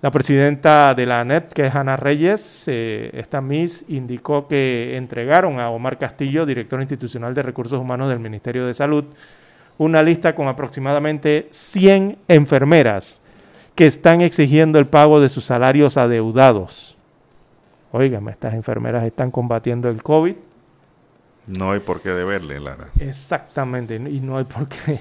La 0.00 0.10
presidenta 0.10 0.94
de 0.94 1.04
la 1.04 1.20
ANEP, 1.20 1.52
que 1.52 1.66
es 1.66 1.74
Ana 1.74 1.98
Reyes, 1.98 2.64
eh, 2.68 3.10
esta 3.12 3.42
MIS, 3.42 3.84
indicó 3.88 4.48
que 4.48 4.96
entregaron 4.96 5.60
a 5.60 5.68
Omar 5.68 5.98
Castillo, 5.98 6.46
director 6.46 6.80
institucional 6.80 7.34
de 7.34 7.42
Recursos 7.42 7.78
Humanos 7.78 8.08
del 8.08 8.18
Ministerio 8.18 8.66
de 8.66 8.72
Salud, 8.72 9.04
una 9.76 10.02
lista 10.02 10.34
con 10.34 10.48
aproximadamente 10.48 11.48
100 11.50 12.16
enfermeras 12.28 13.20
que 13.74 13.84
están 13.84 14.22
exigiendo 14.22 14.78
el 14.78 14.86
pago 14.86 15.20
de 15.20 15.28
sus 15.28 15.44
salarios 15.44 15.98
adeudados. 15.98 16.96
Óigame, 17.92 18.30
estas 18.30 18.54
enfermeras 18.54 19.04
están 19.04 19.30
combatiendo 19.30 19.90
el 19.90 20.02
COVID, 20.02 20.36
no 21.46 21.72
hay 21.72 21.80
por 21.80 22.00
qué 22.00 22.10
deberle, 22.10 22.60
Lara. 22.60 22.88
Exactamente, 22.98 23.96
y 23.96 24.20
no 24.20 24.38
hay 24.38 24.44
por 24.44 24.68
qué. 24.68 25.00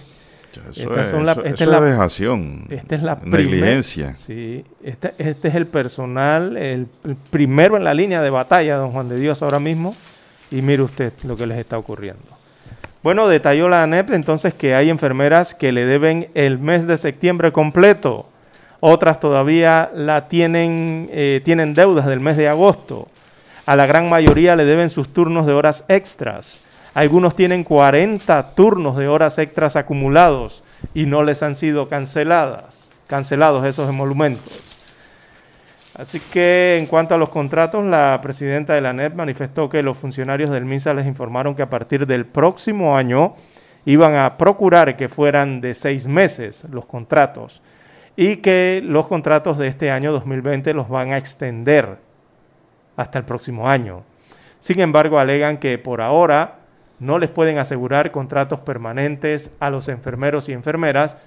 Eso, 0.70 1.00
es, 1.00 1.14
la, 1.14 1.32
esta 1.32 1.64
es 1.64 1.70
la, 1.70 1.80
dejación, 1.80 2.66
esta 2.70 2.96
es 2.96 3.04
la 3.04 3.18
negligencia. 3.24 4.16
sí, 4.18 4.66
este, 4.84 5.14
este, 5.18 5.48
es 5.48 5.56
el 5.56 5.66
personal, 5.66 6.58
el, 6.58 6.88
primero 7.30 7.78
en 7.78 7.86
la 7.86 7.94
línea 7.94 8.22
de 8.22 8.30
batalla, 8.30 8.76
don 8.76 8.92
Juan 8.92 9.08
de 9.08 9.18
Dios, 9.18 9.42
ahora 9.42 9.60
mismo. 9.60 9.96
Y 10.50 10.62
mire 10.62 10.82
usted 10.82 11.14
lo 11.24 11.38
que 11.38 11.48
les 11.48 11.58
está 11.58 11.78
ocurriendo. 11.78 12.26
Bueno, 13.02 13.30
detalló 13.30 13.70
la 13.70 13.84
ANEP 13.84 14.12
entonces 14.12 14.54
que 14.54 14.76
hay 14.76 14.90
enfermeras 14.90 15.56
que 15.56 15.72
le 15.72 15.86
deben 15.86 16.28
el 16.34 16.60
mes 16.60 16.86
de 16.86 16.98
septiembre 16.98 17.54
completo. 17.54 18.28
Otras 18.82 19.20
todavía 19.20 19.90
la 19.96 20.28
tienen, 20.28 21.10
eh, 21.12 21.42
tienen 21.46 21.74
deudas 21.74 22.06
del 22.06 22.20
mes 22.20 22.36
de 22.36 22.50
agosto. 22.50 23.08
A 23.66 23.76
la 23.76 23.86
gran 23.86 24.10
mayoría 24.10 24.56
le 24.56 24.66
deben 24.66 24.90
sus 24.90 25.14
turnos 25.14 25.46
de 25.46 25.54
horas 25.54 25.86
extras. 25.88 26.62
Algunos 26.94 27.36
tienen 27.36 27.64
40 27.64 28.56
turnos 28.56 28.98
de 28.98 29.08
horas 29.08 29.38
extras 29.38 29.76
acumulados 29.76 30.64
y 30.94 31.06
no 31.06 31.24
les 31.24 31.44
han 31.44 31.56
sido 31.56 31.88
canceladas, 31.88 32.90
cancelados 33.08 33.66
esos 33.66 33.88
emolumentos. 33.88 34.60
Así 35.96 36.20
que 36.20 36.78
en 36.80 36.88
cuanto 36.88 37.14
a 37.14 37.18
los 37.18 37.30
contratos, 37.30 37.86
la 37.86 38.20
presidenta 38.22 38.74
de 38.74 38.82
la 38.82 38.94
NET 38.94 39.14
manifestó 39.14 39.70
que 39.70 39.84
los 39.84 39.98
funcionarios 39.98 40.50
del 40.50 40.66
MISA 40.66 40.94
les 40.94 41.06
informaron 41.06 41.54
que 41.54 41.62
a 41.62 41.70
partir 41.70 42.08
del 42.08 42.26
próximo 42.26 42.98
año 42.98 43.36
iban 43.86 44.16
a 44.16 44.38
procurar 44.38 44.98
que 44.98 45.10
fueran 45.10 45.62
de 45.62 45.74
seis 45.74 46.08
meses 46.08 46.64
los 46.72 46.86
contratos 46.86 47.62
y 48.16 48.38
que 48.38 48.82
los 48.84 49.08
contratos 49.08 49.58
de 49.58 49.68
este 49.68 49.92
año 49.92 50.12
2020 50.12 50.74
los 50.74 50.90
van 50.90 51.12
a 51.12 51.18
extender 51.18 51.98
hasta 52.96 53.20
el 53.20 53.26
próximo 53.26 53.70
año. 53.70 54.04
Sin 54.60 54.80
embargo, 54.80 55.20
alegan 55.20 55.58
que 55.58 55.78
por 55.78 56.02
ahora 56.02 56.60
no 57.00 57.18
les 57.18 57.30
pueden 57.30 57.58
asegurar 57.58 58.12
contratos 58.12 58.60
permanentes 58.60 59.52
a 59.60 59.70
los 59.70 59.88
enfermeros 59.88 60.50
y 60.50 60.54
enfermeras 60.54 61.18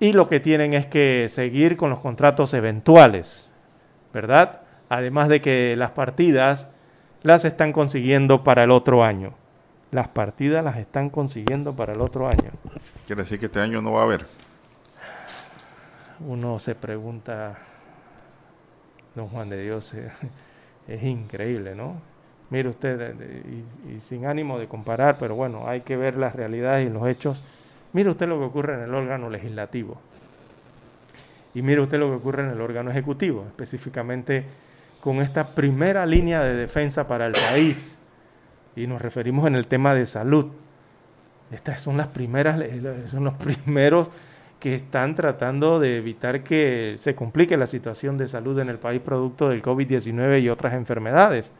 y 0.00 0.14
lo 0.14 0.28
que 0.28 0.40
tienen 0.40 0.72
es 0.72 0.86
que 0.86 1.26
seguir 1.28 1.76
con 1.76 1.90
los 1.90 2.00
contratos 2.00 2.54
eventuales, 2.54 3.52
¿verdad? 4.14 4.62
Además 4.88 5.28
de 5.28 5.42
que 5.42 5.74
las 5.76 5.90
partidas 5.90 6.68
las 7.22 7.44
están 7.44 7.72
consiguiendo 7.72 8.42
para 8.42 8.64
el 8.64 8.70
otro 8.70 9.04
año. 9.04 9.34
Las 9.90 10.08
partidas 10.08 10.64
las 10.64 10.78
están 10.78 11.10
consiguiendo 11.10 11.76
para 11.76 11.92
el 11.92 12.00
otro 12.00 12.26
año. 12.28 12.50
Quiere 13.06 13.22
decir 13.22 13.38
que 13.38 13.46
este 13.46 13.60
año 13.60 13.82
no 13.82 13.92
va 13.92 14.00
a 14.00 14.04
haber. 14.04 14.26
Uno 16.26 16.58
se 16.58 16.74
pregunta, 16.74 17.58
don 19.14 19.28
Juan 19.28 19.50
de 19.50 19.62
Dios, 19.62 19.94
es 20.88 21.02
increíble, 21.02 21.74
¿no? 21.74 22.00
Mire 22.50 22.68
usted, 22.68 23.14
y, 23.88 24.00
sin 24.00 24.26
ánimo 24.26 24.58
de 24.58 24.66
comparar, 24.66 25.18
pero 25.18 25.36
bueno, 25.36 25.68
hay 25.68 25.82
que 25.82 25.96
ver 25.96 26.16
las 26.16 26.34
realidades 26.34 26.86
y 26.86 26.92
los 26.92 27.06
hechos. 27.06 27.42
Mire 27.92 28.10
usted 28.10 28.28
lo 28.28 28.38
que 28.38 28.44
ocurre 28.44 28.74
en 28.74 28.80
el 28.80 28.94
órgano 28.94 29.30
legislativo. 29.30 30.00
Y 31.54 31.62
mire 31.62 31.80
usted 31.80 31.98
lo 31.98 32.08
que 32.08 32.16
ocurre 32.16 32.42
en 32.42 32.50
el 32.50 32.60
órgano 32.60 32.90
ejecutivo, 32.90 33.44
específicamente 33.46 34.44
con 35.00 35.16
esta 35.20 35.54
primera 35.54 36.06
línea 36.06 36.42
de 36.42 36.54
defensa 36.54 37.06
para 37.06 37.26
el 37.26 37.32
país. 37.32 37.98
Y 38.74 38.86
nos 38.86 39.00
referimos 39.00 39.46
en 39.46 39.54
el 39.54 39.66
tema 39.66 39.94
de 39.94 40.06
salud. 40.06 40.46
Estas 41.52 41.80
son 41.80 41.96
las 41.96 42.08
primeras, 42.08 42.60
son 43.06 43.24
los 43.24 43.34
primeros 43.64 44.10
que 44.60 44.74
están 44.74 45.14
tratando 45.14 45.80
de 45.80 45.96
evitar 45.96 46.44
que 46.44 46.96
se 46.98 47.14
complique 47.14 47.56
la 47.56 47.66
situación 47.66 48.18
de 48.18 48.28
salud 48.28 48.58
en 48.60 48.68
el 48.68 48.78
país 48.78 49.00
producto 49.00 49.48
del 49.48 49.62
COVID-19 49.62 50.42
y 50.42 50.50
otras 50.50 50.74
enfermedades 50.74 51.50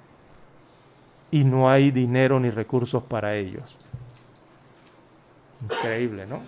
y 1.30 1.44
no 1.44 1.70
hay 1.70 1.90
dinero 1.90 2.38
ni 2.38 2.50
recursos 2.50 3.02
para 3.02 3.34
ellos. 3.36 3.76
Increíble, 5.62 6.26
¿no? 6.26 6.40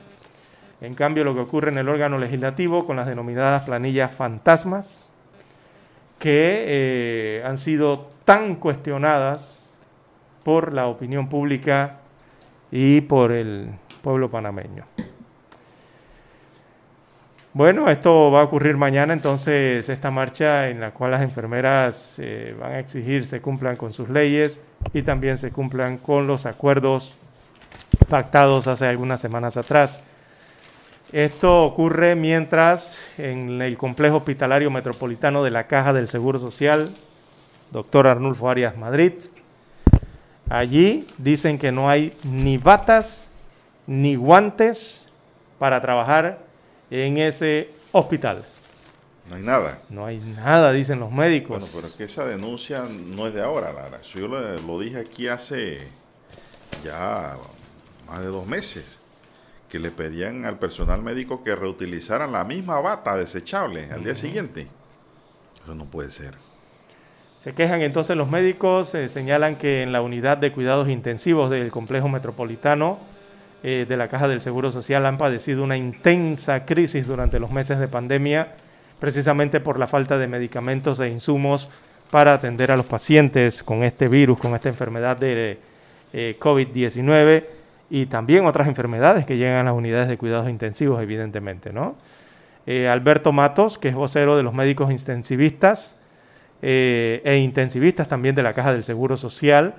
En 0.80 0.94
cambio, 0.94 1.24
lo 1.24 1.34
que 1.34 1.40
ocurre 1.40 1.70
en 1.70 1.78
el 1.78 1.88
órgano 1.88 2.18
legislativo 2.18 2.84
con 2.84 2.96
las 2.96 3.06
denominadas 3.06 3.66
planillas 3.66 4.12
fantasmas, 4.12 5.08
que 6.18 6.64
eh, 6.66 7.42
han 7.44 7.56
sido 7.56 8.10
tan 8.24 8.56
cuestionadas 8.56 9.72
por 10.44 10.72
la 10.72 10.86
opinión 10.86 11.28
pública 11.28 12.00
y 12.70 13.00
por 13.02 13.32
el 13.32 13.70
pueblo 14.02 14.30
panameño. 14.30 14.84
Bueno, 17.54 17.90
esto 17.90 18.30
va 18.30 18.40
a 18.40 18.44
ocurrir 18.44 18.78
mañana, 18.78 19.12
entonces 19.12 19.86
esta 19.86 20.10
marcha 20.10 20.70
en 20.70 20.80
la 20.80 20.92
cual 20.92 21.10
las 21.10 21.20
enfermeras 21.20 22.14
eh, 22.16 22.56
van 22.58 22.72
a 22.72 22.78
exigir 22.78 23.26
se 23.26 23.42
cumplan 23.42 23.76
con 23.76 23.92
sus 23.92 24.08
leyes 24.08 24.62
y 24.94 25.02
también 25.02 25.36
se 25.36 25.50
cumplan 25.50 25.98
con 25.98 26.26
los 26.26 26.46
acuerdos 26.46 27.14
pactados 28.08 28.68
hace 28.68 28.86
algunas 28.86 29.20
semanas 29.20 29.58
atrás. 29.58 30.00
Esto 31.12 31.64
ocurre 31.64 32.14
mientras 32.14 33.06
en 33.18 33.60
el 33.60 33.76
complejo 33.76 34.16
hospitalario 34.16 34.70
metropolitano 34.70 35.44
de 35.44 35.50
la 35.50 35.66
Caja 35.66 35.92
del 35.92 36.08
Seguro 36.08 36.38
Social, 36.40 36.88
doctor 37.70 38.06
Arnulfo 38.06 38.48
Arias 38.48 38.78
Madrid, 38.78 39.12
allí 40.48 41.06
dicen 41.18 41.58
que 41.58 41.70
no 41.70 41.90
hay 41.90 42.16
ni 42.22 42.56
batas 42.56 43.28
ni 43.86 44.14
guantes 44.14 45.10
para 45.58 45.82
trabajar 45.82 46.50
en 46.92 47.16
ese 47.16 47.70
hospital. 47.90 48.44
No 49.30 49.36
hay 49.36 49.42
nada. 49.42 49.78
No 49.88 50.04
hay 50.04 50.18
nada, 50.18 50.72
dicen 50.72 51.00
los 51.00 51.10
médicos. 51.10 51.58
Bueno, 51.58 51.66
pero 51.74 51.86
es 51.86 51.94
que 51.94 52.04
esa 52.04 52.26
denuncia 52.26 52.84
no 52.84 53.26
es 53.26 53.34
de 53.34 53.42
ahora, 53.42 53.72
Lara. 53.72 54.02
yo 54.02 54.28
lo, 54.28 54.80
dije 54.80 54.98
aquí 54.98 55.26
hace 55.26 55.88
ya 56.84 57.36
más 58.06 58.20
de 58.20 58.26
dos 58.26 58.46
meses, 58.46 59.00
que 59.70 59.78
le 59.78 59.90
pedían 59.90 60.44
al 60.44 60.58
personal 60.58 61.00
médico 61.02 61.42
que 61.42 61.56
reutilizaran 61.56 62.30
la 62.30 62.44
misma 62.44 62.78
bata 62.80 63.16
desechable 63.16 63.88
al 63.90 64.04
día 64.04 64.14
siguiente. 64.14 64.66
Eso 65.62 65.74
no 65.74 65.86
puede 65.86 66.10
ser. 66.10 66.34
Se 67.38 67.54
quejan 67.54 67.80
entonces 67.80 68.16
los 68.16 68.28
médicos, 68.28 68.94
eh, 68.94 69.08
señalan 69.08 69.56
que 69.56 69.82
en 69.82 69.92
la 69.92 70.02
unidad 70.02 70.36
de 70.36 70.52
cuidados 70.52 70.88
intensivos 70.88 71.50
del 71.50 71.70
complejo 71.70 72.08
metropolitano 72.08 72.98
eh, 73.64 73.86
de 73.88 73.96
la 73.96 74.08
Caja 74.08 74.26
del 74.26 74.42
Seguro 74.42 74.72
Social 74.72 75.06
han 75.06 75.18
padecido 75.18 75.62
una 75.62 75.76
intensa 75.76 76.64
crisis 76.64 77.06
durante 77.06 77.38
los 77.38 77.52
meses 77.52 77.78
de 77.78 77.86
pandemia, 77.86 78.54
precisamente 78.98 79.60
por 79.60 79.78
la 79.78 79.86
falta 79.86 80.18
de 80.18 80.26
medicamentos 80.26 80.98
e 80.98 81.08
insumos 81.08 81.70
para 82.10 82.34
atender 82.34 82.72
a 82.72 82.76
los 82.76 82.86
pacientes 82.86 83.62
con 83.62 83.84
este 83.84 84.08
virus, 84.08 84.40
con 84.40 84.56
esta 84.56 84.68
enfermedad 84.68 85.16
de 85.16 85.60
eh, 86.12 86.36
COVID-19 86.40 87.44
y 87.88 88.06
también 88.06 88.46
otras 88.46 88.66
enfermedades 88.66 89.26
que 89.26 89.36
llegan 89.36 89.58
a 89.58 89.70
las 89.70 89.74
unidades 89.74 90.08
de 90.08 90.18
cuidados 90.18 90.48
intensivos, 90.48 91.00
evidentemente, 91.00 91.72
¿no? 91.72 91.94
Eh, 92.66 92.88
Alberto 92.88 93.30
Matos, 93.30 93.78
que 93.78 93.88
es 93.88 93.94
vocero 93.94 94.36
de 94.36 94.42
los 94.42 94.54
médicos 94.54 94.90
intensivistas 94.90 95.96
e 96.64 97.40
intensivistas 97.42 98.06
también 98.06 98.36
de 98.36 98.44
la 98.44 98.54
Caja 98.54 98.72
del 98.72 98.84
Seguro 98.84 99.16
Social, 99.16 99.74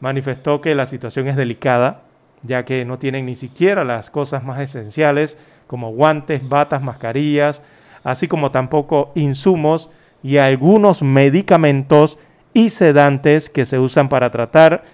manifestó 0.00 0.62
que 0.62 0.74
la 0.74 0.86
situación 0.86 1.28
es 1.28 1.36
delicada 1.36 2.04
ya 2.42 2.64
que 2.64 2.84
no 2.84 2.98
tienen 2.98 3.26
ni 3.26 3.34
siquiera 3.34 3.84
las 3.84 4.10
cosas 4.10 4.44
más 4.44 4.60
esenciales 4.60 5.38
como 5.66 5.90
guantes, 5.92 6.46
batas, 6.48 6.82
mascarillas, 6.82 7.62
así 8.04 8.28
como 8.28 8.50
tampoco 8.50 9.12
insumos 9.14 9.90
y 10.22 10.36
algunos 10.36 11.02
medicamentos 11.02 12.18
y 12.54 12.68
sedantes 12.68 13.48
que 13.48 13.64
se 13.64 13.78
usan 13.78 14.08
para 14.08 14.30
tratar, 14.30 14.84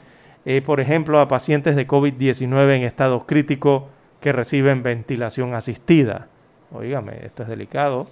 eh, 0.45 0.63
por 0.63 0.81
ejemplo, 0.81 1.21
a 1.21 1.29
pacientes 1.29 1.77
de 1.77 1.87
COVID-19 1.87 2.77
en 2.77 2.83
estado 2.83 3.27
crítico 3.27 3.89
que 4.21 4.33
reciben 4.33 4.83
ventilación 4.83 5.55
asistida. 5.55 6.29
Oígame, 6.73 7.13
esto 7.25 7.43
es 7.43 7.49
delicado. 7.49 8.09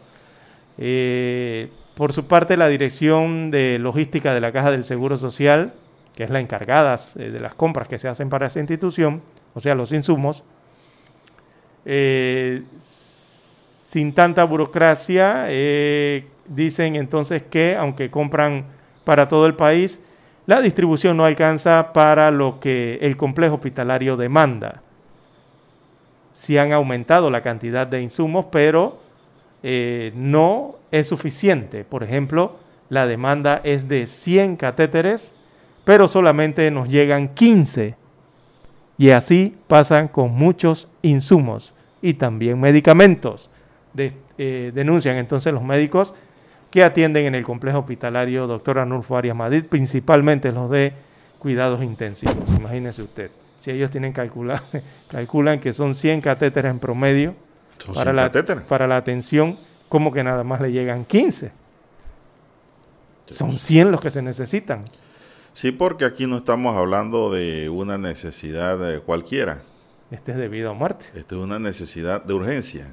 Eh, 0.79 1.71
por 1.95 2.13
su 2.13 2.27
parte, 2.27 2.57
la 2.57 2.69
Dirección 2.69 3.51
de 3.51 3.79
Logística 3.79 4.35
de 4.35 4.41
la 4.41 4.53
Caja 4.53 4.71
del 4.71 4.85
Seguro 4.85 5.17
Social 5.17 5.73
que 6.17 6.25
es 6.25 6.31
la 6.31 6.41
encargada 6.41 6.99
eh, 7.17 7.31
de 7.31 7.39
las 7.39 7.55
compras 7.55 7.87
que 7.87 7.99
se 7.99 8.09
hacen 8.09 8.31
para 8.31 8.47
esa 8.47 8.59
institución, 8.59 9.23
o 9.55 9.61
sea, 9.61 9.75
los 9.75 9.93
insumos, 9.93 10.43
eh, 11.85 12.63
sin 12.79 14.15
tanta 14.15 14.43
burocracia, 14.45 15.45
eh, 15.49 16.27
dicen 16.49 16.97
entonces 16.97 17.43
que 17.43 17.77
aunque 17.77 18.11
compran 18.11 18.65
para 19.05 19.29
todo 19.29 19.47
el 19.47 19.55
país, 19.55 20.01
la 20.47 20.63
distribución 20.63 21.19
no 21.19 21.25
alcanza 21.27 21.93
para 21.93 22.31
lo 22.31 22.61
que 22.61 22.99
el 23.03 23.17
complejo 23.17 23.57
hospitalario 23.57 24.17
demanda. 24.17 24.83
Sí 26.33 26.57
han 26.57 26.73
aumentado 26.73 27.31
la 27.31 27.43
cantidad 27.43 27.87
de 27.87 28.01
insumos, 28.01 28.47
pero 28.51 29.01
no 30.15 30.77
es 30.93 31.09
suficiente. 31.09 31.83
Por 31.83 32.05
ejemplo, 32.05 32.57
la 32.89 33.07
demanda 33.09 33.61
es 33.65 33.89
de 33.89 34.07
100 34.07 34.57
catéteres 34.57 35.35
pero 35.87 36.09
solamente 36.09 36.69
nos 36.73 36.89
llegan 36.89 37.29
15. 37.29 37.95
Y 38.99 39.11
así 39.11 39.57
pasan 39.69 40.09
con 40.09 40.33
muchos 40.33 40.89
insumos 41.01 41.73
y 42.03 42.15
también 42.15 42.59
medicamentos. 42.59 43.51
Eh, 43.97 44.73
denuncian 44.75 45.17
entonces 45.17 45.53
los 45.53 45.63
médicos 45.63 46.13
que 46.73 46.83
atienden 46.83 47.27
en 47.27 47.37
el 47.37 47.45
complejo 47.45 47.79
hospitalario 47.79 48.49
doctor 48.49 48.81
Arnulfo 48.81 49.17
Arias 49.17 49.37
Madrid, 49.37 49.65
principalmente 49.65 50.51
los 50.51 50.69
de 50.71 50.93
cuidados 51.39 51.81
intensivos. 51.85 52.51
Imagínese 52.59 53.03
usted, 53.03 53.31
si 53.61 53.71
ellos 53.71 53.89
tienen 53.89 54.13
calcular, 54.13 54.65
calculan 55.09 55.61
que 55.61 55.73
son 55.73 55.95
100 55.95 56.21
catéteres 56.21 56.69
en 56.73 56.81
promedio 56.81 57.37
para 57.95 58.13
la, 58.13 58.33
para 58.69 58.89
la 58.89 58.97
atención, 58.97 59.57
como 59.89 60.13
que 60.13 60.25
nada 60.25 60.43
más 60.43 60.61
le 60.61 60.73
llegan 60.73 61.05
15. 61.05 61.53
Son 63.27 63.57
100 63.57 63.93
los 63.93 64.01
que 64.01 64.11
se 64.11 64.21
necesitan. 64.21 64.81
Sí, 65.57 65.73
porque 65.73 66.05
aquí 66.05 66.27
no 66.27 66.37
estamos 66.37 66.77
hablando 66.77 67.33
de 67.33 67.71
una 67.71 67.97
necesidad 67.97 69.01
cualquiera. 69.05 69.63
Este 70.11 70.33
es 70.33 70.37
debido 70.37 70.69
a 70.69 70.75
muerte. 70.75 71.07
Esto 71.15 71.37
es 71.37 71.43
una 71.43 71.59
necesidad 71.59 72.23
de 72.23 72.35
urgencia. 72.35 72.93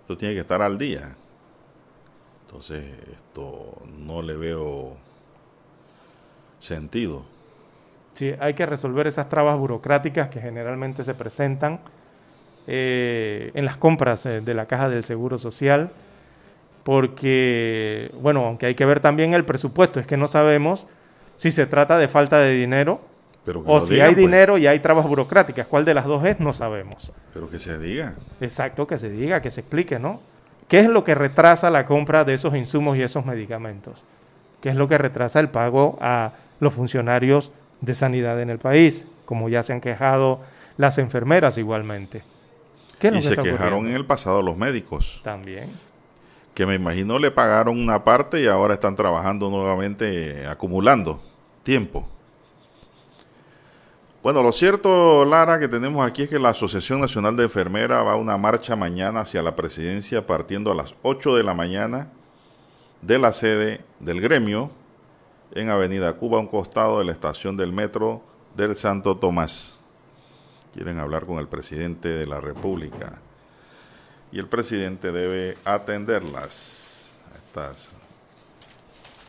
Esto 0.00 0.16
tiene 0.16 0.34
que 0.34 0.40
estar 0.40 0.60
al 0.62 0.78
día. 0.78 1.14
Entonces, 2.44 2.84
esto 3.14 3.82
no 3.96 4.20
le 4.20 4.36
veo 4.36 4.96
sentido. 6.58 7.22
Sí, 8.14 8.32
hay 8.40 8.54
que 8.54 8.66
resolver 8.66 9.06
esas 9.06 9.28
trabas 9.28 9.56
burocráticas 9.56 10.28
que 10.28 10.40
generalmente 10.40 11.04
se 11.04 11.14
presentan 11.14 11.78
eh, 12.66 13.52
en 13.54 13.64
las 13.64 13.76
compras 13.76 14.26
eh, 14.26 14.40
de 14.40 14.54
la 14.54 14.66
caja 14.66 14.88
del 14.88 15.04
Seguro 15.04 15.38
Social, 15.38 15.92
porque, 16.82 18.10
bueno, 18.20 18.44
aunque 18.44 18.66
hay 18.66 18.74
que 18.74 18.84
ver 18.84 18.98
también 18.98 19.34
el 19.34 19.44
presupuesto, 19.44 20.00
es 20.00 20.06
que 20.08 20.16
no 20.16 20.26
sabemos 20.26 20.88
si 21.36 21.50
se 21.50 21.66
trata 21.66 21.98
de 21.98 22.08
falta 22.08 22.38
de 22.38 22.52
dinero 22.52 23.00
o 23.64 23.80
si 23.80 24.00
hay 24.00 24.14
pues. 24.14 24.16
dinero 24.16 24.58
y 24.58 24.66
hay 24.66 24.80
trabas 24.80 25.06
burocráticas. 25.06 25.66
¿Cuál 25.66 25.84
de 25.84 25.94
las 25.94 26.04
dos 26.04 26.24
es? 26.24 26.40
No 26.40 26.52
sabemos. 26.52 27.12
Pero 27.32 27.48
que 27.48 27.58
se 27.58 27.78
diga. 27.78 28.14
Exacto, 28.40 28.86
que 28.86 28.98
se 28.98 29.08
diga, 29.08 29.40
que 29.40 29.50
se 29.50 29.60
explique, 29.60 29.98
¿no? 29.98 30.20
¿Qué 30.68 30.80
es 30.80 30.88
lo 30.88 31.04
que 31.04 31.14
retrasa 31.14 31.70
la 31.70 31.86
compra 31.86 32.24
de 32.24 32.34
esos 32.34 32.54
insumos 32.56 32.96
y 32.96 33.02
esos 33.02 33.24
medicamentos? 33.24 34.02
¿Qué 34.60 34.70
es 34.70 34.74
lo 34.74 34.88
que 34.88 34.98
retrasa 34.98 35.38
el 35.38 35.48
pago 35.48 35.96
a 36.00 36.32
los 36.58 36.72
funcionarios 36.72 37.52
de 37.80 37.94
sanidad 37.94 38.40
en 38.40 38.50
el 38.50 38.58
país, 38.58 39.04
como 39.24 39.48
ya 39.48 39.62
se 39.62 39.72
han 39.72 39.80
quejado 39.80 40.40
las 40.76 40.98
enfermeras 40.98 41.58
igualmente. 41.58 42.22
y 43.00 43.22
se 43.22 43.36
quejaron 43.36 43.86
en 43.86 43.94
el 43.94 44.06
pasado 44.06 44.42
los 44.42 44.56
médicos. 44.56 45.20
También. 45.22 45.72
Que 46.56 46.64
me 46.64 46.74
imagino 46.74 47.18
le 47.18 47.30
pagaron 47.30 47.78
una 47.78 48.02
parte 48.02 48.40
y 48.40 48.46
ahora 48.46 48.72
están 48.72 48.96
trabajando 48.96 49.50
nuevamente 49.50 50.46
acumulando 50.46 51.20
tiempo. 51.62 52.08
Bueno, 54.22 54.42
lo 54.42 54.50
cierto, 54.52 55.26
Lara, 55.26 55.60
que 55.60 55.68
tenemos 55.68 56.08
aquí 56.08 56.22
es 56.22 56.30
que 56.30 56.38
la 56.38 56.48
Asociación 56.48 57.02
Nacional 57.02 57.36
de 57.36 57.42
Enfermeras 57.42 58.06
va 58.06 58.12
a 58.12 58.16
una 58.16 58.38
marcha 58.38 58.74
mañana 58.74 59.20
hacia 59.20 59.42
la 59.42 59.54
presidencia 59.54 60.26
partiendo 60.26 60.72
a 60.72 60.74
las 60.74 60.94
8 61.02 61.36
de 61.36 61.42
la 61.42 61.52
mañana 61.52 62.08
de 63.02 63.18
la 63.18 63.34
sede 63.34 63.84
del 64.00 64.22
gremio 64.22 64.70
en 65.52 65.68
Avenida 65.68 66.14
Cuba, 66.14 66.38
a 66.38 66.40
un 66.40 66.46
costado 66.46 67.00
de 67.00 67.04
la 67.04 67.12
estación 67.12 67.58
del 67.58 67.70
metro 67.70 68.22
del 68.56 68.76
Santo 68.76 69.18
Tomás. 69.18 69.84
Quieren 70.72 71.00
hablar 71.00 71.26
con 71.26 71.38
el 71.38 71.48
presidente 71.48 72.08
de 72.08 72.24
la 72.24 72.40
República 72.40 73.20
y 74.32 74.38
el 74.38 74.48
presidente 74.48 75.12
debe 75.12 75.56
atenderlas, 75.64 77.14
estas, 77.36 77.90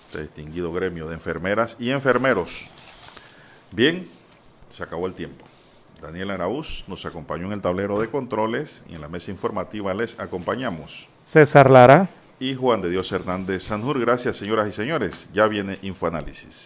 este 0.08 0.22
distinguido 0.24 0.72
gremio 0.74 1.08
de 1.08 1.14
enfermeras 1.14 1.78
y 1.80 1.92
enfermeros. 1.92 2.68
Bien, 3.72 4.10
se 4.70 4.84
acabó 4.84 5.08
el 5.08 5.14
tiempo. 5.14 5.46
Daniel 6.02 6.32
Araúz 6.32 6.84
nos 6.88 7.06
acompañó 7.06 7.48
en 7.48 7.54
el 7.54 7.62
tablero 7.62 8.00
de 8.00 8.10
controles 8.10 8.84
y 8.90 8.96
en 8.96 9.02
la 9.02 9.08
mesa 9.08 9.32
informativa 9.32 9.94
les 9.94 10.20
acompañamos. 10.20 11.08
César 11.24 11.70
Lara. 11.70 12.10
Y 12.40 12.54
Juan 12.54 12.82
de 12.82 12.90
Dios 12.90 13.12
Hernández 13.12 13.64
Sanjur. 13.64 14.00
Gracias, 14.00 14.38
señoras 14.38 14.70
y 14.70 14.72
señores. 14.72 15.28
Ya 15.34 15.48
viene 15.48 15.80
Infoanálisis. 15.82 16.66